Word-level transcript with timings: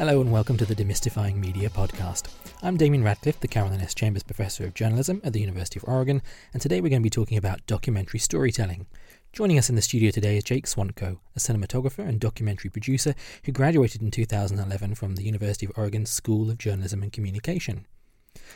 Hello 0.00 0.22
and 0.22 0.32
welcome 0.32 0.56
to 0.56 0.64
the 0.64 0.74
Demystifying 0.74 1.34
Media 1.34 1.68
podcast. 1.68 2.32
I'm 2.62 2.78
Damien 2.78 3.04
Radcliffe, 3.04 3.38
the 3.38 3.46
Carolyn 3.46 3.82
S. 3.82 3.92
Chambers 3.92 4.22
Professor 4.22 4.64
of 4.64 4.72
Journalism 4.72 5.20
at 5.22 5.34
the 5.34 5.42
University 5.42 5.78
of 5.78 5.84
Oregon, 5.86 6.22
and 6.54 6.62
today 6.62 6.80
we're 6.80 6.88
going 6.88 7.02
to 7.02 7.06
be 7.06 7.10
talking 7.10 7.36
about 7.36 7.66
documentary 7.66 8.18
storytelling. 8.18 8.86
Joining 9.34 9.58
us 9.58 9.68
in 9.68 9.76
the 9.76 9.82
studio 9.82 10.10
today 10.10 10.38
is 10.38 10.44
Jake 10.44 10.64
Swantko, 10.64 11.18
a 11.36 11.38
cinematographer 11.38 11.98
and 11.98 12.18
documentary 12.18 12.70
producer 12.70 13.14
who 13.44 13.52
graduated 13.52 14.00
in 14.00 14.10
2011 14.10 14.94
from 14.94 15.16
the 15.16 15.22
University 15.22 15.66
of 15.66 15.72
Oregon 15.76 16.06
School 16.06 16.48
of 16.48 16.56
Journalism 16.56 17.02
and 17.02 17.12
Communication. 17.12 17.84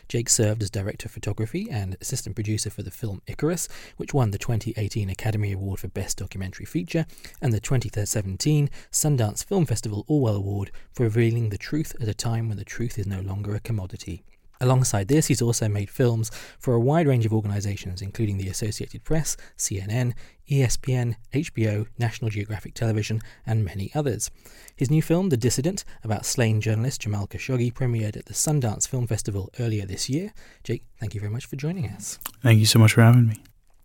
Jake 0.08 0.28
served 0.28 0.62
as 0.62 0.70
director 0.70 1.06
of 1.06 1.12
photography 1.12 1.68
and 1.70 1.96
assistant 2.00 2.34
producer 2.34 2.70
for 2.70 2.82
the 2.82 2.90
film 2.90 3.22
Icarus, 3.26 3.68
which 3.96 4.14
won 4.14 4.30
the 4.30 4.38
2018 4.38 5.08
Academy 5.08 5.52
Award 5.52 5.80
for 5.80 5.88
Best 5.88 6.18
Documentary 6.18 6.66
Feature 6.66 7.06
and 7.40 7.52
the 7.52 7.60
2017 7.60 8.70
Sundance 8.90 9.44
Film 9.44 9.66
Festival 9.66 10.04
Orwell 10.06 10.36
Award 10.36 10.70
for 10.92 11.04
revealing 11.04 11.48
the 11.48 11.58
truth 11.58 11.94
at 12.00 12.08
a 12.08 12.14
time 12.14 12.48
when 12.48 12.58
the 12.58 12.64
truth 12.64 12.98
is 12.98 13.06
no 13.06 13.20
longer 13.20 13.54
a 13.54 13.60
commodity. 13.60 14.22
Alongside 14.60 15.08
this, 15.08 15.26
he's 15.26 15.42
also 15.42 15.68
made 15.68 15.90
films 15.90 16.30
for 16.58 16.74
a 16.74 16.80
wide 16.80 17.06
range 17.06 17.26
of 17.26 17.32
organisations, 17.32 18.00
including 18.00 18.38
the 18.38 18.48
Associated 18.48 19.04
Press, 19.04 19.36
CNN, 19.58 20.14
ESPN, 20.50 21.16
HBO, 21.32 21.86
National 21.98 22.30
Geographic 22.30 22.74
Television, 22.74 23.20
and 23.46 23.64
many 23.64 23.90
others. 23.94 24.30
His 24.76 24.90
new 24.90 25.02
film, 25.02 25.28
The 25.28 25.36
Dissident, 25.36 25.84
about 26.02 26.24
slain 26.24 26.60
journalist 26.60 27.02
Jamal 27.02 27.26
Khashoggi, 27.26 27.72
premiered 27.72 28.16
at 28.16 28.26
the 28.26 28.34
Sundance 28.34 28.88
Film 28.88 29.06
Festival 29.06 29.50
earlier 29.58 29.86
this 29.86 30.08
year. 30.08 30.32
Jake, 30.62 30.84
thank 31.00 31.14
you 31.14 31.20
very 31.20 31.32
much 31.32 31.46
for 31.46 31.56
joining 31.56 31.88
us. 31.88 32.18
Thank 32.42 32.60
you 32.60 32.66
so 32.66 32.78
much 32.78 32.92
for 32.92 33.02
having 33.02 33.28
me. 33.28 33.36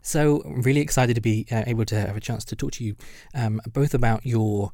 So, 0.01 0.41
really 0.45 0.79
excited 0.81 1.15
to 1.15 1.21
be 1.21 1.45
uh, 1.51 1.63
able 1.67 1.85
to 1.85 1.99
have 1.99 2.15
a 2.15 2.21
chance 2.21 2.45
to 2.45 2.55
talk 2.55 2.71
to 2.73 2.83
you 2.83 2.95
um, 3.35 3.61
both 3.71 3.93
about 3.93 4.25
your 4.25 4.71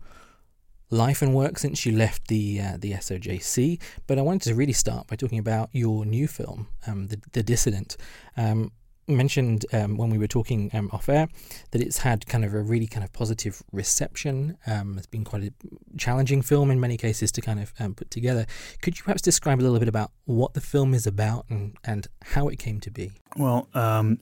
life 0.90 1.22
and 1.22 1.34
work 1.34 1.58
since 1.58 1.86
you 1.86 1.96
left 1.96 2.28
the 2.28 2.60
uh, 2.60 2.78
the 2.78 2.94
SOJC. 2.94 3.80
But 4.08 4.18
I 4.18 4.22
wanted 4.22 4.44
to 4.50 4.56
really 4.56 4.74
start 4.74 5.08
by 5.08 5.16
talking 5.16 5.40
about 5.40 5.70
your 5.72 6.06
new 6.06 6.28
film, 6.28 6.68
um, 6.88 7.08
the, 7.08 7.20
the 7.34 7.44
Dissident. 7.44 7.98
Um, 8.38 8.72
mentioned 9.08 9.66
um, 9.72 9.98
when 9.98 10.10
we 10.10 10.18
were 10.18 10.28
talking 10.28 10.70
um, 10.74 10.90
off 10.92 11.10
air 11.10 11.28
that 11.72 11.82
it's 11.82 12.00
had 12.00 12.26
kind 12.26 12.44
of 12.44 12.54
a 12.54 12.62
really 12.62 12.88
kind 12.88 13.04
of 13.04 13.14
positive 13.14 13.62
reception. 13.72 14.58
Um, 14.66 14.98
it's 14.98 15.08
been 15.08 15.24
quite 15.24 15.44
a 15.44 15.54
challenging 15.98 16.42
film 16.42 16.72
in 16.72 16.80
many 16.80 16.98
cases 16.98 17.32
to 17.34 17.42
kind 17.42 17.60
of 17.60 17.74
um, 17.80 17.94
put 17.94 18.10
together. 18.10 18.46
Could 18.82 18.98
you 18.98 19.04
perhaps 19.04 19.22
describe 19.22 19.60
a 19.60 19.64
little 19.64 19.80
bit 19.80 19.88
about 19.88 20.12
what 20.26 20.54
the 20.54 20.62
film 20.62 20.94
is 20.94 21.06
about 21.06 21.46
and, 21.50 21.76
and 21.84 22.08
how 22.24 22.48
it 22.48 22.58
came 22.58 22.80
to 22.82 22.92
be? 22.92 23.12
Well, 23.38 23.68
um, 23.74 24.20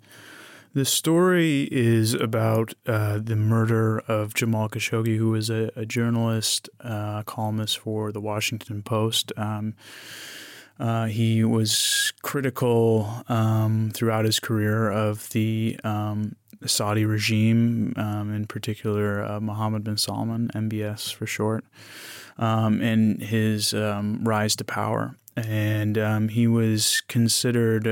the 0.74 0.86
story 0.86 1.68
is 1.72 2.14
about 2.14 2.74
uh, 2.88 3.20
the 3.22 3.36
murder 3.36 4.00
of 4.08 4.34
Jamal 4.34 4.70
Khashoggi, 4.70 5.18
who 5.18 5.30
was 5.30 5.50
a, 5.50 5.72
a 5.76 5.86
journalist, 5.86 6.70
uh, 6.82 7.22
columnist 7.24 7.78
for 7.78 8.12
the 8.12 8.22
Washington 8.22 8.82
Post. 8.82 9.32
Um, 9.38 9.76
uh, 10.80 11.06
he 11.06 11.44
was 11.44 12.12
critical 12.24 13.24
um, 13.30 13.92
throughout 13.94 14.26
his 14.26 14.40
career 14.40 14.90
of 14.90 15.30
the 15.30 15.80
um, 15.84 16.36
Saudi 16.66 17.06
regime, 17.06 17.94
um, 17.96 18.34
in 18.34 18.48
particular 18.48 19.24
uh, 19.24 19.40
Mohammed 19.40 19.84
bin 19.84 19.98
Salman, 19.98 20.50
MBS 20.56 21.14
for 21.14 21.28
short, 21.28 21.66
um, 22.40 22.82
and 22.82 23.22
his 23.22 23.76
um, 23.76 24.24
rise 24.24 24.56
to 24.56 24.64
power. 24.64 25.16
And 25.36 25.98
um, 25.98 26.30
he 26.30 26.48
was 26.48 27.02
considered 27.08 27.88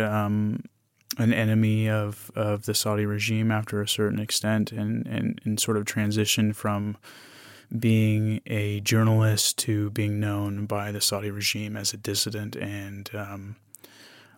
an 1.22 1.34
enemy 1.34 1.90
of, 1.90 2.32
of 2.36 2.66
the 2.66 2.74
Saudi 2.74 3.06
regime 3.06 3.52
after 3.52 3.82
a 3.82 3.88
certain 3.88 4.20
extent 4.20 4.72
and, 4.72 5.06
and, 5.08 5.40
and 5.44 5.60
sort 5.60 5.78
of 5.78 5.86
transition 5.86 6.54
from 6.54 6.98
being 7.78 8.42
a 8.48 8.82
journalist 8.82 9.58
to 9.60 9.90
being 9.92 10.20
known 10.20 10.66
by 10.66 10.92
the 10.92 11.02
Saudi 11.02 11.32
regime 11.32 11.78
as 11.78 11.94
a 11.94 11.98
dissident 11.98 12.56
and 12.56 13.10
um, 13.16 13.56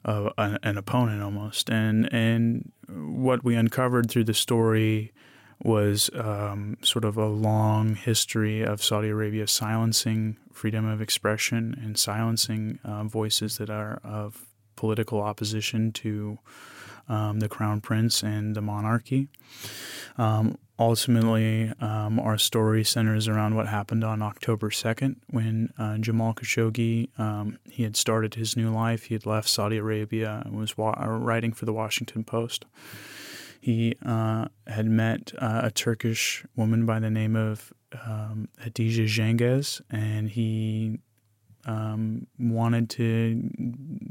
a, 0.06 0.60
an 0.62 0.78
opponent 0.78 1.24
almost. 1.24 1.70
And, 1.70 2.12
and 2.14 2.72
what 2.88 3.44
we 3.44 3.56
uncovered 3.56 4.10
through 4.10 4.26
the 4.26 4.34
story 4.34 5.12
was 5.64 6.10
um, 6.14 6.78
sort 6.82 7.06
of 7.06 7.18
a 7.18 7.28
long 7.28 7.96
history 7.96 8.62
of 8.62 8.84
Saudi 8.84 9.10
Arabia 9.10 9.48
silencing 9.48 10.38
freedom 10.52 10.86
of 10.86 11.02
expression 11.02 11.80
and 11.82 11.98
silencing 11.98 12.80
uh, 12.84 13.04
voices 13.06 13.58
that 13.58 13.70
are 13.70 14.00
of 14.04 14.46
political 14.76 15.22
opposition 15.22 15.92
to 15.92 16.38
um, 17.10 17.40
the 17.40 17.50
crown 17.50 17.82
prince 17.82 18.24
and 18.24 18.56
the 18.56 18.62
monarchy. 18.62 19.28
Um, 20.18 20.58
ultimately, 20.80 21.72
um, 21.80 22.20
our 22.20 22.38
story 22.38 22.84
centers 22.84 23.28
around 23.28 23.56
what 23.56 23.68
happened 23.68 24.04
on 24.04 24.22
October 24.22 24.70
2nd 24.70 25.16
when 25.30 25.74
uh, 25.78 25.98
Jamal 25.98 26.34
Khashoggi 26.34 27.18
um, 27.20 27.58
he 27.66 27.84
had 27.84 27.96
started 27.96 28.36
his 28.36 28.56
new 28.56 28.72
life. 28.72 29.06
He 29.06 29.16
had 29.16 29.26
left 29.26 29.50
Saudi 29.50 29.78
Arabia 29.78 30.42
and 30.46 30.56
was 30.56 30.78
wa- 30.78 30.96
uh, 31.00 31.08
writing 31.08 31.54
for 31.54 31.66
the 31.66 31.74
Washington 31.74 32.24
Post. 32.24 32.66
He 33.60 33.96
uh, 34.06 34.48
had 34.68 34.88
met 34.88 35.32
uh, 35.38 35.62
a 35.64 35.72
Turkish 35.72 36.46
woman 36.56 36.86
by 36.86 37.00
the 37.00 37.10
name 37.10 37.38
of 37.38 37.72
um, 38.06 38.50
Hatice 38.62 39.08
Cengiz, 39.08 39.82
and 39.90 40.30
he 40.30 41.00
um, 41.66 42.28
wanted 42.38 42.90
to 42.90 43.50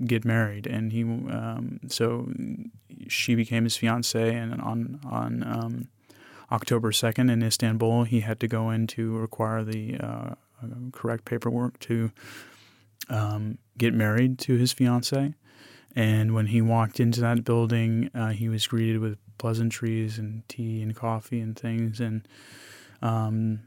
get 0.07 0.25
married, 0.25 0.67
and 0.67 0.93
he 0.93 1.03
um, 1.03 1.81
so 1.89 2.33
she 3.09 3.35
became 3.35 3.65
his 3.65 3.77
fiance. 3.77 4.35
And 4.35 4.61
on 4.61 5.01
on 5.05 5.43
um, 5.43 5.89
October 6.51 6.93
second 6.93 7.31
in 7.31 7.43
Istanbul, 7.43 8.05
he 8.05 8.21
had 8.21 8.41
to 8.41 8.49
go 8.49 8.71
in 8.71 8.87
to 8.89 9.17
require 9.17 9.65
the 9.65 9.97
uh, 9.99 10.35
correct 10.93 11.25
paperwork 11.25 11.79
to 11.81 12.11
um, 13.09 13.59
get 13.79 13.95
married 13.95 14.39
to 14.41 14.57
his 14.57 14.73
fiance. 14.73 15.35
And 15.95 16.35
when 16.35 16.47
he 16.47 16.63
walked 16.63 17.01
into 17.01 17.21
that 17.21 17.45
building, 17.45 18.11
uh, 18.15 18.29
he 18.29 18.49
was 18.49 18.67
greeted 18.67 18.99
with 18.99 19.19
pleasantries 19.39 20.19
and 20.19 20.47
tea 20.49 20.83
and 20.83 20.95
coffee 20.97 21.41
and 21.41 21.59
things, 21.59 22.01
and 22.01 22.27
um, 23.03 23.61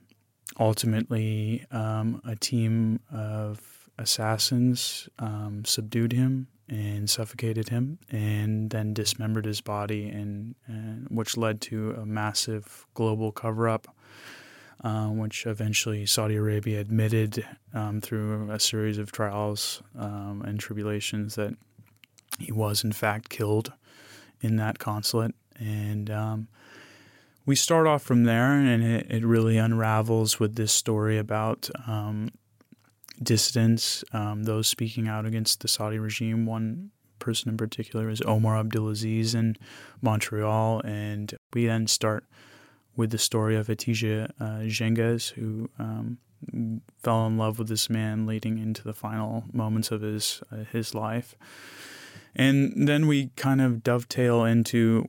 ultimately, 0.60 1.66
um, 1.72 2.22
a 2.26 2.36
team 2.36 3.00
of 3.12 3.90
assassins 3.98 5.10
um, 5.20 5.64
subdued 5.66 6.14
him 6.14 6.48
and 6.68 7.10
suffocated 7.10 7.70
him, 7.70 8.00
and 8.10 8.70
then 8.72 8.94
dismembered 8.94 9.46
his 9.46 9.62
body, 9.62 10.08
and, 10.08 10.56
and 10.68 11.08
which 11.10 11.38
led 11.38 11.62
to 11.62 11.92
a 11.92 12.06
massive 12.06 12.86
global 12.94 13.32
cover-up, 13.32 13.88
uh, 14.84 15.08
which 15.08 15.46
eventually 15.46 16.06
Saudi 16.06 16.36
Arabia 16.36 16.80
admitted 16.80 17.46
um, 17.74 18.02
through 18.02 18.50
a 18.52 18.60
series 18.60 18.98
of 18.98 19.12
trials 19.12 19.82
um, 19.98 20.42
and 20.46 20.60
tribulations 20.60 21.36
that 21.36 21.56
he 22.40 22.52
was 22.52 22.84
in 22.84 22.92
fact 22.92 23.30
killed 23.30 23.72
in 24.42 24.58
that 24.58 24.80
consulate, 24.80 25.36
and 25.58 26.10
um, 26.10 26.48
we 27.46 27.56
start 27.56 27.88
off 27.88 28.02
from 28.02 28.24
there, 28.24 28.54
and 28.54 28.84
it, 28.84 29.08
it, 29.10 29.24
really 29.24 29.58
unravels 29.58 30.40
with 30.40 30.56
this 30.56 30.74
story 30.74 31.18
about 31.18 31.70
um, 31.88 32.30
dissidents, 33.22 34.04
um, 34.14 34.44
those 34.44 34.68
speaking 34.68 35.08
out 35.08 35.26
against 35.26 35.62
the 35.62 35.68
Saudi 35.68 36.00
regime. 36.00 36.46
One 36.46 36.92
person 37.20 37.50
in 37.50 37.58
particular 37.58 38.10
is 38.10 38.22
Omar 38.22 38.62
Abdulaziz 38.64 39.34
in 39.36 39.56
Montreal. 40.02 40.82
And 40.82 41.34
we 41.54 41.66
then 41.66 41.88
start 41.88 42.26
with 42.96 43.12
the 43.12 43.18
story 43.18 43.56
of 43.56 43.68
Hatice 43.68 44.30
uh, 44.40 45.34
who 45.36 45.70
um, 45.80 46.18
fell 47.02 47.26
in 47.28 47.38
love 47.38 47.60
with 47.60 47.68
this 47.68 47.90
man 47.90 48.26
leading 48.26 48.58
into 48.58 48.84
the 48.84 48.94
final 48.94 49.46
moments 49.52 49.92
of 49.92 50.02
his 50.02 50.42
uh, 50.52 50.66
his 50.72 50.94
life. 50.94 51.36
And 52.36 52.88
then 52.88 53.08
we 53.08 53.28
kind 53.36 53.62
of 53.62 53.84
dovetail 53.84 54.44
into 54.44 55.08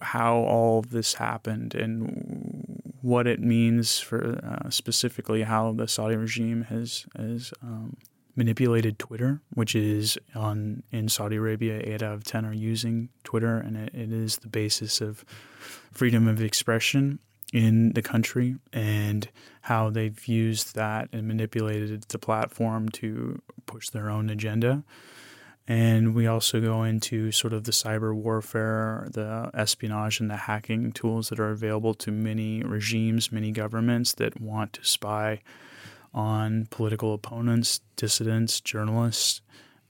how 0.00 0.36
all 0.36 0.80
this 0.80 1.14
happened 1.14 1.74
and 1.74 2.79
what 3.02 3.26
it 3.26 3.40
means 3.40 3.98
for 3.98 4.40
uh, 4.44 4.70
specifically 4.70 5.42
how 5.42 5.72
the 5.72 5.88
Saudi 5.88 6.16
regime 6.16 6.62
has 6.64 7.06
has 7.16 7.52
um, 7.62 7.96
manipulated 8.36 8.98
Twitter, 8.98 9.40
which 9.54 9.74
is 9.74 10.18
on 10.34 10.82
in 10.90 11.08
Saudi 11.08 11.36
Arabia, 11.36 11.80
eight 11.84 12.02
out 12.02 12.14
of 12.14 12.24
ten 12.24 12.44
are 12.44 12.52
using 12.52 13.08
Twitter, 13.24 13.56
and 13.56 13.76
it, 13.76 13.94
it 13.94 14.12
is 14.12 14.38
the 14.38 14.48
basis 14.48 15.00
of 15.00 15.24
freedom 15.92 16.28
of 16.28 16.40
expression 16.40 17.18
in 17.52 17.92
the 17.94 18.02
country, 18.02 18.56
and 18.72 19.28
how 19.62 19.90
they've 19.90 20.26
used 20.26 20.74
that 20.74 21.08
and 21.12 21.26
manipulated 21.26 22.02
the 22.08 22.18
platform 22.18 22.88
to 22.88 23.42
push 23.66 23.88
their 23.90 24.08
own 24.08 24.30
agenda. 24.30 24.84
And 25.68 26.14
we 26.14 26.26
also 26.26 26.60
go 26.60 26.82
into 26.82 27.30
sort 27.30 27.52
of 27.52 27.64
the 27.64 27.70
cyber 27.72 28.14
warfare, 28.14 29.08
the 29.12 29.50
espionage, 29.54 30.18
and 30.18 30.28
the 30.28 30.36
hacking 30.36 30.90
tools 30.90 31.28
that 31.28 31.38
are 31.38 31.50
available 31.50 31.94
to 31.94 32.10
many 32.10 32.62
regimes, 32.64 33.30
many 33.30 33.52
governments 33.52 34.12
that 34.14 34.40
want 34.40 34.72
to 34.74 34.84
spy 34.84 35.40
on 36.12 36.66
political 36.70 37.14
opponents, 37.14 37.80
dissidents, 37.94 38.60
journalists, 38.60 39.42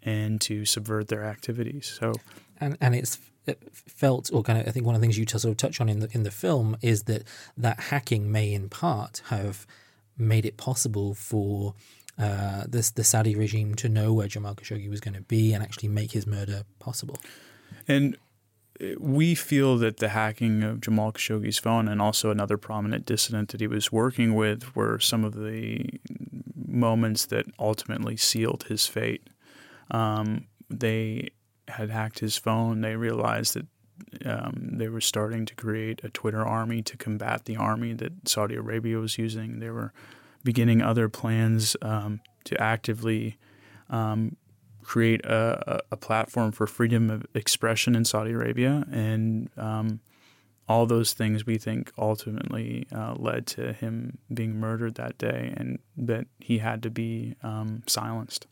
and 0.02 0.40
to 0.42 0.64
subvert 0.66 1.08
their 1.08 1.24
activities. 1.24 1.98
So, 1.98 2.12
and 2.60 2.76
and 2.80 2.94
it's 2.94 3.18
felt, 3.72 4.30
or 4.32 4.42
kind 4.42 4.60
of, 4.60 4.68
I 4.68 4.70
think 4.70 4.84
one 4.84 4.94
of 4.94 5.00
the 5.00 5.04
things 5.04 5.18
you 5.18 5.26
sort 5.26 5.44
of 5.44 5.56
touch 5.56 5.80
on 5.80 5.88
in 5.88 6.00
the 6.00 6.08
in 6.12 6.24
the 6.24 6.30
film 6.30 6.76
is 6.82 7.04
that 7.04 7.24
that 7.56 7.80
hacking 7.80 8.30
may 8.30 8.52
in 8.52 8.68
part 8.68 9.22
have 9.28 9.66
made 10.18 10.44
it 10.44 10.58
possible 10.58 11.14
for 11.14 11.74
uh, 12.18 12.64
this 12.68 12.90
the 12.90 13.04
Saudi 13.04 13.34
regime 13.34 13.74
to 13.76 13.88
know 13.88 14.12
where 14.12 14.28
Jamal 14.28 14.54
Khashoggi 14.54 14.90
was 14.90 15.00
going 15.00 15.14
to 15.14 15.22
be 15.22 15.52
and 15.52 15.62
actually 15.62 15.88
make 15.88 16.12
his 16.12 16.26
murder 16.26 16.62
possible. 16.78 17.18
And 17.88 18.16
we 18.98 19.34
feel 19.34 19.76
that 19.78 19.98
the 19.98 20.10
hacking 20.10 20.62
of 20.62 20.80
Jamal 20.80 21.12
Khashoggi's 21.12 21.58
phone 21.58 21.86
and 21.88 22.00
also 22.00 22.30
another 22.30 22.56
prominent 22.56 23.04
dissident 23.04 23.50
that 23.50 23.60
he 23.60 23.66
was 23.66 23.92
working 23.92 24.34
with 24.34 24.74
were 24.74 24.98
some 24.98 25.24
of 25.24 25.34
the 25.34 26.00
moments 26.66 27.26
that 27.26 27.46
ultimately 27.58 28.16
sealed 28.16 28.64
his 28.64 28.86
fate. 28.86 29.28
Um, 29.90 30.46
they 30.70 31.30
had 31.68 31.90
hacked 31.90 32.20
his 32.20 32.36
phone. 32.36 32.80
They 32.80 32.96
realized 32.96 33.54
that 33.54 33.66
um, 34.24 34.70
they 34.72 34.88
were 34.88 35.00
starting 35.00 35.44
to 35.44 35.54
create 35.54 36.00
a 36.02 36.08
Twitter 36.08 36.44
army 36.44 36.82
to 36.82 36.96
combat 36.96 37.44
the 37.44 37.56
army 37.56 37.92
that 37.94 38.28
Saudi 38.28 38.54
Arabia 38.54 38.98
was 38.98 39.18
using. 39.18 39.58
They 39.58 39.70
were 39.70 39.92
beginning 40.44 40.82
other 40.82 41.08
plans 41.08 41.76
um, 41.82 42.20
to 42.44 42.60
actively 42.60 43.36
um, 43.88 44.36
create 44.82 45.24
a, 45.24 45.80
a, 45.90 45.96
platform 45.96 46.52
for 46.52 46.66
freedom 46.66 47.10
of 47.10 47.26
expression 47.34 47.94
in 47.94 48.04
Saudi 48.04 48.32
Arabia. 48.32 48.84
And 48.90 49.50
um, 49.56 50.00
all 50.68 50.86
those 50.86 51.12
things 51.12 51.44
we 51.44 51.58
think 51.58 51.92
ultimately 51.98 52.86
uh, 52.94 53.14
led 53.16 53.46
to 53.48 53.72
him 53.72 54.18
being 54.32 54.58
murdered 54.58 54.94
that 54.94 55.18
day 55.18 55.52
and 55.56 55.80
that 55.96 56.26
he 56.38 56.58
had 56.58 56.82
to 56.84 56.90
be 56.90 57.34
um, 57.42 57.82
silenced. 57.86 58.46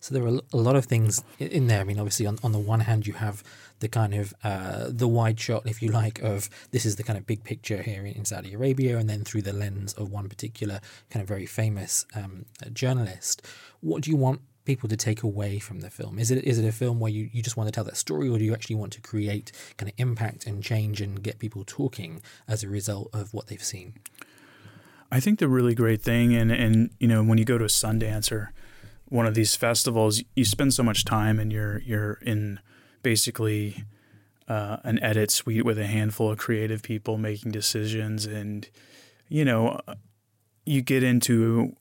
So 0.00 0.14
there 0.14 0.24
are 0.24 0.40
a 0.52 0.56
lot 0.56 0.76
of 0.76 0.84
things 0.84 1.22
in 1.38 1.66
there. 1.66 1.80
I 1.80 1.84
mean, 1.84 1.98
obviously, 1.98 2.26
on, 2.26 2.38
on 2.42 2.52
the 2.52 2.58
one 2.58 2.80
hand, 2.80 3.06
you 3.06 3.14
have 3.14 3.42
the 3.80 3.88
kind 3.88 4.14
of 4.14 4.32
uh, 4.42 4.86
the 4.88 5.08
wide 5.08 5.38
shot, 5.38 5.66
if 5.66 5.82
you 5.82 5.90
like, 5.90 6.20
of 6.22 6.48
this 6.70 6.86
is 6.86 6.96
the 6.96 7.02
kind 7.02 7.18
of 7.18 7.26
big 7.26 7.44
picture 7.44 7.82
here 7.82 8.04
in, 8.06 8.24
Saudi 8.24 8.54
Arabia, 8.54 8.96
and 8.98 9.10
then 9.10 9.24
through 9.24 9.42
the 9.42 9.52
lens 9.52 9.92
of 9.94 10.10
one 10.10 10.28
particular 10.28 10.80
kind 11.10 11.22
of 11.22 11.28
very 11.28 11.46
famous 11.46 12.06
um, 12.14 12.46
journalist. 12.72 13.42
What 13.80 14.02
do 14.02 14.10
you 14.10 14.16
want 14.16 14.40
people 14.64 14.88
to 14.88 14.96
take 14.96 15.22
away 15.22 15.58
from 15.58 15.80
the 15.80 15.90
film? 15.90 16.18
Is 16.18 16.30
it 16.30 16.44
is 16.44 16.58
it 16.58 16.66
a 16.66 16.72
film 16.72 17.00
where 17.00 17.12
you, 17.12 17.28
you 17.32 17.42
just 17.42 17.56
want 17.56 17.68
to 17.68 17.72
tell 17.72 17.84
that 17.84 17.96
story, 17.96 18.28
or 18.28 18.38
do 18.38 18.44
you 18.44 18.54
actually 18.54 18.76
want 18.76 18.92
to 18.94 19.00
create 19.00 19.52
kind 19.76 19.90
of 19.90 19.94
impact 19.98 20.46
and 20.46 20.62
change 20.62 21.00
and 21.00 21.22
get 21.22 21.38
people 21.38 21.64
talking 21.66 22.22
as 22.48 22.62
a 22.62 22.68
result 22.68 23.10
of 23.12 23.34
what 23.34 23.48
they've 23.48 23.62
seen? 23.62 23.94
I 25.10 25.20
think 25.20 25.38
the 25.38 25.48
really 25.48 25.74
great 25.74 26.00
thing, 26.00 26.34
and 26.34 26.50
and 26.50 26.90
you 26.98 27.08
know, 27.08 27.22
when 27.22 27.38
you 27.38 27.44
go 27.44 27.58
to 27.58 27.64
a 27.64 27.68
Sundance 27.68 28.32
or 28.32 28.52
one 29.06 29.26
of 29.26 29.34
these 29.34 29.54
festivals, 29.54 30.22
you 30.34 30.44
spend 30.44 30.74
so 30.74 30.82
much 30.82 31.04
time 31.04 31.38
and 31.38 31.52
you're 31.52 31.80
you're 31.80 32.14
in 32.22 32.60
basically 33.02 33.84
uh, 34.48 34.78
an 34.84 35.02
edit 35.02 35.30
suite 35.30 35.64
with 35.64 35.78
a 35.78 35.86
handful 35.86 36.30
of 36.30 36.38
creative 36.38 36.82
people 36.82 37.16
making 37.18 37.52
decisions, 37.52 38.26
and 38.26 38.68
you 39.28 39.44
know, 39.44 39.80
you 40.66 40.82
get 40.82 41.02
into 41.02 41.76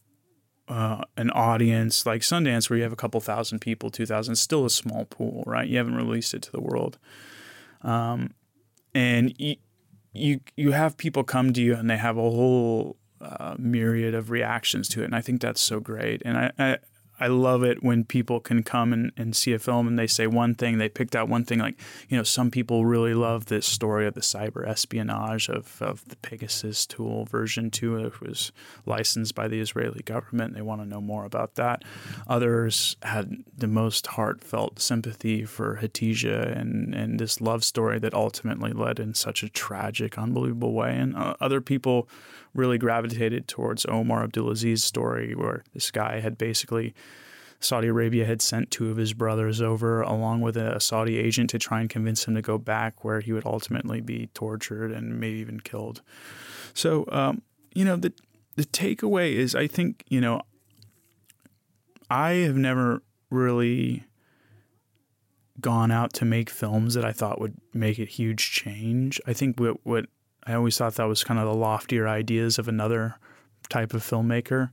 uh, 0.68 1.02
an 1.18 1.30
audience 1.32 2.06
like 2.06 2.22
Sundance 2.22 2.70
where 2.70 2.78
you 2.78 2.84
have 2.84 2.94
a 2.94 2.98
couple 2.98 3.20
thousand 3.20 3.60
people, 3.60 3.90
two 3.90 4.06
thousand, 4.06 4.36
still 4.36 4.66
a 4.66 4.70
small 4.70 5.06
pool, 5.06 5.44
right? 5.46 5.68
You 5.68 5.78
haven't 5.78 5.96
released 5.96 6.34
it 6.34 6.42
to 6.44 6.52
the 6.52 6.62
world, 6.62 6.98
um, 7.82 8.34
and 8.94 9.34
you, 9.38 9.56
you 10.14 10.40
you 10.56 10.72
have 10.72 10.98
people 10.98 11.24
come 11.24 11.52
to 11.54 11.62
you 11.62 11.76
and 11.76 11.90
they 11.90 11.98
have 11.98 12.18
a 12.18 12.22
whole 12.22 12.98
uh, 13.20 13.56
myriad 13.58 14.14
of 14.14 14.30
reactions 14.30 14.88
to 14.90 15.02
it, 15.02 15.06
and 15.06 15.16
I 15.16 15.22
think 15.22 15.42
that's 15.42 15.62
so 15.62 15.80
great. 15.80 16.22
And 16.24 16.38
I, 16.38 16.52
I 16.58 16.78
I 17.20 17.28
love 17.28 17.64
it 17.64 17.84
when 17.84 18.06
people 18.06 18.40
can 18.40 18.64
come 18.64 18.92
and, 18.92 19.12
and 19.16 19.36
see 19.36 19.54
a 19.54 19.60
film 19.60 19.88
and 19.88 19.98
they 19.98 20.08
say 20.08 20.28
one 20.28 20.56
thing, 20.56 20.78
they 20.78 20.90
picked 20.90 21.16
out 21.16 21.30
one 21.30 21.46
thing. 21.46 21.60
Like, 21.60 21.80
you 22.10 22.18
know, 22.18 22.24
some 22.24 22.50
people 22.50 22.86
really 22.86 23.14
love 23.14 23.46
this 23.46 23.66
story 23.66 24.08
of 24.08 24.16
the 24.16 24.22
cyber 24.22 24.68
espionage 24.68 25.48
of, 25.48 25.82
of 25.82 26.08
the 26.08 26.16
Pegasus 26.18 26.86
tool 26.86 27.26
version 27.26 27.70
2. 27.70 27.98
It 27.98 28.22
was 28.22 28.52
licensed 28.86 29.36
by 29.36 29.48
the 29.48 29.60
Israeli 29.60 30.02
government. 30.02 30.56
They 30.56 30.62
want 30.62 30.82
to 30.82 30.88
know 30.88 31.02
more 31.02 31.26
about 31.26 31.56
that. 31.56 31.84
Others 32.28 32.98
had 33.04 33.44
the 33.56 33.68
most 33.68 34.08
heartfelt 34.08 34.80
sympathy 34.80 35.46
for 35.46 35.80
Hatice 35.82 36.24
and, 36.24 36.94
and 36.96 37.20
this 37.20 37.40
love 37.40 37.64
story 37.64 38.00
that 38.00 38.14
ultimately 38.14 38.72
led 38.72 39.00
in 39.00 39.14
such 39.14 39.44
a 39.44 39.50
tragic, 39.50 40.18
unbelievable 40.18 40.74
way. 40.74 40.96
And 40.96 41.16
uh, 41.16 41.36
other 41.40 41.62
people 41.62 42.10
really 42.54 42.78
gravitated 42.78 43.48
towards 43.48 43.86
Omar 43.86 44.24
Abdulaziz's 44.24 44.84
story, 44.84 45.34
where 45.34 45.64
this 45.74 45.92
guy 45.92 46.20
had 46.20 46.38
basically 46.38 46.94
Saudi 47.60 47.88
Arabia 47.88 48.26
had 48.26 48.42
sent 48.42 48.72
two 48.72 48.92
of 48.92 48.98
his 48.98 49.14
brothers 49.14 49.62
over 49.62 50.02
along 50.02 50.42
with 50.42 50.58
a 50.58 50.80
Saudi 50.80 51.18
agent 51.18 51.50
to 51.52 51.60
try 51.60 51.80
and 51.80 51.90
convince 51.90 52.28
him 52.28 52.36
to 52.36 52.42
go 52.42 52.58
back, 52.58 53.04
where 53.04 53.22
he 53.22 53.32
would 53.32 53.46
ultimately 53.46 54.02
be 54.02 54.28
tortured 54.34 54.92
and 54.92 55.20
maybe 55.20 55.40
even 55.40 55.60
killed. 55.60 56.02
So, 56.74 57.06
um, 57.12 57.42
you 57.74 57.86
know, 57.86 57.96
the 57.96 58.14
the 58.56 58.66
takeaway 58.66 59.34
is, 59.34 59.56
I 59.56 59.66
think, 59.66 60.04
you 60.08 60.22
know, 60.22 60.42
I 62.10 62.32
have 62.34 62.56
never 62.56 63.02
really 63.32 64.04
gone 65.60 65.92
out 65.92 66.14
to 66.14 66.26
make 66.26 66.50
films 66.50 66.94
that 66.94 67.06
I 67.06 67.12
thought 67.12 67.40
would 67.40 67.56
make 67.74 67.98
a 67.98 68.06
huge 68.06 68.52
change. 68.52 69.20
I 69.26 69.34
think 69.34 69.60
what 69.60 69.78
what 69.84 70.06
I 70.46 70.54
always 70.54 70.78
thought 70.78 70.96
that 70.96 71.06
was 71.06 71.24
kind 71.24 71.40
of 71.40 71.46
the 71.46 71.54
loftier 71.54 72.08
ideas 72.08 72.60
of 72.60 72.68
another 72.68 73.16
type 73.70 73.94
of 73.94 74.04
filmmaker. 74.04 74.72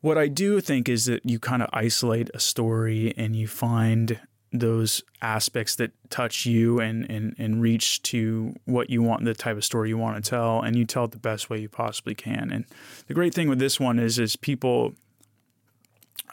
What 0.00 0.18
I 0.18 0.28
do 0.28 0.60
think 0.60 0.88
is 0.88 1.04
that 1.06 1.24
you 1.24 1.38
kind 1.38 1.62
of 1.62 1.70
isolate 1.72 2.28
a 2.34 2.40
story 2.40 3.14
and 3.16 3.36
you 3.36 3.46
find 3.46 4.20
those 4.52 5.02
aspects 5.22 5.76
that 5.76 5.92
touch 6.10 6.44
you 6.44 6.78
and, 6.78 7.10
and, 7.10 7.34
and 7.38 7.62
reach 7.62 8.02
to 8.02 8.54
what 8.66 8.90
you 8.90 9.02
want, 9.02 9.24
the 9.24 9.32
type 9.32 9.56
of 9.56 9.64
story 9.64 9.88
you 9.88 9.96
want 9.96 10.22
to 10.22 10.30
tell, 10.30 10.60
and 10.60 10.76
you 10.76 10.84
tell 10.84 11.04
it 11.04 11.12
the 11.12 11.18
best 11.18 11.48
way 11.48 11.58
you 11.58 11.68
possibly 11.68 12.14
can. 12.14 12.50
And 12.52 12.66
the 13.06 13.14
great 13.14 13.32
thing 13.32 13.48
with 13.48 13.58
this 13.58 13.80
one 13.80 13.98
is, 13.98 14.18
is 14.18 14.36
people 14.36 14.92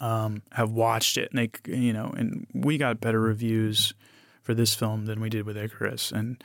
um, 0.01 0.41
have 0.51 0.71
watched 0.71 1.17
it, 1.17 1.31
and 1.31 1.39
they, 1.39 1.71
you 1.71 1.93
know, 1.93 2.13
and 2.17 2.45
we 2.53 2.77
got 2.77 2.99
better 2.99 3.21
reviews 3.21 3.93
for 4.41 4.53
this 4.53 4.75
film 4.75 5.05
than 5.05 5.21
we 5.21 5.29
did 5.29 5.45
with 5.45 5.57
Icarus, 5.57 6.11
and 6.11 6.43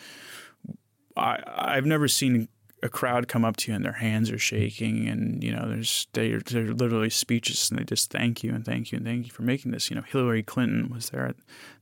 I 1.16 1.43
I've 1.46 1.87
never 1.87 2.08
seen 2.08 2.49
a 2.82 2.88
crowd 2.88 3.28
come 3.28 3.46
up 3.46 3.56
to 3.56 3.70
you 3.70 3.75
and 3.75 3.84
their 3.84 3.93
hands 3.93 4.31
are 4.31 4.38
shaking 4.38 5.08
and 5.08 5.43
you 5.43 5.50
know 5.50 5.66
there's 5.66 6.06
they're, 6.12 6.40
they're 6.40 6.75
literally 6.75 7.08
speechless 7.08 7.70
and 7.70 7.78
they 7.78 7.84
just 7.84 8.11
thank 8.11 8.44
you 8.44 8.55
and 8.55 8.64
thank 8.64 8.93
you 8.93 8.99
and 8.99 9.06
thank 9.06 9.25
you 9.25 9.32
for 9.32 9.43
making 9.43 9.72
this. 9.72 9.90
You 9.90 9.96
know 9.96 10.02
Hillary 10.02 10.43
Clinton 10.43 10.90
was 10.90 11.11
there 11.11 11.26
at 11.26 11.37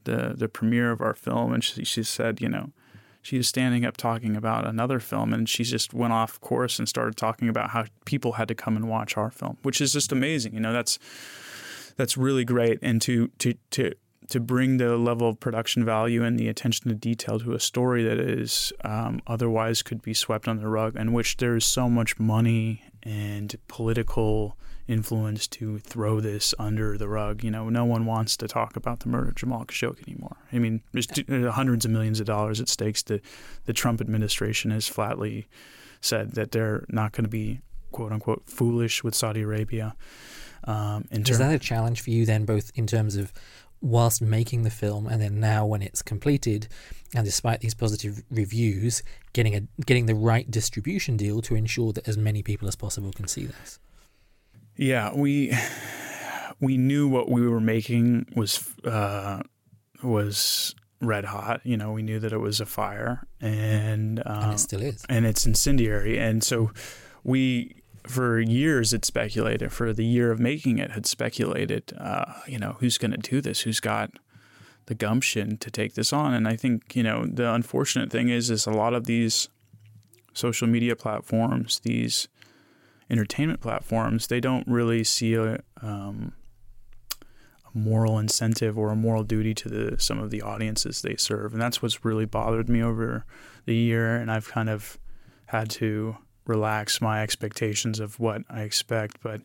the 0.04 0.34
the 0.36 0.48
premiere 0.48 0.92
of 0.92 1.00
our 1.00 1.14
film 1.14 1.52
and 1.52 1.62
she, 1.64 1.84
she 1.84 2.04
said 2.04 2.40
you 2.40 2.48
know 2.48 2.70
she 3.20 3.36
was 3.36 3.48
standing 3.48 3.84
up 3.84 3.96
talking 3.96 4.36
about 4.36 4.66
another 4.66 5.00
film 5.00 5.32
and 5.32 5.48
she 5.48 5.64
just 5.64 5.92
went 5.92 6.12
off 6.12 6.40
course 6.40 6.78
and 6.78 6.88
started 6.88 7.16
talking 7.16 7.48
about 7.48 7.70
how 7.70 7.84
people 8.04 8.32
had 8.32 8.48
to 8.48 8.54
come 8.54 8.76
and 8.76 8.88
watch 8.88 9.16
our 9.16 9.30
film 9.30 9.58
which 9.62 9.80
is 9.80 9.92
just 9.92 10.12
amazing. 10.12 10.54
You 10.54 10.60
know 10.60 10.72
that's 10.72 11.00
that's 11.96 12.16
really 12.16 12.44
great. 12.44 12.78
And 12.80 13.02
to 13.02 13.28
to 13.38 13.54
to 13.70 13.92
to 14.28 14.40
bring 14.40 14.76
the 14.78 14.96
level 14.96 15.28
of 15.28 15.40
production 15.40 15.84
value 15.84 16.22
and 16.22 16.38
the 16.38 16.48
attention 16.48 16.88
to 16.88 16.94
detail 16.94 17.38
to 17.40 17.52
a 17.54 17.60
story 17.60 18.02
that 18.04 18.18
is 18.18 18.72
um, 18.84 19.20
otherwise 19.26 19.82
could 19.82 20.02
be 20.02 20.14
swept 20.14 20.48
under 20.48 20.62
the 20.62 20.68
rug, 20.68 20.94
and 20.96 21.12
which 21.12 21.36
there 21.38 21.56
is 21.56 21.64
so 21.64 21.88
much 21.88 22.18
money 22.18 22.82
and 23.02 23.56
political 23.68 24.56
influence 24.88 25.46
to 25.46 25.78
throw 25.78 26.20
this 26.20 26.54
under 26.58 26.98
the 26.98 27.08
rug. 27.08 27.42
You 27.44 27.50
know, 27.50 27.68
no 27.68 27.84
one 27.84 28.06
wants 28.06 28.36
to 28.38 28.48
talk 28.48 28.76
about 28.76 29.00
the 29.00 29.08
murder 29.08 29.28
of 29.28 29.34
Jamal 29.36 29.64
Khashoggi 29.64 30.08
anymore. 30.08 30.36
I 30.52 30.58
mean, 30.58 30.82
there's 30.92 31.08
hundreds 31.54 31.84
of 31.84 31.90
millions 31.90 32.20
of 32.20 32.26
dollars 32.26 32.60
at 32.60 32.68
stakes. 32.68 33.02
The 33.02 33.20
the 33.64 33.72
Trump 33.72 34.00
administration 34.00 34.70
has 34.70 34.88
flatly 34.88 35.48
said 36.00 36.32
that 36.32 36.50
they're 36.50 36.84
not 36.88 37.12
going 37.12 37.24
to 37.24 37.30
be 37.30 37.60
quote 37.92 38.12
unquote 38.12 38.44
foolish 38.46 39.04
with 39.04 39.14
Saudi 39.14 39.42
Arabia. 39.42 39.94
Um, 40.64 41.08
is 41.10 41.38
that 41.38 41.52
a 41.52 41.58
challenge 41.58 42.00
for 42.02 42.10
you 42.10 42.24
then, 42.24 42.44
both 42.44 42.70
in 42.76 42.86
terms 42.86 43.16
of 43.16 43.32
whilst 43.82 44.22
making 44.22 44.62
the 44.62 44.70
film 44.70 45.06
and 45.06 45.20
then 45.20 45.40
now 45.40 45.66
when 45.66 45.82
it's 45.82 46.02
completed 46.02 46.68
and 47.14 47.24
despite 47.24 47.60
these 47.60 47.74
positive 47.74 48.22
reviews 48.30 49.02
getting 49.32 49.54
a 49.54 49.62
getting 49.84 50.06
the 50.06 50.14
right 50.14 50.50
distribution 50.50 51.16
deal 51.16 51.42
to 51.42 51.54
ensure 51.56 51.92
that 51.92 52.06
as 52.08 52.16
many 52.16 52.42
people 52.42 52.68
as 52.68 52.76
possible 52.76 53.12
can 53.12 53.26
see 53.26 53.44
this. 53.44 53.80
Yeah 54.76 55.12
we 55.14 55.52
we 56.60 56.76
knew 56.76 57.08
what 57.08 57.28
we 57.28 57.46
were 57.46 57.60
making 57.60 58.26
was 58.36 58.64
uh, 58.84 59.42
was 60.02 60.74
red 61.00 61.24
hot. 61.24 61.60
You 61.64 61.76
know 61.76 61.90
we 61.90 62.02
knew 62.02 62.20
that 62.20 62.32
it 62.32 62.38
was 62.38 62.60
a 62.60 62.66
fire 62.66 63.26
and, 63.40 64.20
uh, 64.20 64.40
and 64.44 64.52
it 64.54 64.58
still 64.60 64.80
is. 64.80 65.04
and 65.08 65.26
it's 65.26 65.44
incendiary. 65.44 66.18
And 66.18 66.42
so 66.44 66.70
we 67.24 67.81
for 68.06 68.40
years 68.40 68.92
it 68.92 69.04
speculated 69.04 69.72
for 69.72 69.92
the 69.92 70.04
year 70.04 70.30
of 70.30 70.40
making 70.40 70.78
it 70.78 70.90
had 70.92 71.06
speculated 71.06 71.92
uh, 71.98 72.32
you 72.46 72.58
know 72.58 72.76
who's 72.80 72.98
going 72.98 73.12
to 73.12 73.16
do 73.16 73.40
this? 73.40 73.60
Who's 73.60 73.80
got 73.80 74.10
the 74.86 74.94
gumption 74.94 75.56
to 75.58 75.70
take 75.70 75.94
this 75.94 76.12
on? 76.12 76.34
And 76.34 76.48
i 76.48 76.56
think 76.56 76.94
you 76.96 77.02
know 77.02 77.26
the 77.26 77.52
unfortunate 77.52 78.10
thing 78.10 78.28
is 78.28 78.50
is 78.50 78.66
a 78.66 78.72
lot 78.72 78.94
of 78.94 79.04
these 79.06 79.48
social 80.34 80.66
media 80.66 80.96
platforms 80.96 81.80
these 81.84 82.26
entertainment 83.10 83.60
platforms 83.60 84.28
they 84.28 84.40
don't 84.40 84.66
really 84.66 85.04
see 85.04 85.34
a, 85.34 85.60
um, 85.82 86.32
a 87.74 87.78
moral 87.78 88.18
incentive 88.18 88.78
or 88.78 88.90
a 88.90 88.96
moral 88.96 89.22
duty 89.22 89.54
to 89.54 89.68
the 89.68 90.00
some 90.00 90.18
of 90.18 90.30
the 90.30 90.42
audiences 90.42 91.02
they 91.02 91.16
serve. 91.16 91.52
And 91.52 91.60
that's 91.60 91.82
what's 91.82 92.04
really 92.04 92.24
bothered 92.24 92.68
me 92.68 92.82
over 92.82 93.24
the 93.66 93.74
year. 93.74 94.16
And 94.16 94.30
i've 94.30 94.48
kind 94.48 94.70
of 94.70 94.98
had 95.46 95.68
to 95.70 96.16
relax 96.46 97.00
my 97.00 97.22
expectations 97.22 98.00
of 98.00 98.18
what 98.18 98.42
I 98.48 98.62
expect. 98.62 99.22
But 99.22 99.42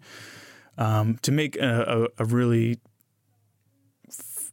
um, 0.77 1.17
to 1.23 1.31
make 1.31 1.55
a, 1.55 2.07
a, 2.17 2.23
a 2.23 2.25
really 2.25 2.79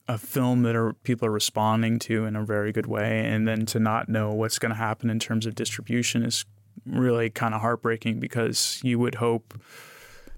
a 0.07 0.19
film 0.19 0.63
that 0.63 0.77
are 0.77 0.93
people 0.93 1.27
are 1.27 1.33
responding 1.33 1.99
to 1.99 2.27
in 2.27 2.37
a 2.37 2.45
very 2.45 2.73
good 2.73 2.87
way, 2.87 3.27
and 3.27 3.49
then 3.49 3.67
to 3.67 3.79
not 3.79 4.09
know 4.09 4.33
what's 4.33 4.59
going 4.59 4.71
to 4.71 4.77
happen 4.77 5.09
in 5.11 5.19
terms 5.19 5.47
of 5.47 5.55
distribution 5.55 6.23
is 6.23 6.45
really 6.87 7.31
kind 7.31 7.55
of 7.55 7.61
heartbreaking 7.63 8.21
because 8.21 8.81
you 8.83 8.99
would 8.99 9.17
hope 9.17 9.59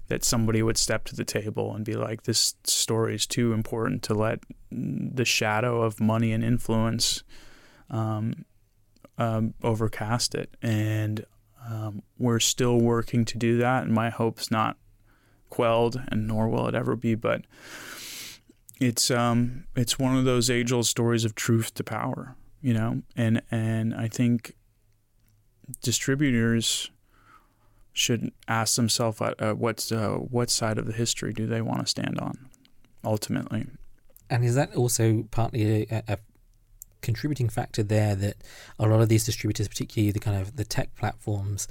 that 0.07 0.23
somebody 0.23 0.63
would 0.63 0.77
step 0.77 1.03
to 1.03 1.15
the 1.15 1.25
table 1.25 1.75
and 1.75 1.83
be 1.83 1.95
like, 1.95 2.23
"This 2.23 2.55
story 2.63 3.15
is 3.15 3.27
too 3.27 3.51
important 3.51 4.03
to 4.03 4.13
let 4.13 4.39
the 4.71 5.25
shadow 5.25 5.81
of 5.81 5.99
money 5.99 6.31
and 6.31 6.43
influence 6.43 7.23
um, 7.89 8.45
um, 9.17 9.53
overcast 9.63 10.33
it." 10.33 10.55
And 10.61 11.25
um, 11.69 12.01
we're 12.17 12.39
still 12.39 12.79
working 12.79 13.25
to 13.25 13.37
do 13.37 13.57
that, 13.57 13.83
and 13.83 13.93
my 13.93 14.09
hope's 14.09 14.49
not 14.49 14.77
quelled, 15.49 16.01
and 16.09 16.27
nor 16.27 16.47
will 16.49 16.67
it 16.67 16.75
ever 16.75 16.95
be. 16.95 17.15
But 17.15 17.45
it's 18.79 19.09
um 19.11 19.65
it's 19.75 19.99
one 19.99 20.17
of 20.17 20.25
those 20.25 20.49
age 20.49 20.71
old 20.71 20.87
stories 20.87 21.25
of 21.25 21.35
truth 21.35 21.73
to 21.75 21.83
power, 21.83 22.35
you 22.61 22.73
know, 22.73 23.01
and 23.15 23.41
and 23.51 23.93
I 23.93 24.07
think 24.07 24.55
distributors 25.81 26.91
should 27.93 28.31
ask 28.47 28.75
themselves 28.75 29.19
uh, 29.21 29.53
what's 29.53 29.91
uh, 29.91 30.11
what 30.11 30.49
side 30.49 30.77
of 30.77 30.85
the 30.85 30.93
history 30.93 31.33
do 31.33 31.47
they 31.47 31.61
want 31.61 31.81
to 31.81 31.87
stand 31.87 32.19
on, 32.19 32.49
ultimately. 33.03 33.65
And 34.29 34.43
is 34.43 34.55
that 34.55 34.75
also 34.75 35.23
partly 35.31 35.87
a, 35.89 36.03
a 36.07 36.17
contributing 37.07 37.47
factor 37.47 37.83
there 37.83 38.15
that 38.15 38.35
a 38.77 38.85
lot 38.85 38.99
of 38.99 39.07
these 39.07 39.23
distributors, 39.23 39.69
particularly 39.69 40.11
the 40.11 40.19
kind 40.19 40.37
of 40.41 40.57
the 40.57 40.65
tech 40.65 40.93
platforms, 40.95 41.69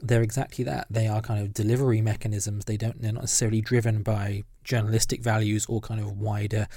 they're 0.00 0.22
exactly 0.22 0.64
that. 0.64 0.86
They 0.88 1.06
are 1.06 1.20
kind 1.20 1.40
of 1.42 1.52
delivery 1.52 2.00
mechanisms. 2.00 2.64
They 2.64 2.78
don't. 2.78 3.00
They're 3.02 3.12
not 3.12 3.24
necessarily 3.24 3.60
driven 3.60 4.02
by 4.02 4.44
journalistic 4.64 5.22
values 5.22 5.66
or 5.66 5.82
kind 5.82 6.00
of 6.00 6.18
wider, 6.18 6.68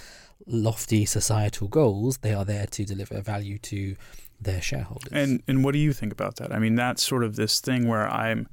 lofty 0.46 1.06
societal 1.06 1.70
goals. 1.70 2.18
They 2.18 2.34
are 2.34 2.44
there 2.44 2.65
to 2.65 2.84
deliver 2.84 3.22
value 3.22 3.58
to 3.60 3.96
their 4.41 4.62
shareholders. 4.62 5.13
And 5.13 5.41
and 5.48 5.63
what 5.63 5.72
do 5.72 5.80
you 5.80 5.94
think 5.94 6.12
about 6.12 6.36
that? 6.38 6.53
I 6.53 6.60
mean, 6.60 6.75
that's 6.75 7.01
sort 7.01 7.24
of 7.24 7.38
this 7.38 7.62
thing 7.62 7.88
where 7.88 8.08
I'm. 8.10 8.48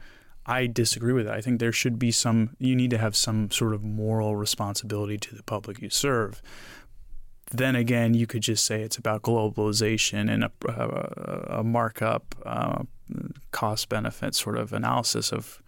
I 0.47 0.67
disagree 0.67 1.13
with 1.13 1.27
that. 1.27 1.35
I 1.35 1.43
think 1.43 1.59
there 1.59 1.73
should 1.73 1.99
be 1.99 2.13
some. 2.13 2.57
You 2.59 2.77
need 2.77 2.91
to 2.91 2.99
have 2.99 3.17
some 3.17 3.51
sort 3.51 3.75
of 3.75 3.83
moral 3.83 4.37
responsibility 4.37 5.19
to 5.19 5.35
the 5.35 5.43
public 5.43 5.83
you 5.83 5.91
serve 5.91 6.41
then 7.51 7.77
again, 7.77 8.15
you 8.15 8.27
could 8.27 8.43
just 8.43 8.65
say 8.65 8.83
it's 8.83 8.97
about 8.97 9.23
globalization 9.23 10.31
and 10.31 10.45
a, 10.45 10.53
a, 10.69 11.59
a 11.61 11.65
markup, 11.65 12.35
uh, 12.45 12.83
cost 13.53 13.89
benefit 13.89 14.35
sort 14.35 14.57
of 14.57 14.73
analysis 14.73 15.33
of. 15.33 15.63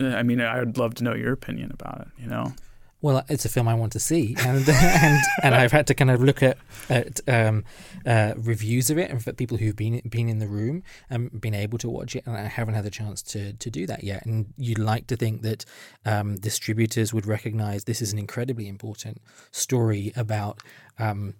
I 0.00 0.22
mean, 0.22 0.40
I'd 0.40 0.78
love 0.78 0.94
to 0.96 1.04
know 1.04 1.14
your 1.14 1.32
opinion 1.32 1.72
about 1.72 2.02
it. 2.02 2.08
You 2.22 2.28
know. 2.28 2.52
Well, 3.00 3.24
it's 3.28 3.44
a 3.44 3.48
film 3.48 3.68
I 3.68 3.74
want 3.74 3.92
to 3.92 4.00
see, 4.00 4.34
and 4.40 4.68
and 4.68 5.22
and 5.42 5.54
I've 5.54 5.70
had 5.70 5.86
to 5.86 5.94
kind 5.94 6.10
of 6.10 6.20
look 6.20 6.42
at 6.42 6.58
at 6.88 7.20
um, 7.28 7.64
uh, 8.04 8.34
reviews 8.36 8.90
of 8.90 8.98
it, 8.98 9.08
and 9.08 9.22
for 9.22 9.32
people 9.32 9.56
who've 9.56 9.76
been 9.76 10.00
been 10.08 10.28
in 10.28 10.40
the 10.40 10.48
room 10.48 10.82
and 11.08 11.40
been 11.40 11.54
able 11.54 11.78
to 11.78 11.88
watch 11.88 12.16
it, 12.16 12.26
and 12.26 12.36
I 12.36 12.42
haven't 12.42 12.74
had 12.74 12.84
the 12.84 12.90
chance 12.90 13.22
to 13.22 13.52
to 13.52 13.70
do 13.70 13.86
that 13.86 14.02
yet. 14.02 14.26
And 14.26 14.52
you'd 14.56 14.80
like 14.80 15.06
to 15.08 15.16
think 15.16 15.42
that 15.42 15.64
um, 16.04 16.36
distributors 16.36 17.14
would 17.14 17.26
recognize 17.26 17.84
this 17.84 18.02
is 18.02 18.12
an 18.12 18.18
incredibly 18.18 18.66
important 18.66 19.22
story 19.52 20.12
about 20.16 20.60
um, 20.98 21.34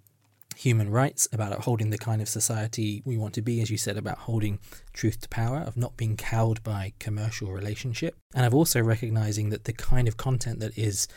human 0.58 0.90
rights, 0.90 1.28
about 1.32 1.52
upholding 1.52 1.90
the 1.90 1.98
kind 1.98 2.20
of 2.22 2.28
society 2.28 3.02
we 3.04 3.16
want 3.16 3.34
to 3.34 3.42
be, 3.42 3.60
as 3.60 3.70
you 3.70 3.78
said, 3.78 3.96
about 3.96 4.18
holding 4.18 4.58
truth 4.92 5.20
to 5.20 5.28
power, 5.28 5.58
of 5.58 5.76
not 5.76 5.96
being 5.96 6.16
cowed 6.16 6.62
by 6.62 6.92
commercial 6.98 7.52
relationship, 7.52 8.16
and 8.34 8.46
of 8.46 8.54
also 8.54 8.80
recognizing 8.80 9.50
that 9.50 9.64
the 9.64 9.72
kind 9.72 10.06
of 10.06 10.16
content 10.16 10.60
that 10.60 10.76
is 10.76 11.08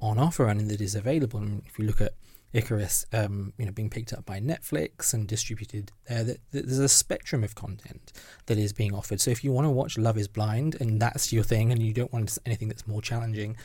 on 0.00 0.18
offer 0.18 0.46
and 0.46 0.70
that 0.70 0.80
is 0.80 0.94
available. 0.94 1.40
Mean, 1.40 1.62
if 1.66 1.78
you 1.78 1.84
look 1.84 2.00
at 2.00 2.14
Icarus, 2.52 3.04
um, 3.12 3.52
you 3.58 3.66
know, 3.66 3.72
being 3.72 3.90
picked 3.90 4.12
up 4.12 4.24
by 4.24 4.40
Netflix 4.40 5.12
and 5.12 5.28
distributed 5.28 5.92
that 6.08 6.38
there's 6.50 6.78
a 6.78 6.88
spectrum 6.88 7.44
of 7.44 7.54
content 7.54 8.12
that 8.46 8.56
is 8.56 8.72
being 8.72 8.94
offered. 8.94 9.20
So 9.20 9.30
if 9.30 9.44
you 9.44 9.52
want 9.52 9.66
to 9.66 9.70
watch 9.70 9.98
Love 9.98 10.16
Is 10.16 10.28
Blind 10.28 10.76
and 10.80 11.00
that's 11.00 11.32
your 11.32 11.44
thing, 11.44 11.70
and 11.70 11.82
you 11.82 11.92
don't 11.92 12.12
want 12.12 12.38
anything 12.46 12.68
that's 12.68 12.86
more 12.86 13.02
challenging, 13.02 13.56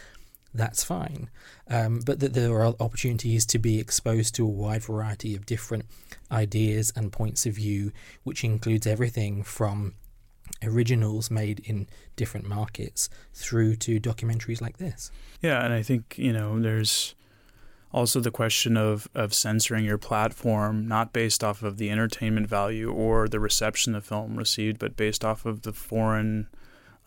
that's 0.53 0.83
fine. 0.83 1.29
Um, 1.69 2.01
but 2.05 2.19
that 2.19 2.33
there 2.33 2.53
are 2.61 2.75
opportunities 2.79 3.45
to 3.47 3.59
be 3.59 3.79
exposed 3.79 4.35
to 4.35 4.45
a 4.45 4.49
wide 4.49 4.83
variety 4.83 5.35
of 5.35 5.45
different 5.45 5.85
ideas 6.31 6.91
and 6.95 7.11
points 7.11 7.45
of 7.45 7.55
view, 7.55 7.91
which 8.23 8.43
includes 8.43 8.85
everything 8.85 9.43
from 9.43 9.93
originals 10.65 11.29
made 11.29 11.59
in 11.61 11.87
different 12.15 12.47
markets 12.47 13.09
through 13.33 13.75
to 13.77 13.99
documentaries 13.99 14.61
like 14.61 14.77
this. 14.77 15.11
Yeah, 15.41 15.63
and 15.63 15.73
I 15.73 15.81
think, 15.81 16.15
you 16.17 16.33
know, 16.33 16.59
there's 16.59 17.15
also 17.91 18.19
the 18.19 18.31
question 18.31 18.75
of, 18.75 19.07
of 19.13 19.33
censoring 19.33 19.85
your 19.85 19.99
platform, 19.99 20.87
not 20.87 21.13
based 21.13 21.43
off 21.43 21.61
of 21.61 21.77
the 21.77 21.91
entertainment 21.91 22.47
value 22.47 22.91
or 22.91 23.27
the 23.27 23.39
reception 23.39 23.93
the 23.93 24.01
film 24.01 24.35
received, 24.35 24.79
but 24.79 24.97
based 24.97 25.23
off 25.23 25.45
of 25.45 25.61
the 25.61 25.73
foreign 25.73 26.47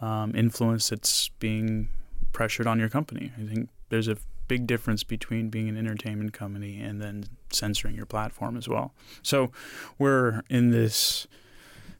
um, 0.00 0.34
influence 0.34 0.90
that's 0.90 1.28
being 1.40 1.88
pressured 2.32 2.66
on 2.66 2.78
your 2.78 2.88
company. 2.88 3.32
I 3.36 3.46
think 3.46 3.68
there's 3.88 4.08
a 4.08 4.16
big 4.48 4.66
difference 4.66 5.02
between 5.02 5.48
being 5.50 5.68
an 5.68 5.76
entertainment 5.76 6.32
company 6.32 6.80
and 6.80 7.00
then 7.00 7.24
censoring 7.50 7.96
your 7.96 8.06
platform 8.06 8.56
as 8.56 8.68
well. 8.68 8.94
So 9.22 9.50
we're 9.98 10.42
in 10.48 10.70
this 10.70 11.26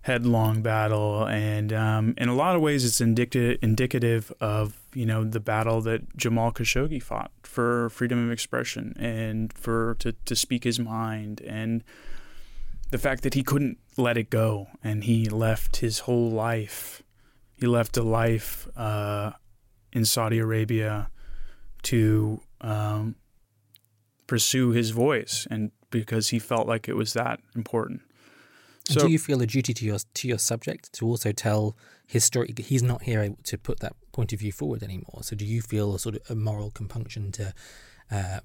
headlong 0.07 0.63
battle, 0.63 1.25
and 1.25 1.73
um, 1.73 2.15
in 2.17 2.29
a 2.29 2.35
lot 2.35 2.55
of 2.55 2.63
ways, 2.63 2.85
it's 2.85 3.01
indicative 3.01 3.59
indicative 3.63 4.33
of 4.41 4.79
you 4.95 5.05
know 5.05 5.25
the 5.25 5.41
battle 5.41 5.81
that 5.83 6.17
Jamal 6.17 6.53
Khashoggi 6.53 7.03
fought 7.03 7.33
for 7.43 7.91
freedom 7.91 8.25
of 8.25 8.31
expression 8.31 8.95
and 8.99 9.53
for 9.53 9.97
to 9.99 10.13
to 10.13 10.37
speak 10.37 10.65
his 10.65 10.79
mind 10.79 11.41
and 11.43 11.83
the 12.91 12.99
fact 12.99 13.25
that 13.25 13.35
he 13.35 13.43
couldn't 13.43 13.79
let 13.97 14.17
it 14.17 14.31
go 14.31 14.69
and 14.85 15.05
he 15.05 15.29
left 15.29 15.79
his 15.79 16.01
whole 16.01 16.31
life 16.31 17.03
he 17.57 17.67
left 17.67 17.97
a 17.97 18.03
life 18.03 18.69
uh, 18.77 19.33
in 19.93 20.05
Saudi 20.05 20.39
Arabia 20.39 21.09
to 21.83 22.41
um, 22.61 23.17
pursue 24.27 24.71
his 24.71 24.91
voice, 24.91 25.47
and 25.51 25.71
because 25.91 26.29
he 26.29 26.39
felt 26.39 26.67
like 26.69 26.89
it 26.89 26.97
was 26.97 27.15
that 27.15 27.41
important. 27.55 28.03
So, 28.89 29.01
do 29.01 29.11
you 29.11 29.19
feel 29.19 29.43
a 29.43 29.47
duty 29.47 29.75
to 29.75 29.85
your 29.85 29.99
to 30.15 30.29
your 30.29 30.39
subject 30.39 30.93
to 30.95 31.07
also 31.07 31.33
tell 31.33 31.77
his 32.07 32.25
story? 32.25 32.55
He's 32.57 32.83
not 32.83 33.03
here 33.03 33.35
to 33.45 33.59
put 33.59 33.81
that 33.81 33.95
point 34.13 34.33
of 34.33 34.39
view 34.39 34.53
forward 34.53 34.83
anymore. 34.83 35.23
So, 35.23 35.35
do 35.35 35.45
you 35.45 35.61
feel 35.61 35.95
a 35.95 35.99
sort 35.99 36.17
of 36.17 36.23
a 36.31 36.35
moral 36.35 36.71
compunction 36.71 37.33
to 37.33 37.53
uh, 38.11 38.41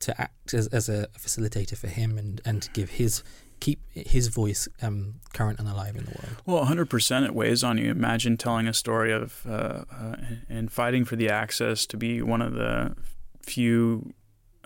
to 0.00 0.20
act 0.20 0.54
as, 0.54 0.68
as 0.68 0.88
a 0.88 1.08
facilitator 1.18 1.76
for 1.76 1.88
him 1.88 2.18
and 2.18 2.40
and 2.44 2.62
to 2.62 2.70
give 2.70 2.90
his 2.90 3.22
keep 3.60 3.80
his 3.90 4.28
voice 4.28 4.68
um, 4.82 5.14
current 5.32 5.58
and 5.58 5.68
alive 5.68 5.96
in 5.96 6.04
the 6.04 6.10
world. 6.10 6.36
Well, 6.44 6.66
100% 6.66 7.24
it 7.24 7.34
weighs 7.34 7.64
on 7.64 7.78
you. 7.78 7.90
Imagine 7.90 8.36
telling 8.36 8.66
a 8.66 8.74
story 8.74 9.12
of 9.12 9.44
uh, 9.48 9.84
uh, 9.90 10.16
and 10.48 10.70
fighting 10.70 11.04
for 11.04 11.16
the 11.16 11.30
access 11.30 11.86
to 11.86 11.96
be 11.96 12.20
one 12.20 12.42
of 12.42 12.52
the 12.54 12.94
few 13.42 14.12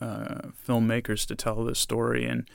uh, 0.00 0.50
filmmakers 0.67 1.27
to 1.27 1.37
tell 1.37 1.65
this 1.65 1.79
story, 1.79 2.25
and 2.27 2.49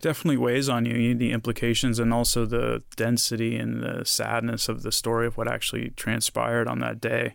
definitely 0.00 0.36
weighs 0.36 0.68
on 0.68 0.84
you. 0.84 1.14
The 1.14 1.32
implications 1.32 1.98
and 1.98 2.12
also 2.12 2.46
the 2.46 2.82
density 2.96 3.56
and 3.56 3.82
the 3.82 4.04
sadness 4.04 4.68
of 4.68 4.82
the 4.82 4.92
story 4.92 5.26
of 5.26 5.36
what 5.36 5.48
actually 5.48 5.90
transpired 5.90 6.68
on 6.68 6.80
that 6.80 7.00
day. 7.00 7.34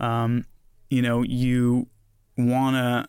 Um, 0.00 0.46
you 0.90 1.02
know, 1.02 1.22
you 1.22 1.88
want 2.36 2.76
to 2.76 3.08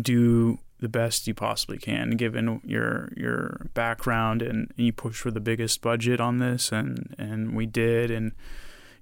do 0.00 0.58
the 0.78 0.88
best 0.88 1.26
you 1.26 1.34
possibly 1.34 1.78
can 1.78 2.10
given 2.10 2.60
your 2.64 3.10
your 3.16 3.70
background 3.72 4.42
and, 4.42 4.70
you 4.76 4.92
push 4.92 5.18
for 5.18 5.30
the 5.30 5.40
biggest 5.40 5.80
budget 5.80 6.20
on 6.20 6.38
this 6.38 6.70
and 6.70 7.14
and 7.18 7.56
we 7.56 7.64
did 7.64 8.10
and 8.10 8.32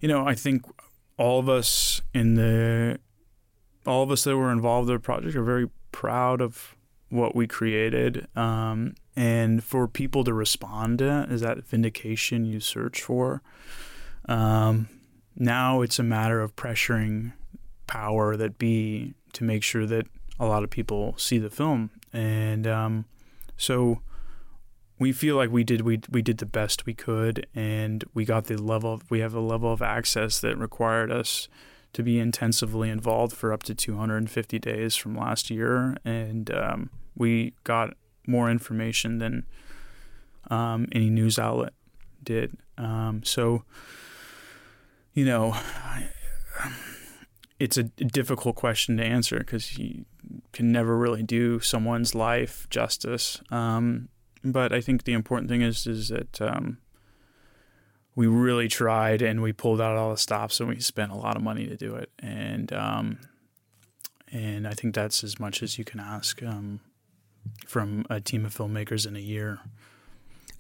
you 0.01 0.09
know 0.09 0.27
I 0.27 0.35
think 0.35 0.65
all 1.19 1.41
of 1.41 1.49
us 1.49 2.01
in 2.13 2.35
the 2.35 3.01
all 3.87 4.03
of 4.03 4.11
us 4.11 4.25
that 4.25 4.37
were 4.37 4.53
involved 4.53 4.89
in 4.89 4.95
the 4.95 5.01
project 5.01 5.35
are 5.35 5.43
very 5.43 5.69
proud 5.91 6.41
of 6.41 6.77
what 7.09 7.37
we 7.37 7.47
created 7.47 8.27
um, 8.37 8.95
and 9.17 9.63
for 9.63 9.87
people 9.87 10.25
to 10.25 10.33
respond 10.33 10.99
to 10.99 11.27
is 11.31 11.43
that 11.43 11.65
vindication 11.65 12.45
you 12.45 12.61
search 12.61 13.03
for. 13.03 13.43
Um, 14.27 14.89
now 15.37 15.83
it's 15.83 15.99
a 15.99 16.03
matter 16.03 16.41
of 16.41 16.57
pressuring 16.57 17.33
power 17.87 18.37
that 18.37 18.59
be 18.59 19.15
to 19.33 19.45
make 19.45 19.63
sure 19.63 19.87
that 19.87 20.07
a 20.39 20.47
lot 20.47 20.65
of 20.65 20.71
people 20.71 21.15
see 21.17 21.39
the 21.39 21.51
film, 21.51 21.91
and 22.13 22.67
um, 22.67 23.05
so 23.57 24.01
we 24.99 25.13
feel 25.13 25.37
like 25.37 25.51
we 25.51 25.65
did 25.65 25.83
we 25.83 26.01
we 26.11 26.23
did 26.23 26.39
the 26.39 26.47
best 26.47 26.87
we 26.87 26.95
could, 26.95 27.47
and 27.55 28.05
we 28.15 28.25
got 28.25 28.47
the 28.47 28.57
level 28.57 28.95
of, 28.95 29.11
we 29.11 29.21
have 29.21 29.35
a 29.35 29.41
level 29.41 29.73
of 29.73 29.83
access 29.83 30.41
that 30.41 30.57
required 30.59 31.13
us 31.13 31.49
to 31.95 32.03
be 32.03 32.19
intensively 32.19 32.91
involved 32.91 33.35
for 33.35 33.53
up 33.53 33.63
to 33.63 33.75
250 33.75 34.59
days 34.59 34.95
from 34.95 35.17
last 35.17 35.49
year, 35.49 35.97
and 36.05 36.53
um, 36.55 36.91
we 37.17 37.55
got 37.63 37.95
more 38.27 38.51
information 38.51 39.19
than 39.19 39.47
um, 40.51 40.87
any 40.93 41.09
news 41.09 41.39
outlet 41.39 41.73
did. 42.23 42.57
Um, 42.77 43.23
so, 43.25 43.65
you 45.15 45.25
know, 45.25 45.57
it's 47.59 47.77
a 47.77 47.85
difficult 47.85 48.57
question 48.57 48.97
to 48.97 49.05
answer 49.05 49.39
because 49.39 49.79
you 49.79 50.05
can 50.53 50.73
never 50.73 50.99
really 50.99 51.23
do 51.23 51.61
someone's 51.61 52.15
life 52.15 52.67
justice. 52.71 53.41
Um, 53.51 54.09
but 54.43 54.73
I 54.73 54.81
think 54.81 55.05
the 55.05 55.13
important 55.13 55.49
thing 55.49 55.63
is 55.63 55.87
is 55.87 56.09
that 56.09 56.41
um, 56.43 56.79
we 58.17 58.27
really 58.27 58.69
tried 58.69 59.23
and 59.23 59.43
we 59.43 59.53
pulled 59.53 59.81
out 59.81 59.97
all 59.97 60.11
the 60.11 60.17
stops 60.17 60.61
and 60.61 60.69
we 60.69 60.81
spent 60.81 61.13
a 61.13 61.17
lot 61.17 61.37
of 61.37 61.43
money 61.43 61.67
to 61.67 61.77
do 61.77 61.95
it. 61.97 62.11
And 62.19 62.73
um, 62.73 63.19
and 64.31 64.67
I 64.67 64.73
think 64.73 64.95
that's 64.95 65.23
as 65.23 65.39
much 65.39 65.63
as 65.63 65.79
you 65.79 65.85
can 65.85 66.01
ask 66.01 66.43
um, 66.43 66.81
from 67.67 68.05
a 68.11 68.21
team 68.21 68.45
of 68.45 68.55
filmmakers 68.55 69.07
in 69.07 69.17
a 69.17 69.21
year. 69.21 69.61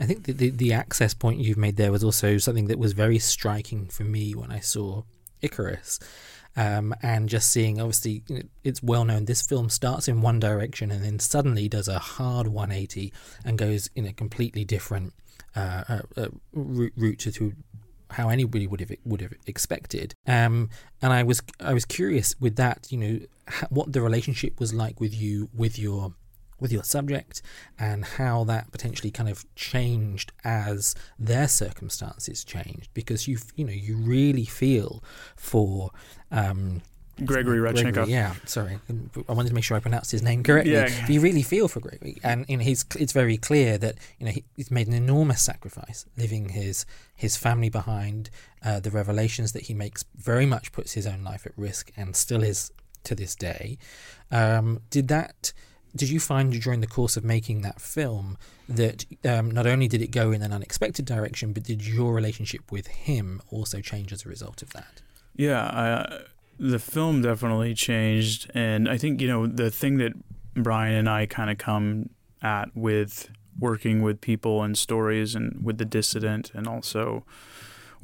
I 0.01 0.07
think 0.07 0.25
the, 0.25 0.33
the, 0.33 0.51
the 0.51 0.73
access 0.73 1.15
point 1.15 1.39
you've 1.39 1.57
made 1.57 1.77
there 1.77 1.93
was 1.93 2.05
also 2.05 2.39
something 2.39 2.67
that 2.67 2.79
was 2.79 2.93
very 2.93 3.19
striking 3.19 3.87
for 3.87 4.05
me 4.05 4.33
when 4.35 4.51
I 4.51 4.61
saw 4.61 5.03
Icarus. 5.41 6.01
Um, 6.57 6.95
and 7.03 7.29
just 7.29 7.51
seeing, 7.51 7.81
obviously, 7.81 8.23
it's 8.63 8.83
well 8.83 9.05
known 9.05 9.25
this 9.25 9.43
film 9.43 9.69
starts 9.69 10.07
in 10.07 10.21
one 10.21 10.39
direction 10.39 10.93
and 10.93 11.05
then 11.05 11.19
suddenly 11.19 11.69
does 11.69 11.89
a 11.89 11.99
hard 11.99 12.47
180 12.47 13.13
and 13.45 13.59
goes 13.59 13.91
in 13.97 14.07
a 14.07 14.13
completely 14.13 14.65
different 14.65 15.15
uh, 15.57 15.85
uh, 15.89 16.01
uh, 16.17 16.29
route 16.53 17.19
to, 17.19 17.53
how 18.11 18.29
anybody 18.29 18.67
would 18.67 18.81
have 18.81 18.93
would 19.05 19.21
have 19.21 19.35
expected. 19.47 20.15
Um, 20.27 20.71
and 21.03 21.13
I 21.13 21.23
was 21.23 21.43
I 21.61 21.75
was 21.75 21.85
curious 21.85 22.35
with 22.41 22.57
that, 22.57 22.87
you 22.91 22.99
know, 22.99 23.21
what 23.71 23.93
the 23.93 24.01
relationship 24.01 24.61
was 24.61 24.73
like 24.73 25.01
with 25.01 25.15
you 25.15 25.49
with 25.55 25.79
your 25.79 26.15
with 26.61 26.73
your 26.73 26.85
subject 26.85 27.43
and 27.79 28.05
how 28.05 28.45
that 28.45 28.71
potentially 28.71 29.11
kind 29.11 29.29
of 29.29 29.45
changed 29.57 30.33
as 30.45 30.95
their 31.19 31.49
circumstances 31.49 32.45
changed 32.45 32.89
because 32.95 33.27
you 33.27 33.39
you 33.57 33.65
know 33.65 33.73
you 33.73 33.97
really 33.97 34.45
feel 34.45 35.03
for 35.37 35.91
um, 36.31 36.81
Gregory 37.25 37.59
Rodchenkov. 37.59 38.09
Yeah, 38.09 38.35
sorry, 38.45 38.79
I 39.29 39.33
wanted 39.33 39.51
to 39.51 39.55
make 39.55 39.65
sure 39.65 39.77
I 39.77 39.81
pronounced 39.81 40.11
his 40.11 40.23
name 40.23 40.43
correctly. 40.43 40.73
Yeah. 40.73 40.89
But 41.01 41.11
you 41.11 41.21
really 41.21 41.43
feel 41.43 41.69
for 41.69 41.81
Gregory, 41.81 42.19
and 42.23 42.45
in 42.49 42.61
his, 42.61 42.85
it's 42.99 43.13
very 43.13 43.37
clear 43.37 43.79
that 43.79 43.97
you 44.19 44.27
know 44.27 44.33
he, 44.33 44.45
he's 44.57 44.71
made 44.71 44.87
an 44.87 44.95
enormous 44.95 45.43
sacrifice, 45.43 46.07
leaving 46.17 46.51
his 46.51 46.87
his 47.15 47.37
family 47.37 47.69
behind. 47.69 48.31
Uh, 48.65 48.81
the 48.81 48.91
revelations 48.91 49.53
that 49.53 49.65
he 49.65 49.75
makes 49.75 50.05
very 50.17 50.47
much 50.47 50.73
puts 50.73 50.95
his 50.95 51.07
own 51.07 51.23
life 51.23 51.45
at 51.47 51.53
risk, 51.57 51.93
and 51.97 52.17
still 52.17 52.43
is 52.43 52.73
to 53.05 53.15
this 53.15 53.35
day. 53.35 53.77
Um, 54.31 54.81
did 54.91 55.09
that? 55.09 55.53
did 55.97 56.09
you 56.09 56.19
find 56.19 56.53
during 56.61 56.81
the 56.81 56.87
course 56.87 57.17
of 57.17 57.25
making 57.25 57.63
that 57.63 57.81
film 57.81 58.37
that 58.69 59.05
um, 59.25 59.51
not 59.51 59.67
only 59.67 59.87
did 59.87 60.03
it 60.03 60.11
go 60.11 60.33
in 60.33 60.43
an 60.43 60.53
unexpected 60.53 61.05
direction, 61.05 61.53
but 61.53 61.63
did 61.63 61.87
your 61.87 62.13
relationship 62.13 62.73
with 62.73 62.89
him 62.89 63.41
also 63.51 63.81
change 63.81 64.13
as 64.13 64.25
a 64.25 64.29
result 64.29 64.63
of 64.63 64.73
that? 64.73 65.03
Yeah, 65.37 65.63
uh, 65.63 66.23
the 66.59 66.79
film 66.79 67.23
definitely 67.23 67.75
changed, 67.75 68.51
and 68.55 68.89
I 68.89 68.99
think 68.99 69.21
you 69.21 69.29
know 69.29 69.47
the 69.47 69.71
thing 69.71 69.99
that 69.99 70.13
Bryan 70.55 70.95
and 70.95 71.09
I 71.09 71.27
kind 71.27 71.51
of 71.51 71.59
come 71.59 72.11
at 72.43 72.75
with 72.75 73.31
working 73.59 74.03
with 74.03 74.21
people 74.21 74.63
and 74.63 74.77
stories 74.77 75.35
and 75.35 75.65
with 75.65 75.79
the 75.79 75.85
dissident 75.85 76.51
and 76.55 76.67
also 76.67 77.25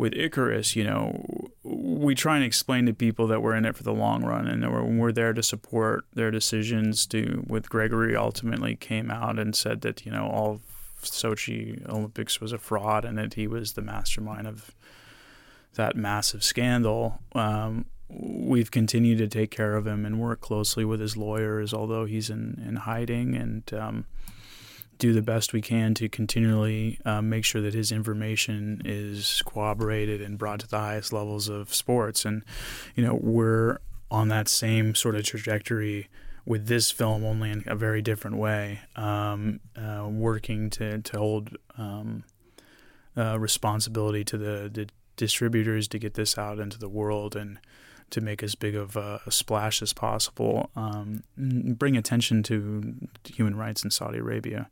with 0.00 0.14
Icarus, 0.14 0.74
you 0.74 0.82
know, 0.82 1.50
we 1.62 2.14
try 2.14 2.36
and 2.36 2.44
explain 2.44 2.86
to 2.86 2.94
people 2.94 3.26
that 3.26 3.42
we're 3.42 3.54
in 3.54 3.66
it 3.66 3.76
for 3.76 3.82
the 3.82 3.92
long 3.92 4.24
run 4.24 4.46
and 4.46 4.62
that 4.62 4.72
we're, 4.72 4.82
we're 4.82 5.12
there 5.12 5.34
to 5.34 5.42
support 5.42 6.06
their 6.14 6.30
decisions. 6.30 7.06
To 7.08 7.44
with 7.46 7.68
Gregory, 7.68 8.16
ultimately 8.16 8.76
came 8.76 9.10
out 9.10 9.38
and 9.38 9.54
said 9.54 9.82
that 9.82 10.06
you 10.06 10.10
know 10.10 10.26
all 10.26 10.60
Sochi 11.02 11.86
Olympics 11.88 12.40
was 12.40 12.52
a 12.52 12.58
fraud 12.58 13.04
and 13.04 13.18
that 13.18 13.34
he 13.34 13.46
was 13.46 13.74
the 13.74 13.82
mastermind 13.82 14.46
of 14.46 14.74
that 15.74 15.96
massive 15.96 16.42
scandal. 16.42 17.20
Um, 17.34 17.84
we've 18.10 18.70
continued 18.70 19.18
to 19.18 19.28
take 19.28 19.50
care 19.50 19.76
of 19.76 19.86
him 19.86 20.04
and 20.04 20.20
work 20.20 20.40
closely 20.40 20.84
with 20.84 21.00
his 21.00 21.16
lawyers, 21.16 21.72
although 21.72 22.04
he's 22.04 22.30
in 22.30 22.62
in 22.66 22.76
hiding 22.76 23.34
and. 23.34 23.72
Um, 23.72 24.06
do 25.00 25.14
the 25.14 25.22
best 25.22 25.52
we 25.52 25.62
can 25.62 25.94
to 25.94 26.08
continually 26.08 27.00
uh, 27.06 27.22
make 27.22 27.42
sure 27.44 27.62
that 27.62 27.72
his 27.72 27.90
information 27.90 28.82
is 28.84 29.42
corroborated 29.46 30.20
and 30.20 30.38
brought 30.38 30.60
to 30.60 30.68
the 30.68 30.78
highest 30.78 31.10
levels 31.10 31.48
of 31.48 31.74
sports. 31.74 32.26
And, 32.26 32.44
you 32.94 33.04
know, 33.04 33.18
we're 33.20 33.78
on 34.10 34.28
that 34.28 34.46
same 34.46 34.94
sort 34.94 35.16
of 35.16 35.24
trajectory 35.24 36.08
with 36.44 36.66
this 36.66 36.90
film, 36.90 37.24
only 37.24 37.50
in 37.50 37.64
a 37.66 37.74
very 37.74 38.02
different 38.02 38.36
way, 38.36 38.80
um, 38.94 39.60
uh, 39.74 40.06
working 40.06 40.68
to, 40.70 41.00
to 41.00 41.18
hold 41.18 41.56
um, 41.78 42.24
uh, 43.16 43.38
responsibility 43.38 44.22
to 44.24 44.36
the, 44.36 44.70
the 44.72 44.86
distributors 45.16 45.88
to 45.88 45.98
get 45.98 46.14
this 46.14 46.36
out 46.36 46.58
into 46.58 46.78
the 46.78 46.88
world 46.88 47.34
and 47.34 47.58
to 48.10 48.20
make 48.20 48.42
as 48.42 48.54
big 48.54 48.74
of 48.74 48.96
a, 48.96 49.20
splash 49.30 49.82
as 49.82 49.92
possible, 49.92 50.70
um, 50.76 51.22
bring 51.36 51.96
attention 51.96 52.42
to 52.44 52.94
human 53.24 53.56
rights 53.56 53.84
in 53.84 53.90
Saudi 53.90 54.18
Arabia 54.18 54.68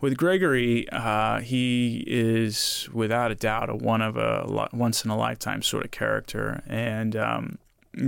with 0.00 0.16
Gregory, 0.16 0.88
uh, 0.90 1.40
he 1.40 2.04
is 2.06 2.88
without 2.92 3.32
a 3.32 3.34
doubt 3.34 3.68
a 3.68 3.74
one 3.74 4.00
of 4.00 4.16
a 4.16 4.68
once 4.72 5.04
in 5.04 5.10
a 5.10 5.16
lifetime 5.16 5.60
sort 5.62 5.84
of 5.84 5.90
character, 5.90 6.62
and 6.68 7.16
um, 7.16 7.58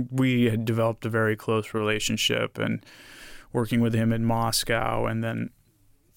we 0.09 0.45
had 0.45 0.63
developed 0.63 1.05
a 1.05 1.09
very 1.09 1.35
close 1.35 1.73
relationship. 1.73 2.57
And 2.57 2.85
working 3.53 3.81
with 3.81 3.93
him 3.93 4.13
in 4.13 4.23
Moscow, 4.23 5.05
and 5.05 5.23
then 5.23 5.49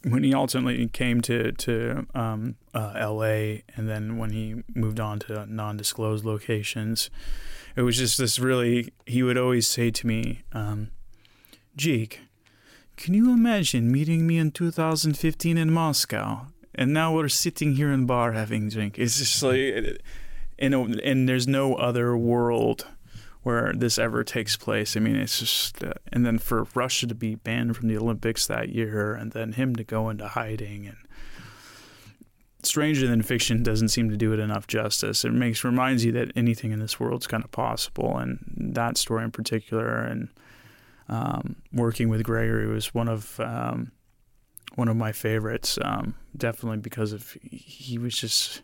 when 0.04 0.22
he 0.22 0.32
ultimately 0.32 0.86
came 0.88 1.20
to 1.22 1.50
to 1.52 2.06
um, 2.14 2.54
uh, 2.72 2.92
L.A., 2.96 3.64
and 3.76 3.88
then 3.88 4.18
when 4.18 4.30
he 4.30 4.62
moved 4.74 5.00
on 5.00 5.18
to 5.20 5.44
non-disclosed 5.46 6.24
locations, 6.24 7.10
it 7.76 7.82
was 7.82 7.96
just 7.96 8.18
this 8.18 8.38
really. 8.38 8.92
He 9.06 9.22
would 9.22 9.38
always 9.38 9.66
say 9.66 9.90
to 9.90 10.06
me, 10.06 10.42
um, 10.52 10.90
"Jake." 11.76 12.20
Can 12.96 13.12
you 13.12 13.32
imagine 13.32 13.90
meeting 13.90 14.24
me 14.24 14.38
in 14.38 14.52
2015 14.52 15.58
in 15.58 15.72
Moscow, 15.72 16.46
and 16.76 16.92
now 16.92 17.12
we're 17.12 17.28
sitting 17.28 17.74
here 17.74 17.90
in 17.90 18.06
bar 18.06 18.32
having 18.32 18.68
drink? 18.68 19.00
It's 19.00 19.18
just 19.18 19.42
like, 19.42 20.00
and 20.60 20.74
and 20.74 21.28
there's 21.28 21.48
no 21.48 21.74
other 21.74 22.16
world 22.16 22.86
where 23.42 23.72
this 23.74 23.98
ever 23.98 24.24
takes 24.24 24.56
place. 24.56 24.96
I 24.96 25.00
mean, 25.00 25.16
it's 25.16 25.38
just, 25.38 25.84
uh, 25.84 25.92
and 26.10 26.24
then 26.24 26.38
for 26.38 26.66
Russia 26.74 27.06
to 27.06 27.14
be 27.14 27.34
banned 27.34 27.76
from 27.76 27.88
the 27.88 27.98
Olympics 27.98 28.46
that 28.46 28.70
year, 28.70 29.14
and 29.14 29.32
then 29.32 29.52
him 29.52 29.76
to 29.76 29.84
go 29.84 30.08
into 30.08 30.28
hiding, 30.28 30.86
and 30.86 30.96
Stranger 32.66 33.06
Than 33.06 33.22
Fiction 33.22 33.62
doesn't 33.62 33.88
seem 33.88 34.10
to 34.10 34.16
do 34.16 34.32
it 34.32 34.38
enough 34.38 34.66
justice. 34.66 35.24
It 35.24 35.32
makes 35.32 35.64
reminds 35.64 36.04
you 36.04 36.12
that 36.12 36.32
anything 36.36 36.72
in 36.72 36.78
this 36.78 36.98
world 36.98 37.22
is 37.22 37.26
kind 37.26 37.44
of 37.44 37.50
possible, 37.50 38.16
and 38.16 38.38
that 38.56 38.96
story 38.96 39.24
in 39.24 39.30
particular, 39.30 39.98
and 39.98 40.28
um, 41.08 41.56
working 41.72 42.08
with 42.08 42.22
Gregory 42.24 42.66
was 42.66 42.94
one 42.94 43.08
of 43.08 43.38
um, 43.40 43.92
one 44.74 44.88
of 44.88 44.96
my 44.96 45.12
favorites. 45.12 45.78
Um, 45.82 46.14
definitely 46.36 46.78
because 46.78 47.12
of 47.12 47.36
he 47.42 47.98
was 47.98 48.16
just 48.16 48.62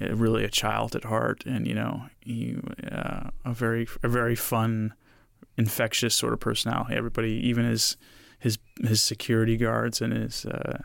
really 0.00 0.44
a 0.44 0.50
child 0.50 0.94
at 0.94 1.04
heart, 1.04 1.44
and 1.46 1.66
you 1.66 1.74
know 1.74 2.02
he 2.20 2.56
uh, 2.90 3.30
a 3.44 3.52
very 3.52 3.86
a 4.02 4.08
very 4.08 4.36
fun, 4.36 4.94
infectious 5.56 6.14
sort 6.14 6.32
of 6.32 6.40
personality. 6.40 6.94
Everybody, 6.94 7.32
even 7.32 7.64
his 7.64 7.96
his 8.38 8.58
his 8.82 9.02
security 9.02 9.56
guards 9.56 10.00
and 10.00 10.12
his 10.12 10.44
uh, 10.46 10.82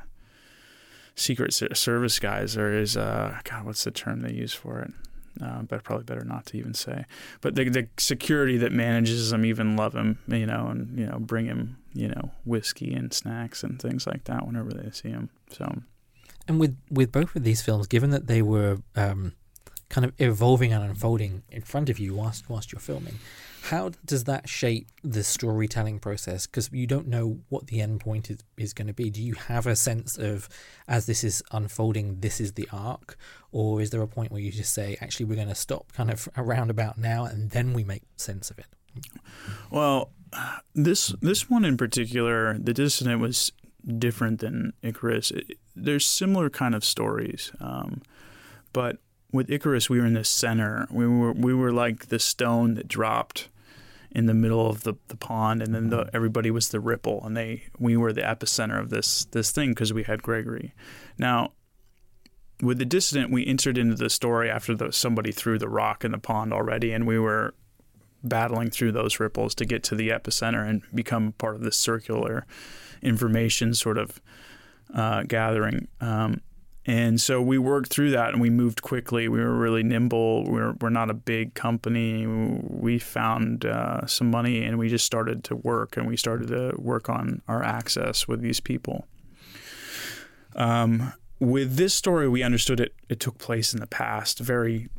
secret 1.15 1.53
service 1.53 2.19
guys, 2.19 2.57
or 2.57 2.71
his 2.71 2.97
uh, 2.97 3.39
God, 3.43 3.65
what's 3.65 3.83
the 3.83 3.91
term 3.91 4.21
they 4.21 4.33
use 4.33 4.53
for 4.53 4.79
it? 4.79 4.91
uh, 5.39 5.61
but 5.61 5.83
probably 5.83 6.03
better 6.03 6.25
not 6.25 6.45
to 6.47 6.57
even 6.57 6.73
say. 6.73 7.05
But 7.39 7.55
the 7.55 7.69
the 7.69 7.87
security 7.97 8.57
that 8.57 8.71
manages 8.71 9.31
him 9.31 9.45
even 9.45 9.75
love 9.75 9.93
him, 9.93 10.19
you 10.27 10.45
know, 10.45 10.67
and 10.67 10.97
you 10.97 11.05
know 11.05 11.19
bring 11.19 11.45
him 11.45 11.77
you 11.93 12.09
know 12.09 12.31
whiskey 12.45 12.93
and 12.93 13.13
snacks 13.13 13.63
and 13.63 13.81
things 13.81 14.05
like 14.07 14.25
that 14.25 14.45
whenever 14.45 14.71
they 14.71 14.89
see 14.91 15.09
him. 15.09 15.29
So, 15.49 15.81
and 16.47 16.59
with 16.59 16.77
with 16.89 17.11
both 17.11 17.35
of 17.35 17.43
these 17.43 17.61
films, 17.61 17.87
given 17.87 18.09
that 18.09 18.27
they 18.27 18.41
were 18.41 18.79
um, 18.95 19.33
kind 19.89 20.05
of 20.05 20.13
evolving 20.19 20.73
and 20.73 20.83
unfolding 20.83 21.43
in 21.49 21.61
front 21.61 21.89
of 21.89 21.99
you 21.99 22.15
whilst 22.15 22.49
whilst 22.49 22.71
you're 22.71 22.79
filming, 22.79 23.19
how 23.63 23.91
does 24.05 24.23
that 24.23 24.49
shape 24.49 24.87
the 25.03 25.23
storytelling 25.23 25.99
process? 25.99 26.47
Because 26.47 26.69
you 26.71 26.87
don't 26.87 27.07
know 27.07 27.39
what 27.49 27.67
the 27.67 27.79
end 27.81 27.99
point 27.99 28.29
is, 28.29 28.39
is 28.57 28.73
going 28.73 28.87
to 28.87 28.93
be. 28.93 29.09
Do 29.09 29.21
you 29.21 29.35
have 29.35 29.67
a 29.67 29.75
sense 29.75 30.17
of, 30.17 30.49
as 30.87 31.05
this 31.05 31.23
is 31.23 31.43
unfolding, 31.51 32.21
this 32.21 32.41
is 32.41 32.53
the 32.53 32.67
arc? 32.71 33.17
Or 33.51 33.81
is 33.81 33.91
there 33.91 34.01
a 34.01 34.07
point 34.07 34.31
where 34.31 34.41
you 34.41 34.51
just 34.51 34.73
say, 34.73 34.97
actually, 34.99 35.25
we're 35.25 35.35
going 35.35 35.47
to 35.47 35.55
stop 35.55 35.91
kind 35.93 36.09
of 36.09 36.27
around 36.35 36.69
about 36.69 36.97
now 36.97 37.25
and 37.25 37.51
then 37.51 37.73
we 37.73 37.83
make 37.83 38.03
sense 38.17 38.49
of 38.49 38.57
it? 38.57 38.65
Well, 39.69 40.09
this 40.73 41.13
this 41.21 41.49
one 41.49 41.63
in 41.63 41.77
particular, 41.77 42.57
The 42.57 42.73
Dissident 42.73 43.19
was 43.19 43.51
different 43.97 44.39
than 44.39 44.73
Icarus. 44.81 45.31
It, 45.31 45.57
there's 45.75 46.05
similar 46.05 46.49
kind 46.49 46.75
of 46.75 46.83
stories, 46.83 47.51
um, 47.59 48.01
but 48.73 48.97
with 49.31 49.49
Icarus, 49.49 49.89
we 49.89 49.99
were 49.99 50.05
in 50.05 50.13
the 50.13 50.23
center. 50.23 50.87
We 50.91 51.07
were 51.07 51.33
we 51.33 51.53
were 51.53 51.71
like 51.71 52.07
the 52.07 52.19
stone 52.19 52.75
that 52.75 52.87
dropped 52.87 53.49
in 54.13 54.25
the 54.25 54.33
middle 54.33 54.69
of 54.69 54.83
the, 54.83 54.95
the 55.07 55.15
pond, 55.15 55.61
and 55.61 55.73
then 55.73 55.89
the, 55.89 56.09
everybody 56.13 56.51
was 56.51 56.69
the 56.69 56.81
ripple, 56.81 57.21
and 57.25 57.35
they 57.35 57.63
we 57.79 57.95
were 57.95 58.11
the 58.11 58.21
epicenter 58.21 58.79
of 58.79 58.89
this 58.89 59.25
this 59.25 59.51
thing 59.51 59.71
because 59.71 59.93
we 59.93 60.03
had 60.03 60.21
Gregory. 60.21 60.73
Now, 61.17 61.53
with 62.61 62.77
the 62.77 62.85
dissident, 62.85 63.31
we 63.31 63.45
entered 63.45 63.77
into 63.77 63.95
the 63.95 64.09
story 64.09 64.49
after 64.49 64.75
the, 64.75 64.91
somebody 64.91 65.31
threw 65.31 65.57
the 65.57 65.69
rock 65.69 66.03
in 66.03 66.11
the 66.11 66.17
pond 66.17 66.53
already, 66.53 66.91
and 66.91 67.07
we 67.07 67.17
were 67.17 67.53
battling 68.23 68.69
through 68.69 68.91
those 68.91 69.19
ripples 69.19 69.55
to 69.55 69.65
get 69.65 69.83
to 69.83 69.95
the 69.95 70.09
epicenter 70.09 70.67
and 70.67 70.83
become 70.93 71.31
part 71.33 71.55
of 71.55 71.61
this 71.61 71.77
circular 71.77 72.45
information 73.01 73.73
sort 73.73 73.97
of 73.97 74.21
uh, 74.93 75.23
gathering. 75.23 75.87
Um, 75.99 76.41
and 76.85 77.21
so 77.21 77.41
we 77.41 77.59
worked 77.59 77.89
through 77.89 78.11
that 78.11 78.29
and 78.33 78.41
we 78.41 78.49
moved 78.49 78.81
quickly. 78.81 79.27
We 79.27 79.39
were 79.39 79.55
really 79.55 79.83
nimble. 79.83 80.49
We're, 80.49 80.73
we're 80.81 80.89
not 80.89 81.11
a 81.11 81.13
big 81.13 81.53
company. 81.53 82.25
We 82.25 82.97
found 82.97 83.65
uh, 83.65 84.07
some 84.07 84.31
money 84.31 84.63
and 84.63 84.79
we 84.79 84.89
just 84.89 85.05
started 85.05 85.43
to 85.45 85.55
work 85.55 85.95
and 85.95 86.07
we 86.07 86.17
started 86.17 86.47
to 86.47 86.73
work 86.77 87.07
on 87.07 87.43
our 87.47 87.61
access 87.61 88.27
with 88.27 88.41
these 88.41 88.59
people. 88.59 89.05
Um, 90.55 91.13
with 91.39 91.75
this 91.75 91.93
story, 91.93 92.27
we 92.27 92.41
understood 92.41 92.79
it, 92.79 92.95
it 93.09 93.19
took 93.19 93.37
place 93.37 93.73
in 93.73 93.79
the 93.79 93.87
past, 93.87 94.39
very 94.39 94.89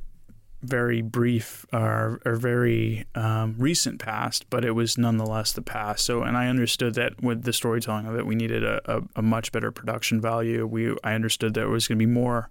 very 0.62 1.02
brief 1.02 1.66
or, 1.72 2.20
or 2.24 2.36
very 2.36 3.04
um, 3.14 3.56
recent 3.58 3.98
past, 3.98 4.48
but 4.48 4.64
it 4.64 4.72
was 4.72 4.96
nonetheless 4.96 5.52
the 5.52 5.62
past. 5.62 6.04
So, 6.04 6.22
and 6.22 6.36
I 6.36 6.48
understood 6.48 6.94
that 6.94 7.22
with 7.22 7.42
the 7.42 7.52
storytelling 7.52 8.06
of 8.06 8.16
it, 8.16 8.26
we 8.26 8.34
needed 8.34 8.64
a, 8.64 8.80
a, 8.84 9.02
a 9.16 9.22
much 9.22 9.52
better 9.52 9.72
production 9.72 10.20
value. 10.20 10.66
We 10.66 10.94
I 11.02 11.14
understood 11.14 11.54
that 11.54 11.62
it 11.62 11.68
was 11.68 11.88
going 11.88 11.98
to 11.98 12.06
be 12.06 12.12
more 12.12 12.48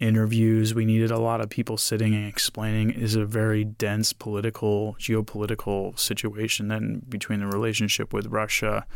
interviews. 0.00 0.74
We 0.74 0.84
needed 0.84 1.10
a 1.10 1.18
lot 1.18 1.40
of 1.40 1.48
people 1.48 1.76
sitting 1.76 2.14
and 2.14 2.26
explaining. 2.26 2.90
Is 2.90 3.16
a 3.16 3.24
very 3.24 3.64
dense 3.64 4.12
political, 4.12 4.96
geopolitical 4.98 5.98
situation 5.98 6.68
then 6.68 7.02
between 7.08 7.40
the 7.40 7.46
relationship 7.46 8.12
with 8.12 8.26
Russia, 8.26 8.86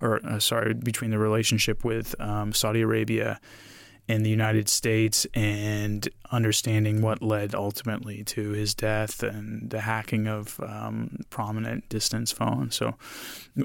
or 0.00 0.20
uh, 0.24 0.38
sorry, 0.38 0.74
between 0.74 1.10
the 1.10 1.18
relationship 1.18 1.84
with 1.84 2.14
um, 2.20 2.52
Saudi 2.52 2.82
Arabia 2.82 3.40
in 4.08 4.24
the 4.24 4.30
United 4.30 4.68
States 4.68 5.26
and 5.32 6.08
understanding 6.32 7.02
what 7.02 7.22
led 7.22 7.54
ultimately 7.54 8.24
to 8.24 8.50
his 8.50 8.74
death 8.74 9.22
and 9.22 9.70
the 9.70 9.80
hacking 9.80 10.26
of 10.26 10.58
um, 10.60 11.18
prominent 11.30 11.88
distance 11.88 12.32
phones. 12.32 12.74
So 12.74 12.96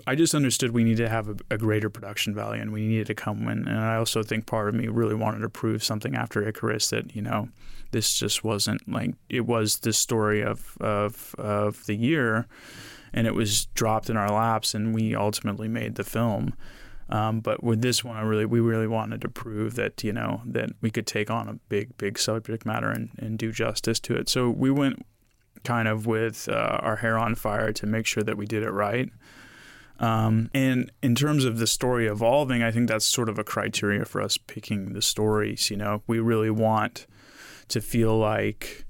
I 0.05 0.15
just 0.15 0.35
understood 0.35 0.71
we 0.71 0.83
needed 0.83 1.03
to 1.03 1.09
have 1.09 1.29
a, 1.29 1.35
a, 1.49 1.57
greater 1.57 1.89
production 1.89 2.35
value 2.35 2.61
and 2.61 2.71
we 2.71 2.85
needed 2.87 3.07
to 3.07 3.15
come 3.15 3.47
in. 3.47 3.67
And 3.67 3.79
I 3.79 3.95
also 3.95 4.21
think 4.21 4.45
part 4.45 4.69
of 4.69 4.75
me 4.75 4.87
really 4.87 5.15
wanted 5.15 5.39
to 5.39 5.49
prove 5.49 5.83
something 5.83 6.15
after 6.15 6.47
Icarus 6.47 6.89
that, 6.89 7.15
you 7.15 7.21
know, 7.21 7.49
this 7.91 8.13
just 8.17 8.43
wasn't 8.43 8.87
like 8.87 9.15
it 9.29 9.45
was 9.45 9.79
the 9.79 9.93
story 9.93 10.43
of, 10.43 10.77
of, 10.79 11.33
of 11.39 11.85
the 11.87 11.95
year 11.95 12.47
and 13.11 13.25
it 13.25 13.33
was 13.33 13.65
dropped 13.67 14.09
in 14.09 14.17
our 14.17 14.31
laps 14.31 14.75
and 14.75 14.93
we 14.93 15.15
ultimately 15.15 15.67
made 15.67 15.95
the 15.95 16.03
film. 16.03 16.53
Um, 17.09 17.39
but 17.39 17.63
with 17.63 17.81
this 17.81 18.03
one, 18.03 18.17
I 18.17 18.21
really 18.21 18.45
we 18.45 18.59
really 18.59 18.87
wanted 18.87 19.21
to 19.21 19.29
prove 19.29 19.75
that 19.75 20.03
you 20.03 20.11
know 20.11 20.41
that 20.45 20.71
we 20.81 20.91
could 20.91 21.07
take 21.07 21.29
on 21.29 21.47
a 21.47 21.53
big 21.69 21.97
big 21.97 22.19
subject 22.19 22.65
matter 22.65 22.89
and, 22.89 23.11
and 23.17 23.37
do 23.37 23.51
justice 23.51 23.99
to 24.01 24.15
it. 24.15 24.29
So 24.29 24.49
we 24.49 24.71
went 24.71 25.05
kind 25.63 25.87
of 25.87 26.05
with 26.05 26.47
uh, 26.49 26.79
our 26.81 26.97
hair 26.97 27.17
on 27.17 27.35
fire 27.35 27.71
to 27.73 27.85
make 27.85 28.05
sure 28.05 28.23
that 28.23 28.37
we 28.37 28.45
did 28.45 28.63
it 28.63 28.71
right. 28.71 29.09
Um, 29.99 30.51
and 30.53 30.91
in 31.01 31.15
terms 31.15 31.43
of 31.43 31.57
the 31.57 31.65
story 31.65 32.07
evolving, 32.07 32.61
I 32.61 32.71
think 32.71 32.87
that's 32.87 33.05
sort 33.05 33.29
of 33.29 33.39
a 33.39 33.43
criteria 33.43 34.05
for 34.05 34.21
us 34.21 34.37
picking 34.37 34.93
the 34.93 35.01
stories. 35.01 35.71
You 35.71 35.77
know, 35.77 36.03
we 36.07 36.19
really 36.19 36.51
want 36.51 37.07
to 37.69 37.81
feel 37.81 38.17
like 38.17 38.85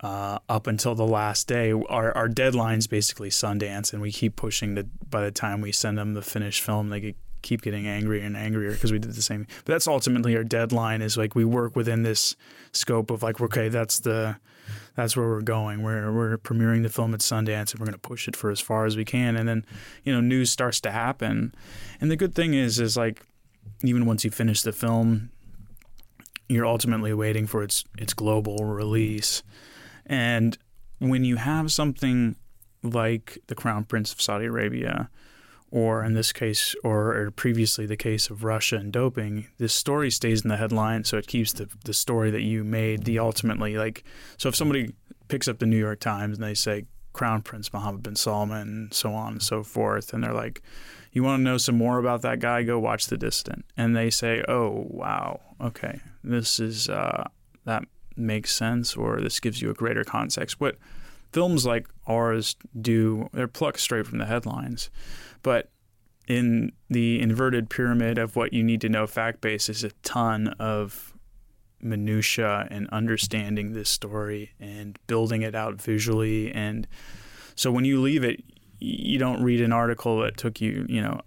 uh, 0.00 0.38
up 0.48 0.66
until 0.66 0.94
the 0.94 1.06
last 1.06 1.48
day. 1.48 1.72
Our, 1.72 2.12
our 2.16 2.28
deadline's 2.28 2.86
basically 2.86 3.30
Sundance, 3.30 3.92
and 3.92 4.02
we 4.02 4.12
keep 4.12 4.36
pushing 4.36 4.74
that 4.74 5.10
by 5.10 5.22
the 5.22 5.30
time 5.30 5.60
we 5.60 5.72
send 5.72 5.98
them 5.98 6.14
the 6.14 6.22
finished 6.22 6.62
film, 6.62 6.90
they 6.90 7.00
get, 7.00 7.16
keep 7.44 7.62
getting 7.62 7.86
angrier 7.86 8.24
and 8.24 8.36
angrier 8.36 8.72
because 8.72 8.90
we 8.90 8.98
did 8.98 9.12
the 9.12 9.22
same. 9.22 9.46
But 9.64 9.74
that's 9.74 9.86
ultimately 9.86 10.36
our 10.36 10.42
deadline 10.42 11.02
is 11.02 11.16
like 11.16 11.34
we 11.34 11.44
work 11.44 11.76
within 11.76 12.02
this 12.02 12.34
scope 12.72 13.10
of 13.10 13.22
like, 13.22 13.40
okay, 13.40 13.68
that's 13.68 14.00
the 14.00 14.36
that's 14.96 15.16
where 15.16 15.28
we're 15.28 15.42
going. 15.42 15.82
We're 15.82 16.10
we're 16.10 16.38
premiering 16.38 16.82
the 16.82 16.88
film 16.88 17.14
at 17.14 17.20
Sundance 17.20 17.72
and 17.72 17.80
we're 17.80 17.86
going 17.86 17.92
to 17.92 17.98
push 17.98 18.26
it 18.26 18.34
for 18.34 18.50
as 18.50 18.60
far 18.60 18.86
as 18.86 18.96
we 18.96 19.04
can. 19.04 19.36
And 19.36 19.48
then, 19.48 19.64
you 20.02 20.12
know, 20.12 20.20
news 20.20 20.50
starts 20.50 20.80
to 20.80 20.90
happen. 20.90 21.54
And 22.00 22.10
the 22.10 22.16
good 22.16 22.34
thing 22.34 22.54
is 22.54 22.80
is 22.80 22.96
like 22.96 23.22
even 23.84 24.06
once 24.06 24.24
you 24.24 24.30
finish 24.30 24.62
the 24.62 24.72
film, 24.72 25.30
you're 26.48 26.66
ultimately 26.66 27.12
waiting 27.12 27.46
for 27.46 27.62
its 27.62 27.84
its 27.98 28.14
global 28.14 28.64
release. 28.64 29.42
And 30.06 30.56
when 30.98 31.24
you 31.24 31.36
have 31.36 31.70
something 31.70 32.36
like 32.82 33.38
the 33.46 33.54
Crown 33.54 33.84
Prince 33.84 34.12
of 34.12 34.20
Saudi 34.20 34.46
Arabia, 34.46 35.10
or 35.74 36.04
in 36.04 36.14
this 36.14 36.32
case, 36.32 36.76
or, 36.84 37.32
previously 37.34 37.84
the 37.84 37.96
case 37.96 38.30
of 38.30 38.44
Russia 38.44 38.76
and 38.76 38.92
doping, 38.92 39.48
this 39.58 39.74
story 39.74 40.08
stays 40.08 40.44
in 40.44 40.48
the 40.48 40.56
headline, 40.56 41.02
so 41.02 41.18
it 41.18 41.26
keeps 41.26 41.52
the 41.52 41.68
the 41.84 41.92
story 41.92 42.30
that 42.30 42.42
you 42.42 42.62
made. 42.62 43.02
The 43.02 43.18
ultimately 43.18 43.76
like, 43.76 44.04
so 44.36 44.48
if 44.48 44.54
somebody 44.54 44.94
picks 45.26 45.48
up 45.48 45.58
the 45.58 45.66
New 45.66 45.76
York 45.76 45.98
Times 45.98 46.38
and 46.38 46.46
they 46.46 46.54
say 46.54 46.84
Crown 47.12 47.42
Prince 47.42 47.72
Mohammed 47.72 48.04
bin 48.04 48.14
Salman 48.14 48.68
and 48.68 48.94
so 48.94 49.12
on 49.14 49.32
and 49.32 49.42
so 49.42 49.64
forth, 49.64 50.14
and 50.14 50.22
they're 50.22 50.32
like, 50.32 50.62
"You 51.10 51.24
want 51.24 51.40
to 51.40 51.42
know 51.44 51.58
some 51.58 51.76
more 51.76 51.98
about 51.98 52.22
that 52.22 52.38
guy? 52.38 52.62
Go 52.62 52.78
watch 52.78 53.08
The 53.08 53.18
Dissident." 53.18 53.64
And 53.76 53.96
they 53.96 54.10
say, 54.10 54.44
"Oh 54.46 54.86
wow, 54.88 55.40
okay, 55.60 55.98
this 56.22 56.60
is 56.60 56.88
uh, 56.88 57.24
that 57.64 57.82
makes 58.16 58.54
sense 58.54 58.94
or 58.94 59.20
this 59.20 59.40
gives 59.40 59.60
you 59.60 59.70
a 59.70 59.74
greater 59.74 60.04
context. 60.04 60.60
What 60.60 60.76
films 61.34 61.66
like 61.66 61.88
ours 62.06 62.54
do, 62.80 63.28
they're 63.32 63.48
plucked 63.48 63.80
straight 63.80 64.06
from 64.06 64.18
the 64.18 64.24
headlines. 64.24 64.88
But 65.42 65.68
in 66.28 66.70
the 66.88 67.20
inverted 67.20 67.68
pyramid 67.68 68.18
of 68.18 68.36
what 68.36 68.52
you 68.52 68.62
need 68.62 68.80
to 68.80 68.88
know 68.88 69.04
fact 69.06 69.40
base 69.40 69.68
is 69.68 69.82
a 69.82 69.90
ton 70.04 70.48
of 70.60 71.12
minutia 71.82 72.68
and 72.70 72.88
understanding 72.90 73.72
this 73.72 73.90
story 73.90 74.52
and 74.60 74.96
building 75.08 75.42
it 75.42 75.54
out 75.54 75.82
visually 75.82 76.50
and 76.52 76.88
so 77.54 77.70
when 77.70 77.84
you 77.84 78.00
leave 78.00 78.24
it 78.24 78.42
you 78.78 79.18
don't 79.18 79.42
read 79.42 79.60
an 79.60 79.70
article 79.70 80.20
that 80.20 80.34
took 80.38 80.62
you 80.62 80.86
you 80.88 81.02
know 81.02 81.20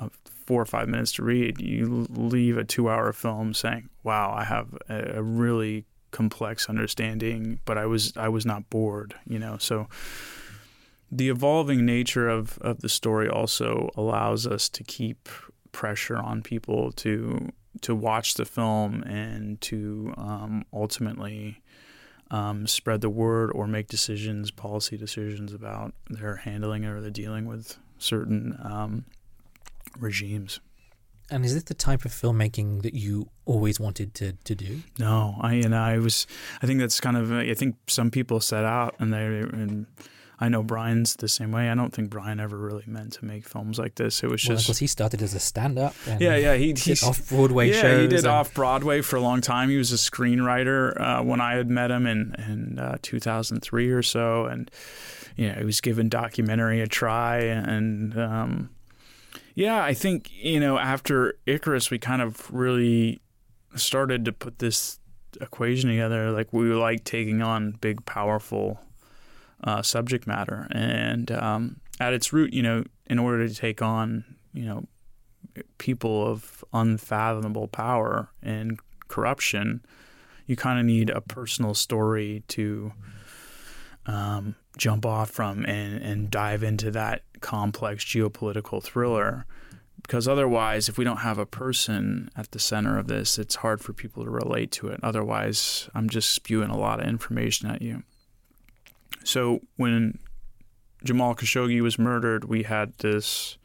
four 0.47 0.59
or 0.59 0.65
five 0.65 0.87
minutes 0.89 1.11
to 1.11 1.21
read 1.21 1.61
you 1.61 2.07
leave 2.09 2.57
a 2.57 2.63
two 2.63 2.89
hour 2.89 3.13
film 3.13 3.53
saying 3.53 3.87
wow 4.01 4.33
i 4.35 4.43
have 4.43 4.75
a 4.89 5.21
really 5.21 5.85
complex 6.11 6.69
understanding, 6.69 7.59
but 7.65 7.77
I 7.77 7.85
was 7.85 8.15
I 8.17 8.29
was 8.29 8.45
not 8.45 8.69
bored, 8.69 9.15
you 9.27 9.39
know. 9.39 9.57
So 9.59 9.87
the 11.11 11.29
evolving 11.29 11.85
nature 11.85 12.27
of, 12.27 12.57
of 12.59 12.81
the 12.81 12.89
story 12.89 13.29
also 13.29 13.89
allows 13.95 14.45
us 14.45 14.67
to 14.69 14.83
keep 14.83 15.29
pressure 15.71 16.17
on 16.17 16.41
people 16.41 16.91
to 16.93 17.51
to 17.81 17.95
watch 17.95 18.33
the 18.33 18.45
film 18.45 19.03
and 19.03 19.61
to 19.61 20.13
um, 20.17 20.65
ultimately 20.73 21.61
um, 22.31 22.65
spread 22.67 23.01
the 23.01 23.09
word 23.09 23.51
or 23.53 23.67
make 23.67 23.87
decisions, 23.87 24.51
policy 24.51 24.97
decisions 24.97 25.53
about 25.53 25.93
their 26.09 26.37
handling 26.37 26.85
or 26.85 26.99
their 27.01 27.11
dealing 27.11 27.45
with 27.45 27.77
certain 27.99 28.57
um, 28.63 29.05
regimes. 29.99 30.59
And 31.29 31.43
is 31.43 31.53
this 31.53 31.63
the 31.63 31.73
type 31.73 32.05
of 32.05 32.11
filmmaking 32.11 32.83
that 32.83 32.93
you 32.93 33.29
always 33.45 33.79
wanted 33.79 34.13
to, 34.15 34.33
to 34.33 34.55
do? 34.55 34.81
No, 34.97 35.35
I 35.41 35.55
and 35.55 35.75
I 35.75 35.97
was. 35.99 36.25
I 36.61 36.67
think 36.67 36.79
that's 36.79 36.99
kind 37.01 37.17
of. 37.17 37.31
I 37.31 37.53
think 37.53 37.75
some 37.87 38.11
people 38.11 38.39
set 38.39 38.63
out 38.63 38.95
and 38.99 39.13
they 39.13 39.25
and 39.25 39.87
I 40.39 40.49
know 40.49 40.61
Bryan's 40.61 41.15
the 41.15 41.27
same 41.27 41.51
way. 41.51 41.69
I 41.69 41.75
don't 41.75 41.93
think 41.93 42.11
Bryan 42.11 42.39
ever 42.39 42.57
really 42.57 42.83
meant 42.85 43.13
to 43.13 43.25
make 43.25 43.47
films 43.47 43.79
like 43.79 43.95
this. 43.95 44.21
It 44.23 44.29
was 44.29 44.45
well, 44.47 44.55
just 44.55 44.67
because 44.67 44.77
he 44.77 44.85
started 44.85 45.21
as 45.21 45.33
a 45.33 45.39
stand-up. 45.39 45.95
yeah, 46.19 46.35
yeah, 46.35 46.55
he 46.55 46.73
did 46.73 47.01
off 47.03 47.27
Broadway 47.27 47.71
yeah, 47.71 47.81
shows. 47.81 48.01
he 48.01 48.07
did 48.07 48.25
off 48.25 48.53
Broadway 48.53 49.01
for 49.01 49.15
a 49.15 49.21
long 49.21 49.41
time. 49.41 49.69
He 49.69 49.77
was 49.77 49.91
a 49.91 49.95
screenwriter 49.95 50.99
uh, 51.01 51.23
when 51.23 51.41
I 51.41 51.55
had 51.55 51.69
met 51.69 51.89
him 51.89 52.05
in 52.05 52.35
in 52.47 52.79
uh, 52.79 52.97
2003 53.01 53.89
or 53.89 54.03
so, 54.03 54.45
and 54.45 54.69
you 55.35 55.49
know 55.49 55.55
he 55.55 55.65
was 55.65 55.81
given 55.81 56.07
documentary 56.07 56.81
a 56.81 56.87
try 56.87 57.37
and. 57.37 58.17
Um, 58.17 58.69
yeah, 59.57 59.83
I 59.83 59.95
think, 59.95 60.29
you 60.31 60.59
know, 60.59 60.77
after 60.77 61.39
Icarus, 61.47 61.89
we 61.89 61.97
kind 61.97 62.21
of 62.21 62.53
really 62.53 63.21
started 63.75 64.23
to 64.25 64.31
put 64.31 64.59
this 64.59 64.99
equation 65.41 65.89
together. 65.89 66.29
Like, 66.29 66.53
we 66.53 66.71
like 66.75 67.03
taking 67.03 67.41
on 67.41 67.71
big, 67.71 68.05
powerful 68.05 68.79
uh, 69.63 69.81
subject 69.81 70.27
matter. 70.27 70.67
And 70.69 71.31
um, 71.31 71.77
at 71.99 72.13
its 72.13 72.31
root, 72.31 72.53
you 72.53 72.61
know, 72.61 72.83
in 73.07 73.17
order 73.17 73.47
to 73.47 73.55
take 73.55 73.81
on, 73.81 74.25
you 74.53 74.63
know, 74.63 74.85
people 75.79 76.27
of 76.27 76.63
unfathomable 76.71 77.67
power 77.67 78.29
and 78.43 78.79
corruption, 79.07 79.83
you 80.45 80.55
kind 80.55 80.79
of 80.79 80.85
need 80.85 81.09
a 81.09 81.21
personal 81.21 81.73
story 81.73 82.43
to 82.49 82.93
um, 84.05 84.53
jump 84.77 85.05
off 85.05 85.29
from 85.29 85.65
and, 85.65 86.01
and 86.01 86.31
dive 86.31 86.63
into 86.63 86.91
that 86.91 87.23
complex 87.41 88.03
geopolitical 88.03 88.81
thriller. 88.81 89.45
Because 90.01 90.27
otherwise, 90.27 90.87
if 90.87 90.97
we 90.97 91.03
don't 91.03 91.17
have 91.17 91.37
a 91.37 91.45
person 91.45 92.29
at 92.35 92.51
the 92.51 92.59
center 92.59 92.97
of 92.97 93.07
this, 93.07 93.37
it's 93.37 93.55
hard 93.55 93.81
for 93.81 93.91
people 93.91 94.23
to 94.23 94.29
relate 94.29 94.71
to 94.73 94.87
it. 94.87 94.99
Otherwise, 95.03 95.89
I'm 95.93 96.09
just 96.09 96.29
spewing 96.29 96.69
a 96.69 96.77
lot 96.77 97.01
of 97.01 97.07
information 97.07 97.69
at 97.69 97.81
you. 97.81 98.03
So 99.23 99.61
when 99.75 100.19
Jamal 101.03 101.35
Khashoggi 101.35 101.81
was 101.81 101.99
murdered, 101.99 102.45
we 102.45 102.63
had 102.63 102.93
this 102.99 103.57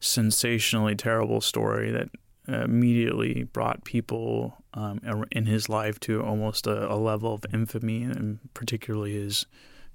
sensationally 0.00 0.94
terrible 0.94 1.40
story 1.40 1.90
that 1.90 2.08
immediately 2.46 3.44
brought 3.44 3.84
people 3.84 4.56
um, 4.74 5.00
in 5.30 5.46
his 5.46 5.68
life 5.68 5.98
to 6.00 6.22
almost 6.22 6.66
a, 6.66 6.92
a 6.92 6.96
level 6.96 7.34
of 7.34 7.44
infamy, 7.52 8.02
and 8.02 8.40
particularly 8.54 9.12
his 9.14 9.46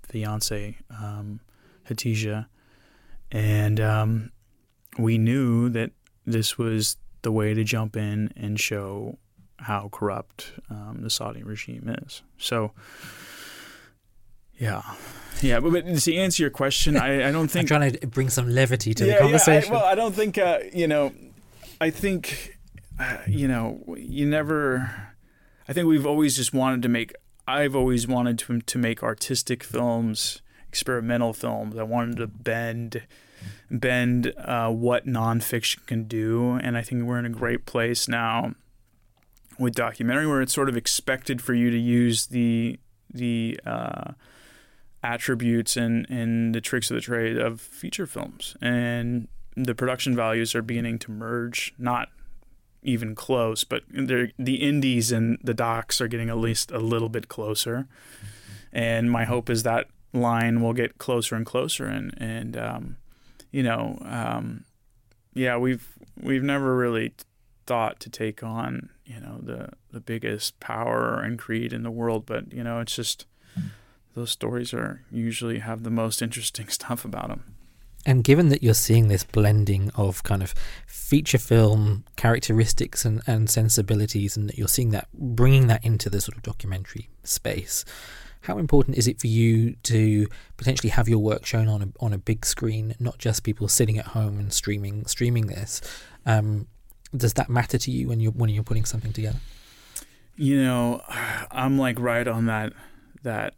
fiance, 0.08 0.78
um, 0.90 1.40
Hatice, 1.90 2.46
and 3.32 3.80
um, 3.80 4.32
we 4.98 5.18
knew 5.18 5.70
that 5.70 5.92
this 6.26 6.58
was 6.58 6.98
the 7.22 7.32
way 7.32 7.54
to 7.54 7.64
jump 7.64 7.96
in 7.96 8.32
and 8.36 8.60
show 8.60 9.18
how 9.58 9.90
corrupt 9.92 10.54
um, 10.70 11.00
the 11.02 11.10
Saudi 11.10 11.44
regime 11.44 11.96
is. 12.06 12.22
So, 12.38 12.72
yeah, 14.58 14.82
yeah. 15.42 15.60
But, 15.60 15.72
but 15.72 15.86
to 15.86 16.16
answer 16.16 16.44
your 16.44 16.50
question, 16.50 16.98
I, 16.98 17.28
I 17.28 17.32
don't 17.32 17.48
think 17.52 17.72
I'm 17.72 17.80
trying 17.80 17.94
to 17.94 18.08
bring 18.08 18.30
some 18.30 18.50
levity 18.50 18.94
to 18.94 19.06
yeah, 19.06 19.14
the 19.14 19.20
conversation. 19.20 19.74
Yeah, 19.74 19.80
I, 19.80 19.82
well, 19.82 19.92
I 19.92 19.96
don't 19.96 20.16
think 20.16 20.38
uh, 20.38 20.60
you 20.74 20.88
know. 20.88 21.14
I 21.82 21.90
think 21.90 22.58
uh, 23.00 23.18
you 23.28 23.48
know 23.48 23.96
you 23.98 24.26
never. 24.26 25.12
I 25.68 25.74
think 25.74 25.88
we've 25.88 26.06
always 26.06 26.36
just 26.36 26.54
wanted 26.54 26.84
to 26.84 26.90
make. 26.90 27.14
I've 27.48 27.76
always 27.76 28.08
wanted 28.08 28.40
to 28.40 28.62
to 28.62 28.78
make 28.78 29.04
artistic 29.04 29.64
films, 29.64 30.42
experimental 30.68 31.34
films. 31.34 31.78
I 31.78 31.84
wanted 31.84 32.18
to 32.18 32.28
bend 32.28 33.04
bend 33.70 34.34
uh, 34.38 34.72
what 34.72 35.06
nonfiction 35.06 35.86
can 35.86 36.06
do, 36.06 36.54
and 36.54 36.78
I 36.78 36.82
think 36.82 37.04
we're 37.04 37.20
in 37.20 37.26
a 37.26 37.30
great 37.30 37.66
place 37.66 38.08
now 38.08 38.56
with 39.58 39.76
documentary 39.76 40.28
where 40.28 40.42
it's 40.42 40.54
sort 40.54 40.70
of 40.70 40.76
expected 40.76 41.42
for 41.42 41.54
you 41.54 41.70
to 41.70 41.78
use 41.78 42.28
the 42.28 42.80
the 43.14 43.60
uh, 43.66 44.12
attributes 45.04 45.78
and, 45.78 46.10
and 46.10 46.54
the 46.54 46.62
tricks 46.62 46.90
of 46.90 46.96
the 46.96 47.02
trade 47.02 47.38
of 47.38 47.62
feature 47.62 48.08
films 48.08 48.58
and 48.62 49.28
the 49.56 49.76
production 49.76 50.16
values 50.16 50.56
are 50.56 50.62
beginning 50.62 51.00
to 51.00 51.12
merge 51.12 51.74
not 51.78 52.10
even 52.86 53.16
close 53.16 53.64
but 53.64 53.84
the 53.90 54.56
indies 54.56 55.12
and 55.12 55.38
the 55.44 55.54
docs 55.54 56.00
are 56.00 56.08
getting 56.08 56.30
at 56.30 56.38
least 56.38 56.72
a 56.72 56.80
little 56.80 57.10
bit 57.10 57.28
closer. 57.28 57.88
And 58.72 59.10
my 59.10 59.24
hope 59.24 59.50
is 59.50 59.64
that 59.64 59.88
line 60.16 60.62
will 60.62 60.74
get 60.74 60.98
closer 60.98 61.36
and 61.36 61.46
closer 61.46 61.86
and 61.86 62.14
and 62.18 62.58
um, 62.58 62.98
you 63.52 63.62
know 63.62 63.98
um, 64.02 64.64
yeah 65.34 65.58
we've 65.58 65.88
we've 66.20 66.44
never 66.44 66.76
really 66.76 67.14
thought 67.68 68.00
to 68.00 68.10
take 68.10 68.44
on 68.44 68.90
you 69.06 69.20
know 69.20 69.40
the 69.42 69.70
the 69.92 70.00
biggest 70.00 70.60
power 70.60 71.20
and 71.20 71.38
creed 71.38 71.74
in 71.74 71.84
the 71.84 71.92
world 71.92 72.26
but 72.26 72.52
you 72.54 72.64
know 72.64 72.80
it's 72.80 72.96
just 72.96 73.26
those 74.16 74.32
stories 74.32 74.74
are 74.74 75.02
usually 75.12 75.60
have 75.60 75.84
the 75.84 75.90
most 75.90 76.22
interesting 76.22 76.68
stuff 76.70 77.04
about 77.06 77.28
them 77.28 77.55
and 78.06 78.24
given 78.24 78.50
that 78.50 78.62
you're 78.62 78.74
seeing 78.74 79.08
this 79.08 79.24
blending 79.24 79.92
of 79.96 80.24
kind 80.24 80.44
of 80.44 80.54
feature 80.86 81.38
film 81.38 82.04
characteristics 82.16 83.06
and, 83.06 83.22
and 83.28 83.50
sensibilities 83.50 84.38
and 84.38 84.50
that 84.50 84.58
you're 84.58 84.68
seeing 84.68 84.92
that 84.92 85.08
bringing 85.14 85.68
that 85.68 85.84
into 85.84 86.10
the 86.10 86.22
sort 86.22 86.38
of 86.38 86.44
documentary 86.44 87.10
space 87.24 87.86
how 88.42 88.60
important 88.60 88.96
is 88.96 89.08
it 89.08 89.20
for 89.20 89.28
you 89.28 89.76
to 89.82 90.28
potentially 90.58 90.90
have 90.90 91.10
your 91.10 91.18
work 91.18 91.46
shown 91.46 91.68
on 91.68 91.82
a, 91.82 91.88
on 92.00 92.14
a 92.14 92.18
big 92.18 92.46
screen 92.46 92.94
not 93.00 93.18
just 93.18 93.44
people 93.44 93.68
sitting 93.68 93.98
at 93.98 94.08
home 94.08 94.40
and 94.40 94.54
streaming 94.54 95.06
streaming 95.06 95.48
this 95.48 95.82
um, 96.26 96.68
does 97.16 97.34
that 97.34 97.50
matter 97.50 97.78
to 97.78 97.92
you 97.92 98.08
when 98.08 98.20
you're 98.20 98.32
when 98.32 98.50
you're 98.50 98.64
putting 98.64 98.86
something 98.86 99.14
together? 99.14 99.40
You 100.36 100.64
know, 100.64 101.02
I'm 101.52 101.78
like 101.78 102.00
right 102.00 102.28
on 102.28 102.46
that 102.48 102.74
that 103.24 103.56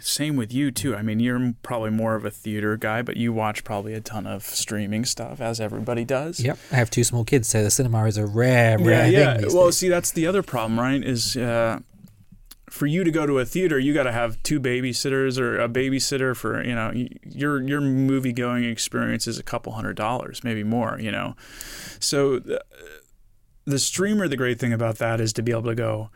same 0.00 0.36
with 0.36 0.52
you 0.52 0.70
too. 0.70 0.94
I 0.94 1.02
mean, 1.02 1.18
you're 1.18 1.54
probably 1.62 1.90
more 1.90 2.14
of 2.14 2.24
a 2.24 2.30
theater 2.30 2.76
guy, 2.76 3.02
but 3.02 3.16
you 3.16 3.32
watch 3.32 3.64
probably 3.64 3.92
a 3.94 4.00
ton 4.00 4.26
of 4.26 4.44
streaming 4.44 5.04
stuff, 5.04 5.40
as 5.40 5.60
everybody 5.60 6.04
does. 6.04 6.38
Yep, 6.38 6.58
I 6.70 6.76
have 6.76 6.90
two 6.90 7.02
small 7.02 7.24
kids, 7.24 7.48
so 7.48 7.62
the 7.62 7.70
cinema 7.70 8.04
is 8.04 8.16
a 8.16 8.26
rare, 8.26 8.78
rare 8.78 9.10
yeah, 9.10 9.34
thing. 9.34 9.44
Yeah, 9.44 9.54
well, 9.54 9.66
days. 9.66 9.78
see, 9.78 9.88
that's 9.88 10.12
the 10.12 10.26
other 10.26 10.42
problem, 10.42 10.78
right? 10.78 11.02
Is 11.02 11.36
uh, 11.36 11.80
for 12.70 12.86
you 12.86 13.04
to 13.04 13.10
go 13.10 13.26
to 13.26 13.38
a 13.38 13.44
theater, 13.44 13.78
you 13.78 13.92
got 13.92 14.04
to 14.04 14.12
have 14.12 14.42
two 14.42 14.60
babysitters 14.60 15.38
or 15.38 15.60
a 15.60 15.68
babysitter 15.68 16.36
for 16.36 16.62
you 16.64 16.74
know 16.74 16.92
your 17.24 17.60
your 17.62 17.80
movie 17.80 18.32
going 18.32 18.64
experience 18.64 19.26
is 19.26 19.38
a 19.38 19.42
couple 19.42 19.72
hundred 19.72 19.96
dollars, 19.96 20.44
maybe 20.44 20.62
more. 20.62 20.98
You 21.00 21.10
know, 21.10 21.34
so 21.98 22.38
the, 22.38 22.64
the 23.64 23.78
streamer. 23.80 24.28
The 24.28 24.36
great 24.36 24.60
thing 24.60 24.72
about 24.72 24.98
that 24.98 25.20
is 25.20 25.32
to 25.34 25.42
be 25.42 25.50
able 25.50 25.64
to 25.64 25.74
go, 25.74 26.10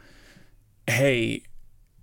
hey, 0.87 1.43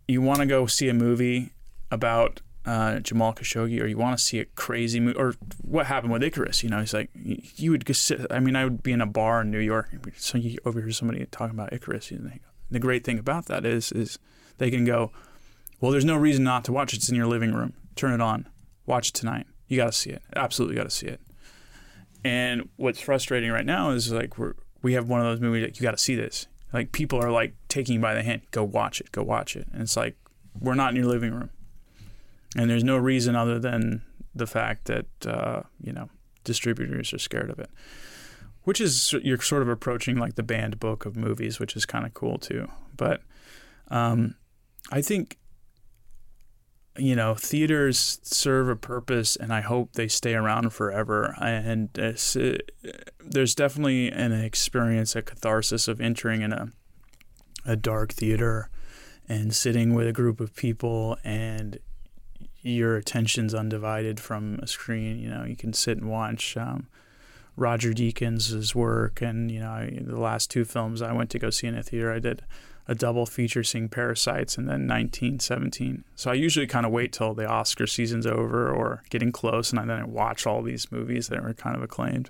you 0.08 0.22
want 0.22 0.39
to 0.39 0.46
go 0.46 0.65
see 0.65 0.89
a 0.89 0.94
movie 0.94 1.52
about 1.91 2.41
uh, 2.65 3.00
Jamal 3.00 3.34
Khashoggi, 3.34 3.82
or 3.82 3.86
you 3.86 3.98
want 3.98 4.18
to 4.18 4.24
see 4.24 4.39
a 4.39 4.46
crazy 4.46 5.00
movie, 5.00 5.18
or 5.18 5.36
what 5.62 5.86
happened 5.86 6.12
with 6.12 6.24
Icarus? 6.24 6.63
You 6.63 6.70
know, 6.70 6.80
he's 6.80 6.94
like, 6.94 7.10
you 7.13 7.72
would 7.72 7.86
just 7.86 8.04
sit. 8.04 8.26
I 8.32 8.39
mean, 8.39 8.56
I 8.56 8.63
would 8.63 8.82
be 8.84 8.91
in 8.91 9.02
a 9.02 9.06
bar 9.06 9.41
in 9.41 9.52
New 9.52 9.60
York, 9.60 9.89
so 10.18 10.38
you 10.38 10.58
overhear 10.65 10.91
somebody 10.91 11.26
talking 11.32 11.56
about 11.56 11.74
Icarus. 11.74 12.12
And 12.12 12.39
the 12.72 12.80
great 12.80 13.04
thing 13.04 13.20
about 13.20 13.46
that 13.46 13.65
is, 13.65 13.91
is 13.91 14.18
they 14.58 14.72
can 14.72 14.86
go, 14.86 15.12
well, 15.80 15.91
there's 15.91 16.06
no 16.06 16.15
reason 16.15 16.44
not 16.44 16.63
to 16.65 16.72
watch 16.72 16.94
it. 16.94 16.98
It's 16.98 17.10
in 17.10 17.15
your 17.15 17.28
living 17.28 17.54
room. 17.54 17.74
Turn 17.96 18.13
it 18.13 18.22
on. 18.22 18.48
Watch 18.86 19.10
it 19.10 19.13
tonight. 19.13 19.46
You 19.68 19.78
got 19.78 19.88
to 19.88 19.91
see 19.91 20.12
it. 20.12 20.22
Absolutely 20.36 20.76
got 20.76 20.84
to 20.84 20.89
see 20.89 21.08
it. 21.08 21.22
And 22.24 22.70
what's 22.76 23.00
frustrating 23.00 23.52
right 23.52 23.65
now 23.65 23.91
is 23.91 24.12
like 24.12 24.38
we're 24.38 24.54
we 24.82 24.94
have 24.94 25.10
one 25.10 25.20
of 25.20 25.26
those 25.26 25.39
movies 25.39 25.63
like 25.63 25.80
you 25.80 25.84
got 25.84 25.91
to 25.91 25.98
see 25.98 26.15
this. 26.15 26.48
Like 26.75 26.91
people 26.91 27.19
are 27.23 27.31
like 27.31 27.55
taking 27.69 27.95
you 27.95 28.01
by 28.01 28.13
the 28.13 28.21
hand, 28.21 28.41
go 28.51 28.63
watch 28.63 29.01
it, 29.01 29.11
go 29.11 29.23
watch 29.23 29.55
it. 29.55 29.65
And 29.71 29.81
it's 29.81 29.97
like 29.97 30.15
we're 30.59 30.75
not 30.75 30.91
in 30.91 30.97
your 30.97 31.07
living 31.07 31.33
room. 31.33 31.49
And 32.55 32.69
there's 32.69 32.83
no 32.83 32.97
reason 32.97 33.35
other 33.35 33.57
than 33.59 34.03
the 34.35 34.45
fact 34.45 34.85
that 34.85 35.07
uh, 35.25 35.61
you 35.81 35.91
know 35.91 36.09
distributors 36.43 37.13
are 37.13 37.17
scared 37.17 37.49
of 37.49 37.57
it 37.57 37.69
which 38.65 38.81
is 38.81 39.13
you're 39.23 39.39
sort 39.39 39.61
of 39.61 39.69
approaching 39.69 40.17
like 40.17 40.35
the 40.35 40.43
banned 40.43 40.79
book 40.79 41.05
of 41.05 41.15
movies, 41.15 41.59
which 41.59 41.75
is 41.75 41.85
kind 41.85 42.05
of 42.05 42.13
cool 42.13 42.38
too. 42.38 42.67
But 42.97 43.21
um, 43.89 44.35
I 44.91 45.01
think 45.01 45.38
you 46.97 47.15
know 47.15 47.36
theaters 47.36 48.19
serve 48.23 48.69
a 48.69 48.75
purpose, 48.75 49.36
and 49.36 49.53
I 49.53 49.62
hope 49.62 49.93
they 49.93 50.08
stay 50.08 50.34
around 50.34 50.71
forever. 50.71 51.36
And 51.41 51.89
uh, 51.99 52.13
there's 53.19 53.55
definitely 53.55 54.12
an 54.12 54.31
experience, 54.31 55.15
a 55.15 55.21
catharsis 55.21 55.88
of 55.88 55.99
entering 56.01 56.41
in 56.41 56.53
a 56.53 56.71
a 57.65 57.75
dark 57.75 58.13
theater 58.13 58.69
and 59.27 59.55
sitting 59.55 59.95
with 59.95 60.08
a 60.08 60.13
group 60.13 60.39
of 60.39 60.55
people 60.55 61.17
and 61.23 61.79
your 62.62 62.95
attention's 62.95 63.55
undivided 63.55 64.19
from 64.19 64.60
a 64.62 64.67
screen. 64.67 65.17
You 65.17 65.29
know, 65.29 65.43
you 65.43 65.55
can 65.55 65.73
sit 65.73 65.97
and 65.97 66.10
watch. 66.10 66.55
Um, 66.58 66.88
Roger 67.58 67.93
Deakins' 67.93 68.75
work, 68.75 69.21
and 69.21 69.49
you 69.49 69.62
know, 69.62 69.69
I, 69.69 69.97
the 70.01 70.19
last 70.19 70.51
two 70.51 70.65
films 70.65 71.01
I 71.01 71.13
went 71.13 71.29
to 71.29 71.39
go 71.39 71.49
see 71.49 71.67
in 71.67 71.77
a 71.77 71.84
theater, 71.84 72.12
I 72.12 72.19
did 72.19 72.41
a 72.88 72.95
double 72.95 73.26
feature 73.26 73.63
seeing 73.63 73.89
Parasites 73.89 74.58
and 74.58 74.67
then 74.67 74.88
1917. 74.88 76.04
So 76.15 76.30
I 76.30 76.36
usually 76.36 76.67
kind 76.67 76.86
of 76.86 76.91
wait 76.91 77.12
till 77.12 77.34
the 77.34 77.48
Oscar 77.48 77.88
season's 77.88 78.28
over 78.28 78.71
or 78.71 79.04
getting 79.10 79.32
close, 79.32 79.71
and 79.71 79.80
then 79.80 79.89
I 79.89 80.04
watch 80.04 80.45
all 80.45 80.62
these 80.62 80.91
movies 80.91 81.30
that 81.30 81.41
were 81.43 81.54
kind 81.54 81.76
of 81.76 81.82
acclaimed. 81.82 82.30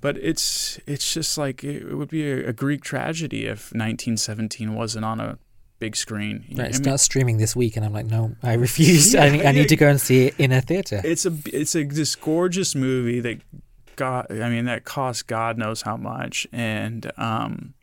But 0.00 0.16
it's 0.18 0.80
it's 0.86 1.12
just 1.12 1.38
like 1.38 1.62
it 1.62 1.94
would 1.94 2.10
be 2.10 2.30
a, 2.30 2.48
a 2.48 2.52
Greek 2.52 2.82
tragedy 2.82 3.46
if 3.46 3.72
1917 3.72 4.74
wasn't 4.74 5.04
on 5.04 5.20
a 5.20 5.38
big 5.78 5.96
screen. 5.96 6.44
Right, 6.54 6.70
it 6.70 6.74
starts 6.76 7.02
streaming 7.02 7.38
this 7.38 7.56
week, 7.56 7.76
and 7.76 7.84
I'm 7.84 7.92
like, 7.92 8.06
no, 8.06 8.36
I 8.42 8.54
refuse. 8.54 9.14
Yeah, 9.14 9.24
I, 9.24 9.48
I 9.48 9.52
need 9.52 9.68
to 9.68 9.76
go 9.76 9.88
and 9.88 10.00
see 10.00 10.26
it 10.26 10.34
in 10.38 10.52
a 10.52 10.60
theater. 10.60 11.00
It's 11.04 11.26
a 11.26 11.32
it's 11.46 11.74
a 11.74 11.84
this 11.84 12.14
gorgeous 12.16 12.74
movie 12.74 13.20
that 13.20 13.40
God, 13.96 14.26
I 14.30 14.48
mean, 14.48 14.64
that 14.66 14.84
costs 14.84 15.22
God 15.22 15.58
knows 15.58 15.82
how 15.82 15.96
much, 15.96 16.46
and 16.52 17.10
um, 17.16 17.74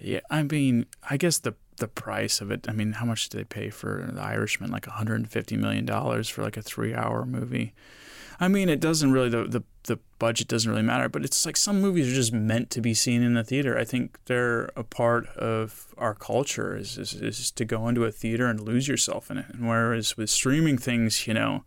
yeah, 0.00 0.20
I 0.30 0.42
mean, 0.42 0.86
I 1.08 1.16
guess 1.16 1.38
the 1.38 1.54
the 1.76 1.88
price 1.88 2.40
of 2.40 2.50
it. 2.50 2.66
I 2.68 2.72
mean, 2.72 2.92
how 2.92 3.06
much 3.06 3.28
did 3.28 3.38
they 3.38 3.44
pay 3.44 3.70
for 3.70 4.08
The 4.12 4.20
Irishman? 4.20 4.70
Like 4.70 4.86
150 4.86 5.56
million 5.56 5.84
dollars 5.84 6.28
for 6.28 6.42
like 6.42 6.56
a 6.56 6.62
three 6.62 6.94
hour 6.94 7.24
movie. 7.26 7.74
I 8.38 8.48
mean, 8.48 8.68
it 8.68 8.80
doesn't 8.80 9.12
really 9.12 9.28
the, 9.28 9.44
the 9.44 9.62
the 9.84 9.98
budget 10.18 10.48
doesn't 10.48 10.70
really 10.70 10.82
matter, 10.82 11.08
but 11.08 11.24
it's 11.24 11.44
like 11.44 11.56
some 11.56 11.80
movies 11.80 12.10
are 12.10 12.14
just 12.14 12.32
meant 12.32 12.70
to 12.70 12.80
be 12.80 12.94
seen 12.94 13.22
in 13.22 13.34
the 13.34 13.44
theater. 13.44 13.76
I 13.76 13.84
think 13.84 14.18
they're 14.26 14.70
a 14.76 14.84
part 14.84 15.26
of 15.36 15.94
our 15.98 16.14
culture 16.14 16.76
is 16.76 16.96
is, 16.96 17.14
is 17.14 17.50
to 17.52 17.64
go 17.64 17.88
into 17.88 18.04
a 18.04 18.12
theater 18.12 18.46
and 18.46 18.60
lose 18.60 18.88
yourself 18.88 19.30
in 19.30 19.38
it. 19.38 19.46
And 19.48 19.68
whereas 19.68 20.16
with 20.16 20.30
streaming 20.30 20.78
things, 20.78 21.26
you 21.26 21.34
know, 21.34 21.64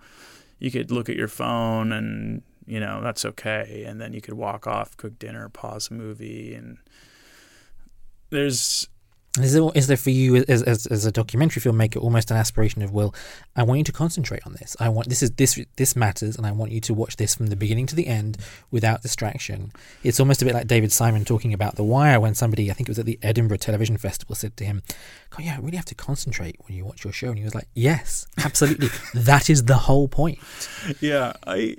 you 0.60 0.72
could 0.72 0.92
look 0.92 1.10
at 1.10 1.16
your 1.16 1.28
phone 1.28 1.92
and 1.92 2.42
you 2.66 2.80
know 2.80 3.02
that's 3.02 3.26
okay, 3.26 3.84
and 3.86 4.00
then 4.00 4.14
you 4.14 4.22
could 4.22 4.36
walk 4.36 4.66
off, 4.66 4.98
cook 4.98 5.20
dinner, 5.20 5.50
pause 5.50 5.92
a 5.92 5.94
movie, 5.94 6.56
and 6.56 6.78
there's 8.34 8.88
is 9.42 9.54
there, 9.54 9.68
is 9.74 9.88
there 9.88 9.98
for 9.98 10.12
you 10.12 10.36
as, 10.36 10.62
as, 10.62 10.86
as 10.86 11.08
a 11.08 11.12
documentary 11.12 11.60
filmmaker 11.60 11.98
almost 11.98 12.30
an 12.30 12.38
aspiration 12.38 12.84
of 12.84 12.92
well 12.92 13.16
I 13.56 13.64
want 13.64 13.80
you 13.80 13.84
to 13.86 13.92
concentrate 13.92 14.46
on 14.46 14.54
this. 14.54 14.78
I 14.80 14.90
want 14.90 15.10
this 15.10 15.24
is 15.24 15.32
this 15.32 15.60
this 15.76 15.96
matters 15.96 16.36
and 16.36 16.46
I 16.46 16.52
want 16.52 16.72
you 16.72 16.80
to 16.82 16.94
watch 16.94 17.16
this 17.16 17.34
from 17.34 17.48
the 17.48 17.56
beginning 17.56 17.88
to 17.88 17.96
the 17.96 18.06
end 18.06 18.38
without 18.70 19.02
distraction. 19.02 19.72
It's 20.04 20.20
almost 20.20 20.44
a 20.44 20.46
bit 20.46 20.54
like 20.54 20.68
David 20.68 20.92
Simon 20.92 21.26
talking 21.26 21.52
about 21.52 21.78
The 21.78 21.84
Wire 21.84 22.20
when 22.20 22.36
somebody 22.36 22.70
I 22.70 22.76
think 22.76 22.90
it 22.90 22.92
was 22.92 23.00
at 23.00 23.08
the 23.08 23.18
Edinburgh 23.24 23.58
Television 23.58 23.98
Festival 23.98 24.36
said 24.36 24.56
to 24.58 24.66
him 24.66 24.84
God 25.32 25.46
yeah 25.46 25.56
I 25.56 25.60
really 25.62 25.78
have 25.78 25.86
to 25.86 25.96
concentrate 25.96 26.58
when 26.60 26.78
you 26.78 26.86
watch 26.86 27.04
your 27.04 27.14
show. 27.14 27.30
And 27.30 27.40
he 27.40 27.44
was 27.44 27.56
like 27.56 27.68
yes 27.74 28.28
absolutely. 28.38 28.90
That 29.16 29.50
is 29.50 29.64
the 29.64 29.78
whole 29.78 30.08
point. 30.08 30.38
Yeah 31.00 31.34
I 31.48 31.78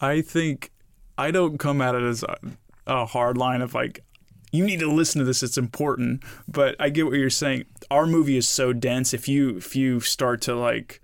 I 0.00 0.22
think 0.22 0.70
I 1.18 1.32
don't 1.32 1.58
come 1.58 1.82
at 1.82 1.94
it 1.94 2.02
as 2.02 2.22
a, 2.22 2.38
a 2.86 3.04
hard 3.04 3.36
line 3.36 3.60
of 3.60 3.74
like 3.74 4.04
you 4.50 4.64
need 4.64 4.80
to 4.80 4.90
listen 4.90 5.18
to 5.18 5.24
this. 5.24 5.42
It's 5.42 5.58
important. 5.58 6.22
But 6.46 6.76
I 6.78 6.88
get 6.88 7.06
what 7.06 7.14
you're 7.14 7.30
saying. 7.30 7.64
Our 7.90 8.06
movie 8.06 8.36
is 8.36 8.48
so 8.48 8.72
dense. 8.72 9.12
If 9.12 9.28
you 9.28 9.56
if 9.56 9.76
you 9.76 10.00
start 10.00 10.40
to 10.42 10.54
like 10.54 11.00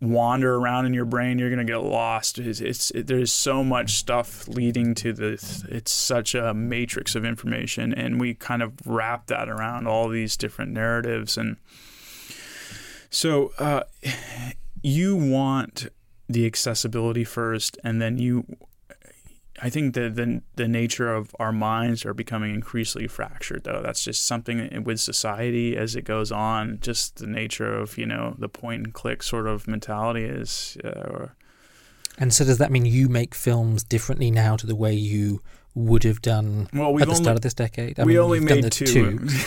wander 0.00 0.56
around 0.56 0.86
in 0.86 0.94
your 0.94 1.04
brain, 1.04 1.38
you're 1.38 1.50
gonna 1.50 1.64
get 1.64 1.82
lost. 1.82 2.38
It's, 2.38 2.60
it's 2.60 2.90
it, 2.92 3.06
there's 3.06 3.32
so 3.32 3.62
much 3.62 3.94
stuff 3.94 4.48
leading 4.48 4.94
to 4.96 5.12
this. 5.12 5.64
It's 5.68 5.92
such 5.92 6.34
a 6.34 6.54
matrix 6.54 7.14
of 7.14 7.24
information, 7.24 7.92
and 7.92 8.20
we 8.20 8.34
kind 8.34 8.62
of 8.62 8.74
wrap 8.86 9.26
that 9.26 9.48
around 9.48 9.86
all 9.86 10.08
these 10.08 10.36
different 10.36 10.72
narratives. 10.72 11.36
And 11.36 11.56
so, 13.10 13.52
uh, 13.58 13.82
you 14.82 15.16
want 15.16 15.88
the 16.28 16.46
accessibility 16.46 17.24
first, 17.24 17.78
and 17.84 18.00
then 18.00 18.18
you 18.18 18.44
I 19.62 19.70
think 19.70 19.94
that 19.94 20.14
the 20.16 20.42
the 20.56 20.68
nature 20.68 21.14
of 21.14 21.34
our 21.38 21.52
minds 21.52 22.04
are 22.06 22.14
becoming 22.14 22.54
increasingly 22.54 23.08
fractured. 23.08 23.64
Though 23.64 23.82
that's 23.82 24.02
just 24.02 24.24
something 24.24 24.84
with 24.84 25.00
society 25.00 25.76
as 25.76 25.94
it 25.96 26.02
goes 26.02 26.32
on. 26.32 26.78
Just 26.80 27.16
the 27.16 27.26
nature 27.26 27.72
of 27.74 27.98
you 27.98 28.06
know 28.06 28.34
the 28.38 28.48
point 28.48 28.84
and 28.84 28.94
click 28.94 29.22
sort 29.22 29.46
of 29.46 29.68
mentality 29.68 30.24
is. 30.24 30.76
Uh, 30.82 31.28
and 32.18 32.32
so 32.32 32.44
does 32.44 32.58
that 32.58 32.70
mean 32.70 32.86
you 32.86 33.08
make 33.08 33.34
films 33.34 33.82
differently 33.82 34.30
now 34.30 34.56
to 34.56 34.66
the 34.66 34.76
way 34.76 34.92
you 34.92 35.42
would 35.74 36.04
have 36.04 36.20
done 36.20 36.68
well, 36.72 36.90
at 36.90 37.06
the 37.06 37.12
only, 37.12 37.14
start 37.14 37.36
of 37.36 37.42
this 37.42 37.54
decade? 37.54 37.98
I 37.98 38.04
we 38.04 38.12
mean, 38.12 38.18
only 38.18 38.40
made 38.40 38.70
two. 38.72 38.86
two. 38.86 39.28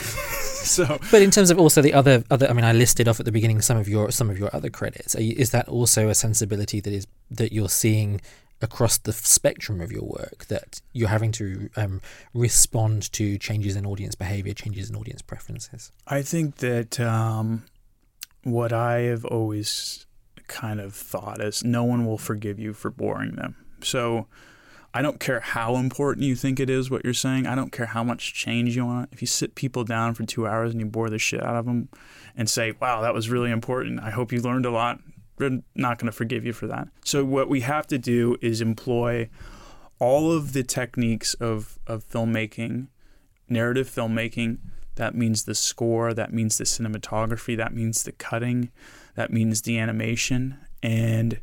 so, 0.63 0.97
but 1.11 1.21
in 1.21 1.29
terms 1.29 1.51
of 1.51 1.59
also 1.59 1.81
the 1.81 1.93
other 1.93 2.23
other, 2.31 2.47
I 2.49 2.53
mean, 2.53 2.65
I 2.65 2.71
listed 2.71 3.07
off 3.07 3.19
at 3.19 3.25
the 3.25 3.31
beginning 3.31 3.61
some 3.61 3.77
of 3.77 3.89
your 3.89 4.11
some 4.11 4.29
of 4.29 4.39
your 4.39 4.49
other 4.53 4.69
credits. 4.69 5.15
You, 5.15 5.35
is 5.37 5.51
that 5.51 5.67
also 5.67 6.09
a 6.09 6.15
sensibility 6.15 6.79
that 6.79 6.93
is 6.93 7.07
that 7.31 7.51
you're 7.51 7.69
seeing 7.69 8.21
across 8.63 8.97
the 8.97 9.13
spectrum 9.13 9.81
of 9.81 9.91
your 9.91 10.03
work 10.03 10.45
that 10.47 10.81
you're 10.93 11.09
having 11.09 11.31
to 11.33 11.69
um, 11.75 12.01
respond 12.33 13.11
to 13.13 13.37
changes 13.37 13.75
in 13.75 13.85
audience 13.85 14.15
behavior, 14.15 14.53
changes 14.53 14.89
in 14.89 14.95
audience 14.95 15.21
preferences? 15.21 15.91
I 16.07 16.21
think 16.21 16.57
that 16.57 16.99
um, 16.99 17.65
what 18.43 18.73
I 18.73 19.01
have 19.01 19.25
always 19.25 20.05
kind 20.47 20.79
of 20.79 20.95
thought 20.95 21.41
is 21.41 21.63
no 21.63 21.83
one 21.83 22.05
will 22.05 22.17
forgive 22.17 22.59
you 22.59 22.73
for 22.73 22.89
boring 22.89 23.35
them. 23.35 23.55
So 23.81 24.27
I 24.93 25.01
don't 25.01 25.19
care 25.19 25.39
how 25.39 25.75
important 25.75 26.25
you 26.25 26.35
think 26.35 26.59
it 26.59 26.69
is 26.69 26.89
what 26.89 27.03
you're 27.03 27.13
saying. 27.13 27.47
I 27.47 27.55
don't 27.55 27.71
care 27.71 27.87
how 27.87 28.03
much 28.03 28.33
change 28.33 28.75
you 28.75 28.85
want. 28.85 29.09
If 29.11 29.21
you 29.21 29.27
sit 29.27 29.55
people 29.55 29.83
down 29.83 30.13
for 30.13 30.23
two 30.25 30.47
hours 30.47 30.71
and 30.71 30.79
you 30.79 30.85
bore 30.85 31.09
the 31.09 31.17
shit 31.17 31.43
out 31.43 31.55
of 31.55 31.65
them 31.65 31.89
and 32.37 32.49
say, 32.49 32.73
wow, 32.79 33.01
that 33.01 33.13
was 33.13 33.29
really 33.29 33.51
important. 33.51 33.99
I 34.01 34.11
hope 34.11 34.31
you 34.31 34.41
learned 34.41 34.65
a 34.65 34.71
lot 34.71 34.99
we're 35.43 35.61
not 35.75 35.99
going 35.99 36.07
to 36.07 36.15
forgive 36.15 36.45
you 36.45 36.53
for 36.53 36.67
that. 36.67 36.87
So 37.03 37.23
what 37.23 37.49
we 37.49 37.61
have 37.61 37.87
to 37.87 37.97
do 37.97 38.37
is 38.41 38.61
employ 38.61 39.29
all 39.99 40.31
of 40.31 40.53
the 40.53 40.63
techniques 40.63 41.33
of, 41.35 41.79
of 41.87 42.07
filmmaking, 42.07 42.87
narrative 43.47 43.89
filmmaking. 43.89 44.57
That 44.95 45.15
means 45.15 45.45
the 45.45 45.55
score, 45.55 46.13
that 46.13 46.33
means 46.33 46.57
the 46.57 46.65
cinematography, 46.65 47.57
that 47.57 47.73
means 47.73 48.03
the 48.03 48.11
cutting, 48.11 48.71
that 49.15 49.31
means 49.31 49.61
the 49.61 49.79
animation. 49.79 50.57
And 50.81 51.39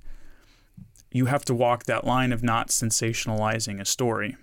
you 1.11 1.27
have 1.27 1.45
to 1.47 1.55
walk 1.55 1.85
that 1.85 2.05
line 2.05 2.33
of 2.33 2.43
not 2.43 2.69
sensationalizing 2.69 3.81
a 3.81 3.85
story. 3.85 4.37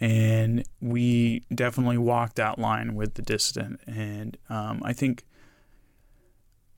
And 0.00 0.64
we 0.80 1.44
definitely 1.54 1.98
walk 1.98 2.34
that 2.34 2.58
line 2.58 2.94
with 2.94 3.14
The 3.14 3.22
Dissident. 3.22 3.80
And 3.86 4.36
um, 4.48 4.82
I 4.84 4.92
think 4.92 5.24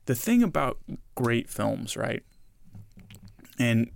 the 0.05 0.15
thing 0.15 0.43
about 0.43 0.77
great 1.15 1.49
films, 1.49 1.95
right? 1.95 2.23
And 3.59 3.89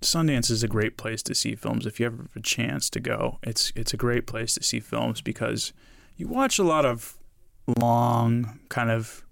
Sundance 0.00 0.50
is 0.50 0.62
a 0.62 0.68
great 0.68 0.96
place 0.96 1.22
to 1.24 1.34
see 1.34 1.54
films 1.56 1.84
if 1.84 1.98
you 1.98 2.06
ever 2.06 2.18
have 2.18 2.36
a 2.36 2.40
chance 2.40 2.88
to 2.90 3.00
go. 3.00 3.38
It's 3.42 3.72
it's 3.74 3.92
a 3.92 3.96
great 3.96 4.26
place 4.26 4.54
to 4.54 4.62
see 4.62 4.80
films 4.80 5.20
because 5.20 5.72
you 6.16 6.28
watch 6.28 6.58
a 6.58 6.64
lot 6.64 6.84
of 6.84 7.16
long, 7.80 8.60
kind 8.68 8.90
of 8.90 9.24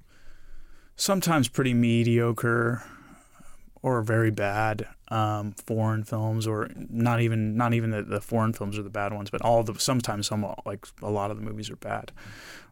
sometimes 0.96 1.48
pretty 1.48 1.74
mediocre 1.74 2.82
or 3.82 4.02
very 4.02 4.30
bad 4.30 4.88
um, 5.08 5.52
foreign 5.52 6.02
films, 6.02 6.46
or 6.46 6.68
not 6.74 7.20
even 7.20 7.56
not 7.56 7.72
even 7.72 7.90
the, 7.90 8.02
the 8.02 8.20
foreign 8.20 8.52
films 8.52 8.76
are 8.76 8.82
the 8.82 8.90
bad 8.90 9.12
ones, 9.12 9.30
but 9.30 9.40
all 9.42 9.62
the 9.62 9.78
sometimes 9.78 10.26
some 10.26 10.44
like 10.64 10.86
a 11.00 11.10
lot 11.10 11.30
of 11.30 11.36
the 11.36 11.44
movies 11.44 11.70
are 11.70 11.76
bad. 11.76 12.10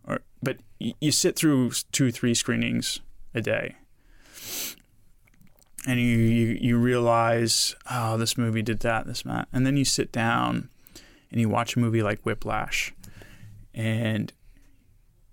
Or, 0.07 0.21
but 0.43 0.59
you, 0.81 0.95
you 1.01 1.13
sit 1.13 1.37
through 1.37 1.71
two 1.93 2.11
three 2.11 2.35
screenings 2.35 3.01
a 3.35 3.41
day 3.41 3.77
and 5.87 6.01
you, 6.01 6.07
you, 6.07 6.59
you 6.61 6.79
realize, 6.79 7.75
oh, 7.91 8.17
this 8.17 8.39
movie 8.39 8.63
did 8.63 8.81
that, 8.81 9.07
this, 9.07 9.23
that. 9.23 9.49
And 9.53 9.67
then 9.67 9.77
you 9.77 9.85
sit 9.85 10.13
down 10.13 10.71
and 11.31 11.41
you 11.41 11.49
watch 11.49 11.77
a 11.77 11.79
movie 11.79 12.03
like 12.03 12.21
Whiplash 12.23 12.95
and 13.75 14.33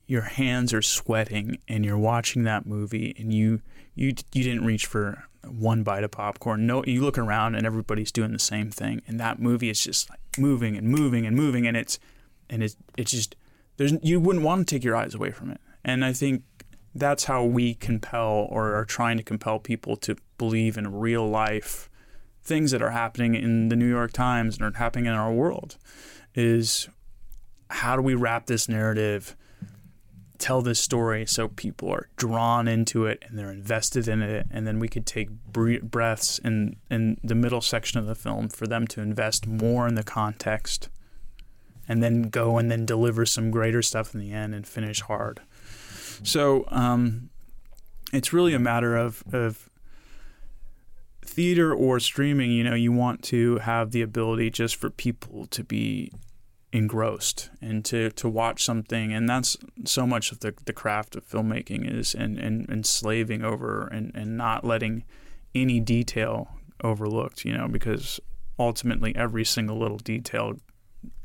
your 0.08 0.24
hands 0.24 0.74
are 0.74 0.82
sweating 0.82 1.58
and 1.68 1.86
you're 1.86 1.98
watching 1.98 2.44
that 2.44 2.66
movie 2.66 3.16
and 3.18 3.34
you, 3.34 3.62
you, 3.96 4.14
you 4.34 4.44
didn't 4.44 4.66
reach 4.66 4.86
for 4.86 5.24
one 5.48 5.84
bite 5.84 6.04
of 6.04 6.12
popcorn. 6.12 6.68
No, 6.68 6.84
you 6.86 7.02
look 7.02 7.18
around 7.18 7.56
and 7.56 7.66
everybody's 7.66 8.12
doing 8.12 8.34
the 8.34 8.40
same 8.40 8.72
thing. 8.72 9.02
And 9.08 9.20
that 9.20 9.40
movie 9.40 9.70
is 9.70 9.84
just 9.84 10.10
like 10.10 10.20
moving 10.38 10.76
and 10.76 10.88
moving 10.90 11.26
and 11.26 11.36
moving. 11.36 11.66
And 11.66 11.78
it's, 11.78 11.98
and 12.50 12.62
it's, 12.62 12.76
it's 12.98 13.12
just, 13.12 13.36
there's, 13.78 13.94
you 14.04 14.20
wouldn't 14.20 14.44
want 14.44 14.68
to 14.68 14.76
take 14.76 14.84
your 14.84 14.98
eyes 14.98 15.16
away 15.16 15.32
from 15.32 15.50
it. 15.50 15.62
And 15.84 16.04
I 16.04 16.14
think 16.14 16.44
that's 16.94 17.26
how 17.26 17.44
we 17.44 17.74
compel 17.74 18.48
or 18.50 18.76
are 18.76 18.86
trying 18.86 19.18
to 19.18 19.24
compel 19.24 19.60
people 19.60 19.96
to 19.96 20.16
believe 20.38 20.78
in 20.78 21.00
real 21.00 21.28
life 21.28 21.90
things 22.44 22.72
that 22.72 22.82
are 22.82 22.92
happening 22.92 23.36
in 23.36 23.70
the 23.70 23.76
New 23.76 23.88
York 23.88 24.12
Times 24.12 24.58
and 24.58 24.66
are 24.66 24.78
happening 24.78 25.06
in 25.06 25.14
our 25.14 25.32
world 25.32 25.78
is 26.34 26.90
how 27.70 27.96
do 27.96 28.02
we 28.02 28.16
wrap 28.16 28.48
this 28.48 28.68
narrative 28.68 29.36
tell 30.42 30.62
this 30.64 30.80
story 30.80 31.24
so 31.26 31.48
people 31.48 31.90
are 31.90 32.10
drawn 32.16 32.68
into 32.68 33.06
it 33.06 33.24
and 33.28 33.38
they're 33.38 33.52
invested 33.52 34.08
in 34.08 34.24
it 34.24 34.48
and 34.50 34.66
then 34.66 34.80
we 34.80 34.88
could 34.88 35.06
take 35.06 35.30
breaths 35.30 36.40
in 36.40 36.76
in 36.90 37.16
the 37.24 37.36
middle 37.36 37.62
section 37.62 38.00
of 38.00 38.08
the 38.08 38.16
film 38.16 38.50
for 38.50 38.66
them 38.66 38.88
to 38.88 39.02
invest 39.02 39.46
more 39.46 39.88
in 39.88 39.94
the 39.94 40.04
context 40.04 40.90
and 41.88 42.02
then 42.02 42.24
go 42.24 42.58
and 42.58 42.72
then 42.72 42.86
deliver 42.88 43.24
some 43.24 43.52
greater 43.52 43.84
stuff 43.84 44.16
in 44.16 44.20
the 44.20 44.32
end 44.34 44.56
and 44.56 44.68
finish 44.68 45.02
hard 45.02 45.42
so 46.24 46.66
um, 46.70 47.30
it's 48.14 48.34
really 48.34 48.54
a 48.54 48.60
matter 48.60 48.96
of, 48.96 49.24
of 49.32 49.70
theater 51.24 51.74
or 51.74 52.00
streaming. 52.00 52.52
You 52.52 52.64
know, 52.64 52.76
you 52.76 52.92
want 52.92 53.24
to 53.24 53.58
have 53.60 53.92
the 53.92 54.02
ability 54.02 54.50
just 54.50 54.76
for 54.76 54.90
people 54.90 55.48
to 55.48 55.64
be 55.64 56.12
engrossed 56.74 57.50
and 57.62 57.84
to, 57.84 58.12
to 58.12 58.30
watch 58.30 58.64
something 58.64 59.12
and 59.12 59.28
that's 59.28 59.58
so 59.84 60.08
much 60.08 60.32
of 60.32 60.40
the, 60.40 60.54
the 60.66 60.72
craft 60.72 61.18
of 61.18 61.28
filmmaking 61.28 61.86
is 61.86 62.16
and, 62.16 62.38
and 62.38 62.70
enslaving 62.70 63.44
over 63.44 63.88
and, 63.88 64.12
and 64.16 64.38
not 64.38 64.64
letting 64.64 65.04
any 65.54 65.82
detail 65.82 66.48
overlooked 66.82 67.44
you 67.44 67.56
know 67.56 67.68
because 67.68 68.22
ultimately 68.58 69.14
every 69.18 69.44
single 69.44 69.78
little 69.78 69.98
detail 69.98 70.54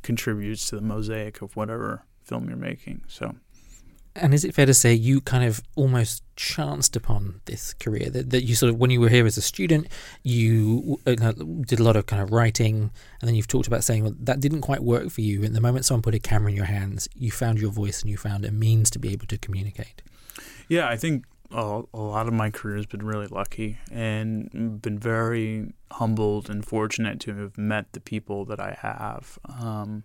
contributes 0.03 0.69
to 0.69 0.75
the 0.75 0.83
mosaic 0.83 1.41
of 1.41 1.55
whatever 1.55 2.05
film 2.25 2.49
you're 2.49 2.57
making 2.57 3.03
so 3.07 3.37
and 4.17 4.35
is 4.35 4.45
it 4.45 4.55
fair 4.55 4.67
to 4.67 4.75
say 4.75 4.93
you 4.93 5.21
kind 5.21 5.45
of 5.45 5.63
almost 5.75 6.23
chanced 6.37 6.97
upon 6.97 7.41
this 7.45 7.75
career? 7.75 8.11
That, 8.11 8.31
that 8.31 8.45
you 8.45 8.55
sort 8.55 8.71
of, 8.71 8.79
when 8.79 8.91
you 8.91 9.01
were 9.01 9.09
here 9.09 9.27
as 9.27 9.37
a 9.37 9.43
student, 9.43 9.89
you 10.23 10.99
uh, 11.07 11.33
did 11.63 11.81
a 11.81 11.83
lot 11.83 11.97
of 11.97 12.07
kind 12.07 12.23
of 12.23 12.33
writing, 12.33 12.91
and 13.21 13.29
then 13.29 13.35
you've 13.35 13.49
talked 13.49 13.67
about 13.67 13.85
saying 13.85 14.05
well, 14.05 14.15
that 14.21 14.41
didn't 14.41 14.63
quite 14.63 14.83
work 14.83 15.11
for 15.11 15.21
you. 15.21 15.45
And 15.45 15.55
the 15.55 15.61
moment 15.61 15.85
someone 15.85 16.03
put 16.03 16.15
a 16.15 16.19
camera 16.19 16.51
in 16.51 16.57
your 16.57 16.67
hands, 16.67 17.09
you 17.15 17.31
found 17.31 17.61
your 17.61 17.71
voice 17.71 18.03
and 18.03 18.11
you 18.11 18.17
found 18.17 18.45
a 18.45 18.51
means 18.51 18.91
to 18.91 18.99
be 18.99 19.13
able 19.13 19.27
to 19.27 19.39
communicate. 19.39 20.03
Yeah, 20.69 20.89
I 20.89 20.97
think 20.97 21.25
a, 21.51 21.83
a 21.93 21.99
lot 21.99 22.27
of 22.27 22.35
my 22.35 22.51
career 22.51 22.77
has 22.77 22.87
been 22.87 23.05
really 23.05 23.27
lucky 23.27 23.79
and 23.91 24.81
been 24.83 24.99
very 24.99 25.73
humbled 25.93 26.51
and 26.51 26.67
fortunate 26.67 27.21
to 27.21 27.35
have 27.37 27.57
met 27.57 27.93
the 27.93 28.01
people 28.01 28.45
that 28.47 28.61
I 28.61 28.77
have. 28.81 29.39
Um, 29.49 30.05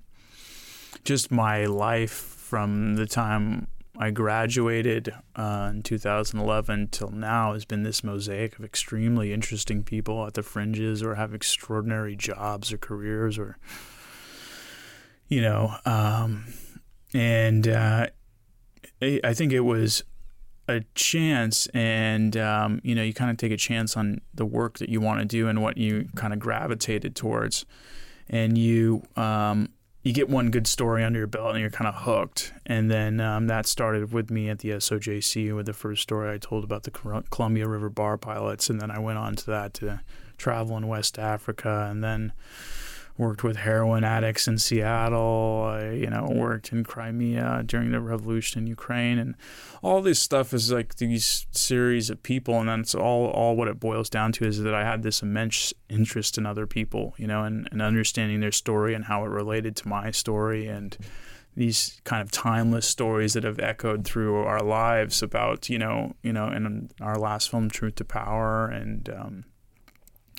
just 1.04 1.32
my 1.32 1.66
life 1.66 2.12
from 2.12 2.96
the 2.96 3.08
time 3.08 3.68
I 4.02 4.10
graduated 4.10 5.14
uh, 5.36 5.70
in 5.72 5.84
2011 5.84 6.88
till 6.88 7.12
now 7.12 7.54
has 7.54 7.66
been 7.66 7.84
this 7.84 8.04
mosaic 8.04 8.58
of 8.58 8.66
extremely 8.66 9.32
interesting 9.32 9.84
people 9.84 10.26
at 10.26 10.34
the 10.34 10.42
fringes 10.42 11.04
or 11.04 11.14
have 11.14 11.36
extraordinary 11.36 12.16
jobs 12.16 12.74
or 12.74 12.80
careers 12.80 13.38
or, 13.38 13.60
you 15.28 15.40
know, 15.40 15.76
um, 15.86 16.52
and 17.14 17.68
uh, 17.68 18.08
I 19.04 19.34
think 19.36 19.54
it 19.54 19.60
was 19.60 20.04
a 20.68 20.82
chance 20.96 21.68
and 21.68 22.36
um, 22.38 22.82
you 22.84 22.96
know 22.96 23.04
you 23.04 23.14
kind 23.14 23.30
of 23.30 23.38
take 23.38 23.52
a 23.52 23.58
chance 23.58 23.96
on 23.96 24.22
the 24.34 24.46
work 24.46 24.80
that 24.80 24.90
you 24.90 25.00
want 25.00 25.20
to 25.20 25.26
do 25.26 25.48
and 25.48 25.62
what 25.62 25.78
you 25.78 26.08
kind 26.16 26.34
of 26.34 26.40
gravitated 26.40 27.16
towards. 27.16 27.68
And 28.30 28.58
you 28.58 29.04
um, 29.16 29.70
you 30.04 30.14
get 30.14 30.30
one 30.30 30.50
good 30.50 30.66
story 30.66 31.04
under 31.04 31.20
your 31.20 31.28
belt 31.28 31.52
and 31.52 31.60
you're 31.60 31.70
kind 31.70 31.88
of 31.88 32.04
hooked. 32.04 32.54
And 32.66 32.90
then 32.90 33.20
um, 33.20 33.48
that 33.48 33.68
started 33.68 34.12
with 34.12 34.32
me 34.32 34.50
at 34.50 34.60
the 34.60 34.70
SOJC 34.70 35.56
with 35.56 35.68
the 35.68 35.74
first 35.74 36.02
story 36.02 36.34
I 36.34 36.38
told 36.38 36.64
about 36.64 36.84
the 36.84 36.92
Columbia 36.92 37.68
River 37.68 37.90
bar 37.90 38.18
pilots. 38.18 38.70
And 38.70 38.82
then 38.82 38.90
I 38.90 38.98
went 38.98 39.20
on 39.20 39.36
to 39.36 39.46
that 39.48 39.74
to 39.76 40.02
travel 40.38 40.76
in 40.78 40.88
West 40.88 41.20
Africa 41.20 41.88
and 41.90 42.04
then 42.04 42.34
worked 43.22 43.44
with 43.44 43.58
heroin 43.58 44.04
addicts 44.04 44.48
in 44.48 44.58
Seattle. 44.58 45.70
I, 45.70 45.92
you 45.92 46.10
know, 46.10 46.28
worked 46.32 46.72
in 46.72 46.84
Crimea 46.84 47.62
during 47.68 47.92
the 47.92 48.02
revolution 48.02 48.64
in 48.64 48.68
Ukraine, 48.68 49.20
and 49.20 49.36
all 49.84 50.02
this 50.02 50.20
stuff 50.20 50.56
is 50.56 50.72
like 50.72 50.96
these 50.96 51.46
series 51.52 52.10
of 52.10 52.24
people, 52.24 52.60
and 52.60 52.68
that's 52.68 52.96
all. 52.96 53.28
All 53.28 53.56
what 53.56 53.68
it 53.68 53.80
boils 53.80 54.10
down 54.10 54.32
to 54.34 54.46
is 54.46 54.64
that 54.64 54.74
I 54.74 54.84
had 54.84 55.04
this 55.04 55.22
immense 55.22 55.72
interest 55.88 56.40
in 56.40 56.48
other 56.48 56.66
people, 56.66 57.14
you 57.18 57.28
know, 57.28 57.44
and, 57.44 57.70
and 57.72 57.80
understanding 57.80 58.40
their 58.40 58.52
story 58.52 58.96
and 58.96 59.06
how 59.06 59.24
it 59.24 59.30
related 59.30 59.76
to 59.78 59.88
my 59.88 60.10
story, 60.10 60.66
and 60.66 60.98
these 61.56 62.02
kind 62.04 62.24
of 62.24 62.32
timeless 62.32 62.88
stories 62.88 63.34
that 63.34 63.44
have 63.44 63.60
echoed 63.60 64.04
through 64.04 64.38
our 64.38 64.64
lives 64.64 65.22
about, 65.22 65.70
you 65.70 65.78
know, 65.78 66.16
you 66.24 66.34
know, 66.34 66.48
in 66.48 66.90
our 67.00 67.20
last 67.20 67.52
film, 67.52 67.70
Truth 67.70 67.96
to 67.96 68.06
Power, 68.06 68.68
and 68.68 69.10
um, 69.10 69.44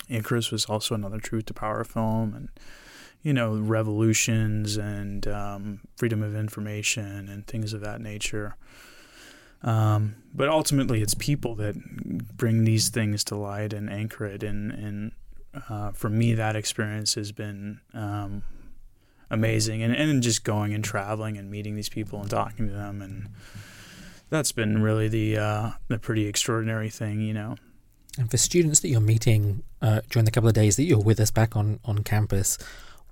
Icarus 0.09 0.51
was 0.51 0.65
also 0.65 0.95
another 0.95 1.19
Truth 1.19 1.47
to 1.47 1.53
Power 1.53 1.83
film, 1.83 2.33
and 2.33 2.49
you 3.23 3.33
know, 3.33 3.55
revolutions 3.55 4.75
and 4.75 5.25
um, 5.27 5.79
freedom 5.95 6.21
of 6.21 6.35
information 6.35 7.29
and 7.29 7.47
things 7.47 7.71
of 7.73 7.79
that 7.81 8.01
nature. 8.01 8.55
Um, 9.63 10.15
but 10.33 10.49
ultimately, 10.49 11.01
it's 11.01 11.13
people 11.13 11.55
that 11.55 11.75
bring 12.35 12.65
these 12.65 12.89
things 12.89 13.23
to 13.25 13.35
light 13.35 13.71
and 13.71 13.89
anchor 13.89 14.25
it. 14.25 14.43
And, 14.43 14.71
and 14.71 15.11
uh, 15.69 15.91
for 15.91 16.09
me, 16.09 16.33
that 16.33 16.57
experience 16.57 17.15
has 17.15 17.31
been 17.31 17.79
um, 17.93 18.43
amazing. 19.31 19.81
And, 19.81 19.95
and 19.95 20.21
just 20.21 20.43
going 20.43 20.73
and 20.73 20.83
traveling 20.83 21.37
and 21.37 21.49
meeting 21.49 21.75
these 21.75 21.89
people 21.89 22.19
and 22.19 22.29
talking 22.29 22.67
to 22.67 22.73
them. 22.73 23.01
And 23.01 23.29
that's 24.29 24.51
been 24.51 24.81
really 24.81 25.07
the, 25.07 25.37
uh, 25.37 25.71
the 25.87 25.97
pretty 25.97 26.27
extraordinary 26.27 26.89
thing, 26.89 27.21
you 27.21 27.33
know. 27.33 27.55
And 28.17 28.29
for 28.29 28.37
students 28.37 28.79
that 28.81 28.89
you're 28.89 29.01
meeting 29.01 29.63
uh, 29.81 30.01
during 30.09 30.25
the 30.25 30.31
couple 30.31 30.47
of 30.47 30.53
days 30.53 30.75
that 30.75 30.83
you're 30.83 30.99
with 30.99 31.19
us 31.19 31.31
back 31.31 31.55
on, 31.55 31.79
on 31.83 32.03
campus, 32.03 32.57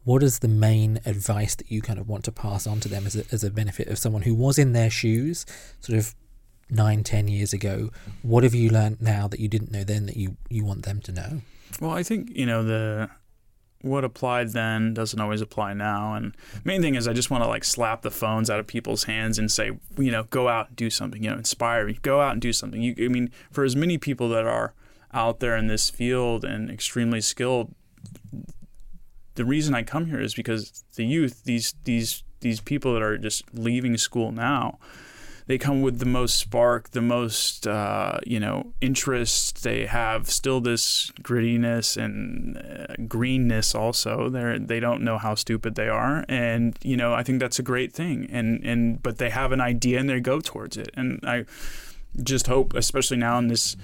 what 0.03 0.23
is 0.23 0.39
the 0.39 0.47
main 0.47 0.99
advice 1.05 1.55
that 1.55 1.71
you 1.71 1.81
kind 1.81 1.99
of 1.99 2.07
want 2.07 2.23
to 2.25 2.31
pass 2.31 2.67
on 2.67 2.79
to 2.81 2.89
them 2.89 3.05
as 3.05 3.15
a, 3.15 3.23
as 3.31 3.43
a 3.43 3.51
benefit 3.51 3.87
of 3.87 3.97
someone 3.97 4.23
who 4.23 4.35
was 4.35 4.59
in 4.59 4.73
their 4.73 4.89
shoes 4.89 5.45
sort 5.79 5.97
of 5.97 6.13
nine, 6.69 7.03
ten 7.03 7.27
years 7.27 7.51
ago? 7.51 7.89
What 8.21 8.43
have 8.43 8.53
you 8.53 8.69
learned 8.69 9.01
now 9.01 9.27
that 9.27 9.39
you 9.39 9.47
didn't 9.47 9.71
know 9.71 9.83
then 9.83 10.05
that 10.05 10.17
you, 10.17 10.37
you 10.49 10.63
want 10.63 10.83
them 10.83 11.01
to 11.01 11.11
know? 11.11 11.41
Well, 11.79 11.91
I 11.91 12.03
think, 12.03 12.35
you 12.35 12.45
know, 12.45 12.63
the 12.63 13.09
what 13.81 14.03
applied 14.03 14.49
then 14.49 14.93
doesn't 14.93 15.19
always 15.19 15.41
apply 15.41 15.73
now. 15.73 16.13
And 16.13 16.35
main 16.63 16.83
thing 16.83 16.93
is 16.93 17.07
I 17.07 17.13
just 17.13 17.31
want 17.31 17.43
to 17.43 17.47
like 17.47 17.63
slap 17.63 18.03
the 18.03 18.11
phones 18.11 18.49
out 18.49 18.59
of 18.59 18.67
people's 18.67 19.05
hands 19.05 19.39
and 19.39 19.51
say, 19.51 19.71
you 19.97 20.11
know, 20.11 20.23
go 20.25 20.47
out 20.47 20.67
and 20.67 20.75
do 20.75 20.91
something, 20.91 21.23
you 21.23 21.31
know, 21.31 21.37
inspire 21.37 21.87
me, 21.87 21.97
go 22.03 22.21
out 22.21 22.33
and 22.33 22.41
do 22.41 22.53
something. 22.53 22.81
You, 22.81 22.93
I 22.99 23.07
mean, 23.07 23.31
for 23.51 23.63
as 23.63 23.75
many 23.75 23.97
people 23.97 24.29
that 24.29 24.45
are 24.45 24.73
out 25.13 25.39
there 25.39 25.55
in 25.55 25.67
this 25.67 25.89
field 25.89 26.43
and 26.43 26.69
extremely 26.69 27.21
skilled. 27.21 27.73
The 29.35 29.45
reason 29.45 29.73
I 29.73 29.83
come 29.83 30.07
here 30.07 30.19
is 30.19 30.33
because 30.33 30.83
the 30.95 31.05
youth, 31.05 31.43
these 31.43 31.73
these 31.83 32.23
these 32.41 32.59
people 32.59 32.93
that 32.93 33.01
are 33.01 33.17
just 33.17 33.43
leaving 33.53 33.97
school 33.97 34.31
now, 34.31 34.79
they 35.47 35.57
come 35.57 35.81
with 35.81 35.99
the 35.99 36.05
most 36.05 36.37
spark, 36.37 36.91
the 36.91 37.01
most 37.01 37.67
uh, 37.67 38.19
you 38.25 38.39
know 38.39 38.73
interest. 38.81 39.63
They 39.63 39.85
have 39.85 40.29
still 40.29 40.61
this 40.61 41.11
grittiness 41.21 41.97
and 42.01 42.57
uh, 42.57 42.95
greenness. 43.07 43.73
Also, 43.73 44.29
they 44.29 44.57
they 44.59 44.79
don't 44.79 45.01
know 45.01 45.17
how 45.17 45.35
stupid 45.35 45.75
they 45.75 45.89
are, 45.89 46.25
and 46.27 46.77
you 46.83 46.97
know 46.97 47.13
I 47.13 47.23
think 47.23 47.39
that's 47.39 47.59
a 47.59 47.63
great 47.63 47.93
thing. 47.93 48.27
And 48.31 48.63
and 48.63 49.01
but 49.01 49.17
they 49.17 49.29
have 49.29 49.51
an 49.51 49.61
idea 49.61 49.99
and 49.99 50.09
they 50.09 50.19
go 50.19 50.39
towards 50.39 50.77
it. 50.77 50.89
And 50.95 51.19
I 51.23 51.45
just 52.21 52.47
hope, 52.47 52.73
especially 52.73 53.17
now 53.17 53.37
in 53.37 53.47
this 53.47 53.75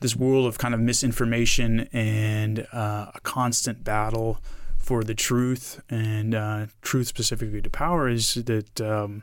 this 0.00 0.16
world 0.16 0.46
of 0.46 0.58
kind 0.58 0.74
of 0.74 0.80
misinformation 0.80 1.88
and 1.92 2.66
uh, 2.72 3.10
a 3.14 3.20
constant 3.22 3.84
battle 3.84 4.38
for 4.76 5.02
the 5.02 5.14
truth 5.14 5.80
and 5.90 6.34
uh, 6.34 6.66
truth 6.82 7.08
specifically 7.08 7.60
to 7.60 7.70
power 7.70 8.08
is 8.08 8.34
that 8.34 8.80
um, 8.80 9.22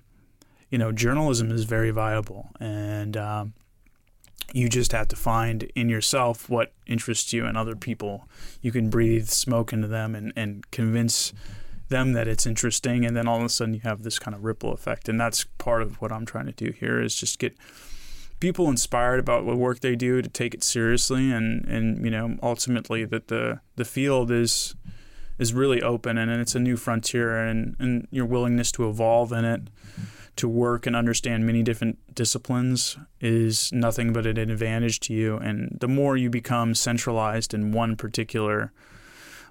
you 0.70 0.78
know 0.78 0.92
journalism 0.92 1.52
is 1.52 1.64
very 1.64 1.92
viable 1.92 2.50
and 2.60 3.16
um, 3.16 3.54
you 4.52 4.68
just 4.68 4.92
have 4.92 5.08
to 5.10 5.16
find 5.16 5.64
in 5.76 5.90
yourself 5.90 6.50
what 6.50 6.74
interests 6.86 7.32
you 7.34 7.46
and 7.46 7.58
other 7.58 7.76
people. 7.76 8.28
You 8.62 8.72
can 8.72 8.90
breathe 8.90 9.28
smoke 9.28 9.72
into 9.72 9.88
them 9.88 10.16
and, 10.16 10.34
and 10.36 10.70
convince 10.70 11.34
them 11.90 12.14
that 12.14 12.28
it's 12.28 12.46
interesting 12.46 13.06
and 13.06 13.16
then 13.16 13.28
all 13.28 13.38
of 13.38 13.46
a 13.46 13.50
sudden 13.50 13.74
you 13.74 13.82
have 13.82 14.04
this 14.04 14.20
kind 14.20 14.36
of 14.36 14.44
ripple 14.44 14.74
effect 14.74 15.08
and 15.08 15.20
that's 15.20 15.44
part 15.58 15.82
of 15.82 16.02
what 16.02 16.12
i'm 16.12 16.26
trying 16.26 16.46
to 16.46 16.52
do 16.52 16.72
here 16.72 17.00
is 17.00 17.14
just 17.14 17.38
get 17.38 17.56
people 18.44 18.68
inspired 18.68 19.22
about 19.22 19.46
the 19.46 19.56
work 19.56 19.80
they 19.80 19.96
do 19.96 20.22
to 20.22 20.28
take 20.28 20.54
it 20.54 20.62
seriously 20.62 21.32
and 21.32 21.64
and 21.66 22.04
you 22.04 22.12
know 22.12 22.38
ultimately 22.44 23.06
that 23.06 23.30
the 23.30 23.62
the 23.78 23.86
field 23.86 24.30
is 24.30 24.76
is 25.40 25.54
really 25.54 25.82
open 25.82 26.18
and, 26.18 26.30
and 26.30 26.42
it's 26.42 26.54
a 26.54 26.60
new 26.60 26.76
frontier 26.76 27.38
and 27.38 27.74
and 27.80 28.06
your 28.12 28.26
willingness 28.26 28.70
to 28.70 28.90
evolve 28.90 29.32
in 29.32 29.46
it 29.46 29.62
to 30.36 30.50
work 30.50 30.86
and 30.86 30.94
understand 30.94 31.46
many 31.46 31.64
different 31.64 31.98
disciplines 32.14 32.98
is 33.22 33.72
nothing 33.72 34.12
but 34.12 34.26
an 34.26 34.38
advantage 34.38 35.00
to 35.00 35.14
you. 35.14 35.38
And 35.38 35.78
the 35.80 35.88
more 35.88 36.18
you 36.18 36.30
become 36.30 36.74
centralized 36.74 37.54
in 37.54 37.72
one 37.72 37.96
particular 37.96 38.74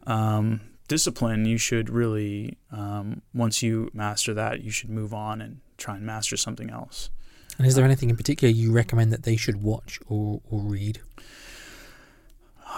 um, 0.07 0.61
discipline 0.89 1.45
you 1.45 1.57
should 1.57 1.89
really 1.89 2.59
um, 2.73 3.23
once 3.33 3.63
you 3.63 3.89
master 3.95 4.35
that 4.35 4.63
you 4.63 4.71
should 4.71 4.91
move 4.91 5.15
on 5.15 5.41
and 5.41 5.61
try 5.79 5.95
and 5.95 6.05
master 6.05 6.37
something 6.37 6.69
else 6.71 7.11
and 7.59 7.67
is 7.67 7.75
there 7.75 7.85
anything 7.85 8.11
in 8.11 8.17
particular 8.17 8.53
you 8.53 8.73
recommend 8.73 9.13
that 9.13 9.25
they 9.25 9.37
should 9.37 9.63
watch 9.63 10.01
or, 10.09 10.41
or 10.51 10.61
read? 10.61 11.01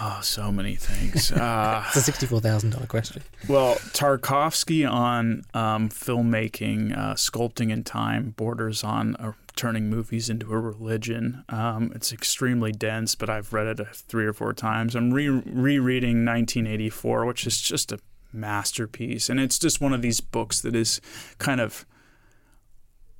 Oh, 0.00 0.18
so 0.22 0.50
many 0.50 0.74
things. 0.74 1.32
Uh, 1.44 1.84
it's 1.86 1.96
a 1.96 2.00
sixty-four 2.00 2.40
thousand 2.40 2.70
dollar 2.70 2.86
question. 2.86 3.22
Well, 3.48 3.76
Tarkovsky 3.92 4.90
on 4.90 5.44
um, 5.52 5.88
filmmaking, 5.88 6.96
uh, 6.96 7.14
sculpting 7.14 7.70
in 7.70 7.84
time, 7.84 8.30
borders 8.36 8.82
on 8.82 9.14
uh, 9.16 9.32
turning 9.56 9.88
movies 9.88 10.28
into 10.28 10.52
a 10.52 10.58
religion. 10.58 11.44
Um, 11.48 11.92
it's 11.94 12.12
extremely 12.12 12.72
dense, 12.72 13.14
but 13.14 13.28
I've 13.30 13.52
read 13.52 13.66
it 13.66 13.86
three 13.92 14.26
or 14.26 14.32
four 14.32 14.52
times. 14.52 14.94
I'm 14.94 15.12
re- 15.12 15.28
rereading 15.28 16.24
1984, 16.24 17.26
which 17.26 17.46
is 17.46 17.60
just 17.60 17.92
a 17.92 17.98
masterpiece, 18.32 19.28
and 19.28 19.38
it's 19.38 19.58
just 19.58 19.80
one 19.80 19.92
of 19.92 20.02
these 20.02 20.20
books 20.20 20.60
that 20.62 20.74
is 20.74 21.00
kind 21.38 21.60
of 21.60 21.84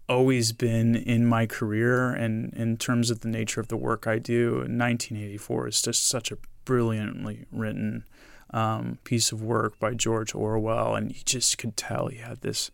always 0.09 0.53
been 0.53 0.95
in 0.95 1.27
my 1.27 1.47
career 1.47 2.11
and 2.11 2.53
in 2.55 2.77
terms 2.77 3.11
of 3.11 3.21
the 3.21 3.29
nature 3.29 3.61
of 3.61 3.69
the 3.69 3.77
work 3.77 4.07
I 4.07 4.19
do. 4.19 4.57
1984 4.57 5.69
is 5.69 5.83
just 5.83 6.07
such 6.07 6.31
a 6.31 6.39
brilliantly 6.65 7.47
written 7.51 8.05
um, 8.51 8.99
piece 9.05 9.33
of 9.33 9.43
work 9.43 9.79
by 9.79 9.95
George 9.95 10.35
Orwell, 10.35 10.95
and 10.95 11.11
you 11.11 11.23
just 11.25 11.59
could 11.59 11.77
tell 11.77 12.09
he 12.09 12.19
had 12.19 12.41
this 12.43 12.71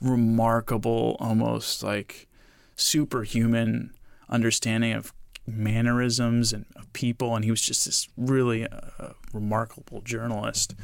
remarkable, 0.00 1.16
almost 1.18 1.82
like 1.82 2.28
superhuman 2.76 3.92
understanding 4.28 4.92
of 4.92 5.12
mannerisms 5.46 6.52
and 6.52 6.66
of 6.76 6.92
people, 6.92 7.34
and 7.34 7.44
he 7.44 7.50
was 7.50 7.60
just 7.60 7.84
this 7.84 8.08
really 8.16 8.66
uh, 8.66 9.10
remarkable 9.32 10.00
journalist. 10.02 10.74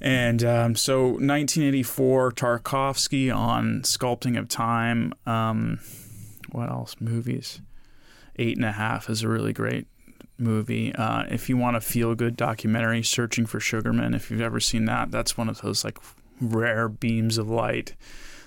And 0.00 0.42
um, 0.44 0.76
so, 0.76 1.04
1984, 1.04 2.32
Tarkovsky 2.32 3.34
on 3.34 3.82
Sculpting 3.82 4.38
of 4.38 4.48
Time. 4.48 5.12
Um, 5.26 5.80
what 6.50 6.70
else? 6.70 6.96
Movies. 7.00 7.60
Eight 8.36 8.56
and 8.56 8.64
a 8.64 8.72
Half 8.72 9.10
is 9.10 9.22
a 9.22 9.28
really 9.28 9.52
great 9.52 9.86
movie. 10.38 10.94
Uh, 10.94 11.24
if 11.28 11.48
you 11.48 11.56
want 11.56 11.76
a 11.76 11.80
feel 11.80 12.14
good 12.14 12.36
documentary, 12.36 13.02
Searching 13.02 13.46
for 13.46 13.60
Sugarman, 13.60 14.14
if 14.14 14.30
you've 14.30 14.40
ever 14.40 14.60
seen 14.60 14.86
that, 14.86 15.10
that's 15.10 15.36
one 15.36 15.48
of 15.48 15.60
those 15.60 15.84
like 15.84 15.98
rare 16.40 16.88
beams 16.88 17.38
of 17.38 17.48
light 17.48 17.94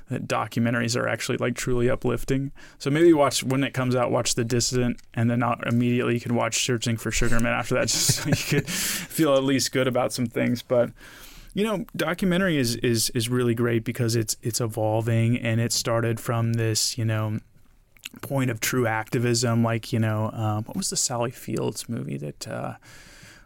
that 0.09 0.27
documentaries 0.27 0.95
are 0.99 1.07
actually 1.07 1.37
like 1.37 1.55
truly 1.55 1.89
uplifting. 1.89 2.51
So 2.77 2.89
maybe 2.89 3.11
watch 3.13 3.43
when 3.43 3.63
it 3.63 3.73
comes 3.73 3.95
out, 3.95 4.11
watch 4.11 4.35
The 4.35 4.45
Dissident, 4.45 4.99
and 5.13 5.29
then 5.29 5.39
not 5.39 5.65
immediately 5.67 6.13
you 6.15 6.19
can 6.19 6.35
watch 6.35 6.63
Searching 6.63 6.97
for 6.97 7.11
Sugarman 7.11 7.51
after 7.51 7.75
that, 7.75 7.87
just 7.87 8.15
so 8.15 8.29
you 8.29 8.35
could 8.35 8.69
feel 8.69 9.35
at 9.35 9.43
least 9.43 9.71
good 9.71 9.87
about 9.87 10.13
some 10.13 10.27
things. 10.27 10.61
But 10.61 10.91
you 11.53 11.63
know, 11.63 11.85
documentary 11.95 12.57
is 12.57 12.75
is 12.77 13.09
is 13.11 13.29
really 13.29 13.55
great 13.55 13.83
because 13.83 14.15
it's 14.15 14.37
it's 14.43 14.61
evolving 14.61 15.37
and 15.37 15.59
it 15.59 15.71
started 15.71 16.19
from 16.19 16.53
this, 16.53 16.97
you 16.97 17.05
know 17.05 17.39
point 18.21 18.49
of 18.49 18.61
true 18.61 18.87
activism 18.87 19.61
like 19.61 19.91
you 19.91 19.99
know 19.99 20.31
um, 20.31 20.63
what 20.63 20.77
was 20.77 20.89
the 20.89 20.95
sally 20.95 21.31
fields 21.31 21.89
movie 21.89 22.17
that 22.17 22.47
uh, 22.47 22.75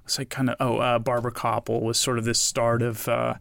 was 0.03 0.17
like 0.19 0.29
kind 0.29 0.49
of 0.49 0.55
oh 0.59 0.77
uh, 0.77 0.99
barbara 0.99 1.31
kopple 1.31 1.81
was 1.81 1.97
sort 1.97 2.17
of 2.17 2.25
this 2.25 2.39
start 2.39 2.81
of 2.81 3.07
uh, 3.07 3.33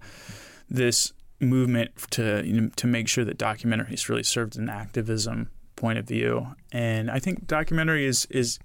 this 0.70 1.12
movement 1.41 1.91
to 2.11 2.43
you 2.45 2.61
know, 2.61 2.70
to 2.76 2.86
make 2.86 3.09
sure 3.09 3.24
that 3.24 3.39
documentaries 3.39 4.09
really 4.09 4.22
served 4.22 4.57
an 4.57 4.68
activism 4.68 5.51
point 5.76 5.99
of 5.99 6.07
view. 6.07 6.49
And 6.72 7.11
I 7.11 7.18
think 7.18 7.47
documentary 7.47 8.05
is 8.05 8.26
is 8.26 8.59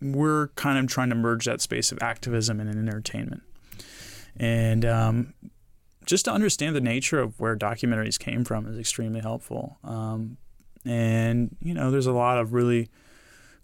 we're 0.00 0.48
kind 0.48 0.78
of 0.78 0.86
trying 0.86 1.10
to 1.10 1.14
merge 1.14 1.44
that 1.44 1.60
space 1.60 1.92
of 1.92 1.98
activism 2.02 2.60
and 2.60 2.70
entertainment. 2.70 3.42
And 4.36 4.84
um, 4.84 5.34
just 6.06 6.24
to 6.24 6.32
understand 6.32 6.74
the 6.74 6.80
nature 6.80 7.20
of 7.20 7.38
where 7.38 7.56
documentaries 7.56 8.18
came 8.18 8.44
from 8.44 8.66
is 8.66 8.78
extremely 8.78 9.20
helpful. 9.20 9.78
Um, 9.84 10.38
and 10.84 11.56
you 11.60 11.74
know, 11.74 11.90
there's 11.90 12.06
a 12.06 12.12
lot 12.12 12.38
of 12.38 12.52
really 12.52 12.88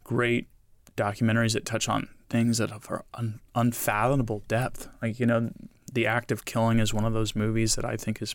great 0.04 0.48
documentaries 0.96 1.54
that 1.54 1.64
touch 1.64 1.88
on 1.88 2.08
things 2.28 2.58
that 2.58 2.72
are 2.72 3.04
un- 3.14 3.40
unfathomable 3.54 4.42
depth. 4.48 4.88
Like 5.00 5.18
you 5.18 5.26
know, 5.26 5.50
the 5.92 6.06
Act 6.06 6.32
of 6.32 6.44
Killing 6.44 6.78
is 6.78 6.92
one 6.92 7.04
of 7.04 7.12
those 7.12 7.34
movies 7.34 7.74
that 7.76 7.84
I 7.84 7.96
think 7.96 8.20
is 8.20 8.34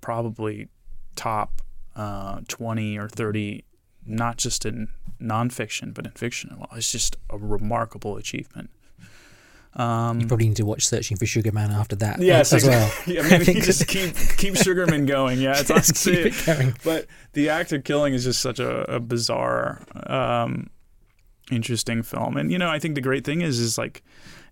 probably 0.00 0.68
top 1.16 1.62
uh, 1.96 2.40
20 2.48 2.98
or 2.98 3.08
30, 3.08 3.64
not 4.06 4.36
just 4.36 4.64
in 4.64 4.88
nonfiction, 5.20 5.94
but 5.94 6.06
in 6.06 6.12
fiction. 6.12 6.56
Well, 6.58 6.68
it's 6.76 6.92
just 6.92 7.16
a 7.30 7.38
remarkable 7.38 8.16
achievement. 8.16 8.70
Um, 9.74 10.20
you 10.20 10.26
probably 10.26 10.48
need 10.48 10.56
to 10.56 10.66
watch 10.66 10.86
Searching 10.86 11.16
for 11.16 11.24
Sugar 11.24 11.50
Man 11.50 11.70
after 11.70 11.96
that. 11.96 12.20
Yes, 12.20 12.52
as 12.52 12.64
well. 12.64 12.92
yeah, 13.06 13.22
maybe 13.22 13.54
just 13.60 13.88
keep 13.88 14.14
keep 14.36 14.54
Sugarman 14.54 15.06
going. 15.06 15.40
Yeah, 15.40 15.58
it's 15.58 15.68
just 15.68 16.04
keep 16.04 16.26
it 16.26 16.34
going. 16.44 16.74
But 16.84 17.06
the 17.32 17.48
act 17.48 17.72
of 17.72 17.82
killing 17.82 18.12
is 18.12 18.24
just 18.24 18.40
such 18.40 18.58
a, 18.58 18.96
a 18.96 19.00
bizarre, 19.00 19.80
um, 20.06 20.68
interesting 21.50 22.02
film. 22.02 22.36
And 22.36 22.52
you 22.52 22.58
know, 22.58 22.68
I 22.68 22.78
think 22.78 22.96
the 22.96 23.00
great 23.00 23.24
thing 23.24 23.40
is, 23.40 23.58
is 23.58 23.78
like 23.78 24.02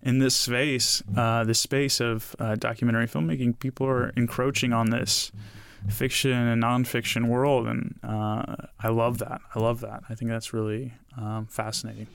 in 0.03 0.19
this 0.19 0.35
space, 0.35 1.03
uh, 1.15 1.43
space 1.53 1.99
of 1.99 2.35
uh, 2.39 2.55
documentary 2.55 3.07
filmmaking, 3.07 3.59
people 3.59 3.87
are 3.87 4.09
encroaching 4.17 4.73
on 4.73 4.89
this 4.89 5.31
fiction 5.89 6.31
and 6.31 6.61
nonfiction 6.61 7.27
world, 7.27 7.67
and 7.67 7.99
uh, 8.03 8.55
I 8.79 8.89
love 8.89 9.19
that. 9.19 9.41
I 9.53 9.59
love 9.59 9.81
that. 9.81 10.03
I 10.09 10.15
think 10.15 10.29
that's 10.31 10.53
really 10.53 10.93
um, 11.17 11.47
fascinating. 11.47 12.07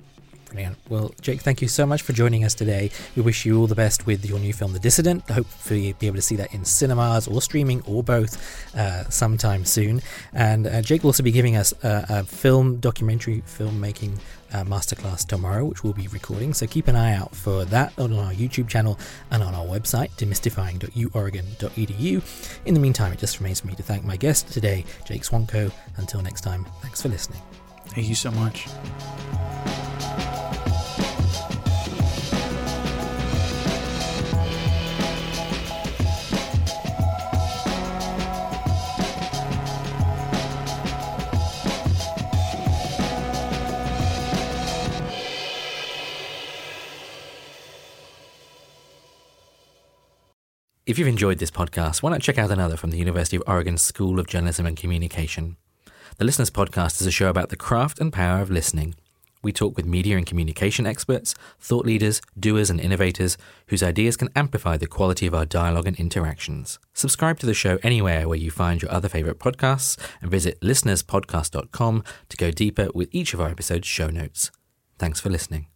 Brilliant. 0.46 0.76
Well, 0.88 1.12
Jake, 1.20 1.42
thank 1.42 1.60
you 1.60 1.68
so 1.68 1.86
much 1.86 2.02
for 2.02 2.12
joining 2.12 2.44
us 2.44 2.54
today. 2.54 2.90
We 3.16 3.22
wish 3.22 3.44
you 3.44 3.58
all 3.58 3.66
the 3.66 3.74
best 3.74 4.06
with 4.06 4.24
your 4.24 4.38
new 4.38 4.52
film, 4.52 4.72
The 4.72 4.78
Dissident. 4.78 5.28
Hopefully, 5.28 5.88
you'll 5.88 5.98
be 5.98 6.06
able 6.06 6.16
to 6.16 6.22
see 6.22 6.36
that 6.36 6.54
in 6.54 6.64
cinemas 6.64 7.26
or 7.26 7.42
streaming 7.42 7.82
or 7.82 8.02
both 8.02 8.76
uh, 8.76 9.08
sometime 9.10 9.64
soon. 9.64 10.02
And 10.32 10.66
uh, 10.66 10.82
Jake 10.82 11.02
will 11.02 11.08
also 11.08 11.22
be 11.22 11.32
giving 11.32 11.56
us 11.56 11.72
a, 11.82 12.06
a 12.08 12.24
film 12.24 12.76
documentary 12.76 13.42
filmmaking 13.42 14.18
uh, 14.52 14.64
masterclass 14.64 15.26
tomorrow, 15.26 15.64
which 15.64 15.82
we'll 15.82 15.92
be 15.92 16.08
recording. 16.08 16.54
So 16.54 16.66
keep 16.66 16.88
an 16.88 16.96
eye 16.96 17.14
out 17.14 17.34
for 17.34 17.64
that 17.66 17.92
on 17.98 18.12
our 18.12 18.32
YouTube 18.32 18.68
channel 18.68 18.98
and 19.30 19.42
on 19.42 19.54
our 19.54 19.66
website, 19.66 20.10
demystifying.uoregon.edu. 20.12 22.60
In 22.64 22.74
the 22.74 22.80
meantime, 22.80 23.12
it 23.12 23.18
just 23.18 23.40
remains 23.40 23.60
for 23.60 23.66
me 23.66 23.74
to 23.74 23.82
thank 23.82 24.04
my 24.04 24.16
guest 24.16 24.52
today, 24.52 24.84
Jake 25.04 25.22
Swantko. 25.22 25.72
Until 25.96 26.22
next 26.22 26.42
time, 26.42 26.66
thanks 26.82 27.02
for 27.02 27.08
listening. 27.08 27.40
Thank 27.88 28.08
you 28.08 28.14
so 28.14 28.30
much. 28.30 28.66
If 50.86 51.00
you've 51.00 51.08
enjoyed 51.08 51.38
this 51.38 51.50
podcast, 51.50 52.00
why 52.00 52.10
not 52.10 52.20
check 52.20 52.38
out 52.38 52.52
another 52.52 52.76
from 52.76 52.92
the 52.92 52.98
University 52.98 53.34
of 53.34 53.42
Oregon 53.44 53.76
School 53.76 54.20
of 54.20 54.28
Journalism 54.28 54.66
and 54.66 54.76
Communication? 54.76 55.56
The 56.18 56.24
Listeners 56.24 56.48
Podcast 56.48 57.00
is 57.00 57.08
a 57.08 57.10
show 57.10 57.28
about 57.28 57.48
the 57.48 57.56
craft 57.56 57.98
and 57.98 58.12
power 58.12 58.40
of 58.40 58.52
listening. 58.52 58.94
We 59.42 59.50
talk 59.50 59.76
with 59.76 59.84
media 59.84 60.16
and 60.16 60.24
communication 60.24 60.86
experts, 60.86 61.34
thought 61.58 61.86
leaders, 61.86 62.22
doers, 62.38 62.70
and 62.70 62.80
innovators 62.80 63.36
whose 63.66 63.82
ideas 63.82 64.16
can 64.16 64.28
amplify 64.36 64.76
the 64.76 64.86
quality 64.86 65.26
of 65.26 65.34
our 65.34 65.44
dialogue 65.44 65.88
and 65.88 65.98
interactions. 65.98 66.78
Subscribe 66.94 67.40
to 67.40 67.46
the 67.46 67.52
show 67.52 67.80
anywhere 67.82 68.28
where 68.28 68.38
you 68.38 68.52
find 68.52 68.80
your 68.80 68.92
other 68.92 69.08
favorite 69.08 69.40
podcasts 69.40 69.98
and 70.22 70.30
visit 70.30 70.60
listenerspodcast.com 70.60 72.04
to 72.28 72.36
go 72.36 72.52
deeper 72.52 72.90
with 72.94 73.08
each 73.10 73.34
of 73.34 73.40
our 73.40 73.48
episodes' 73.48 73.88
show 73.88 74.08
notes. 74.08 74.52
Thanks 75.00 75.18
for 75.18 75.30
listening. 75.30 75.66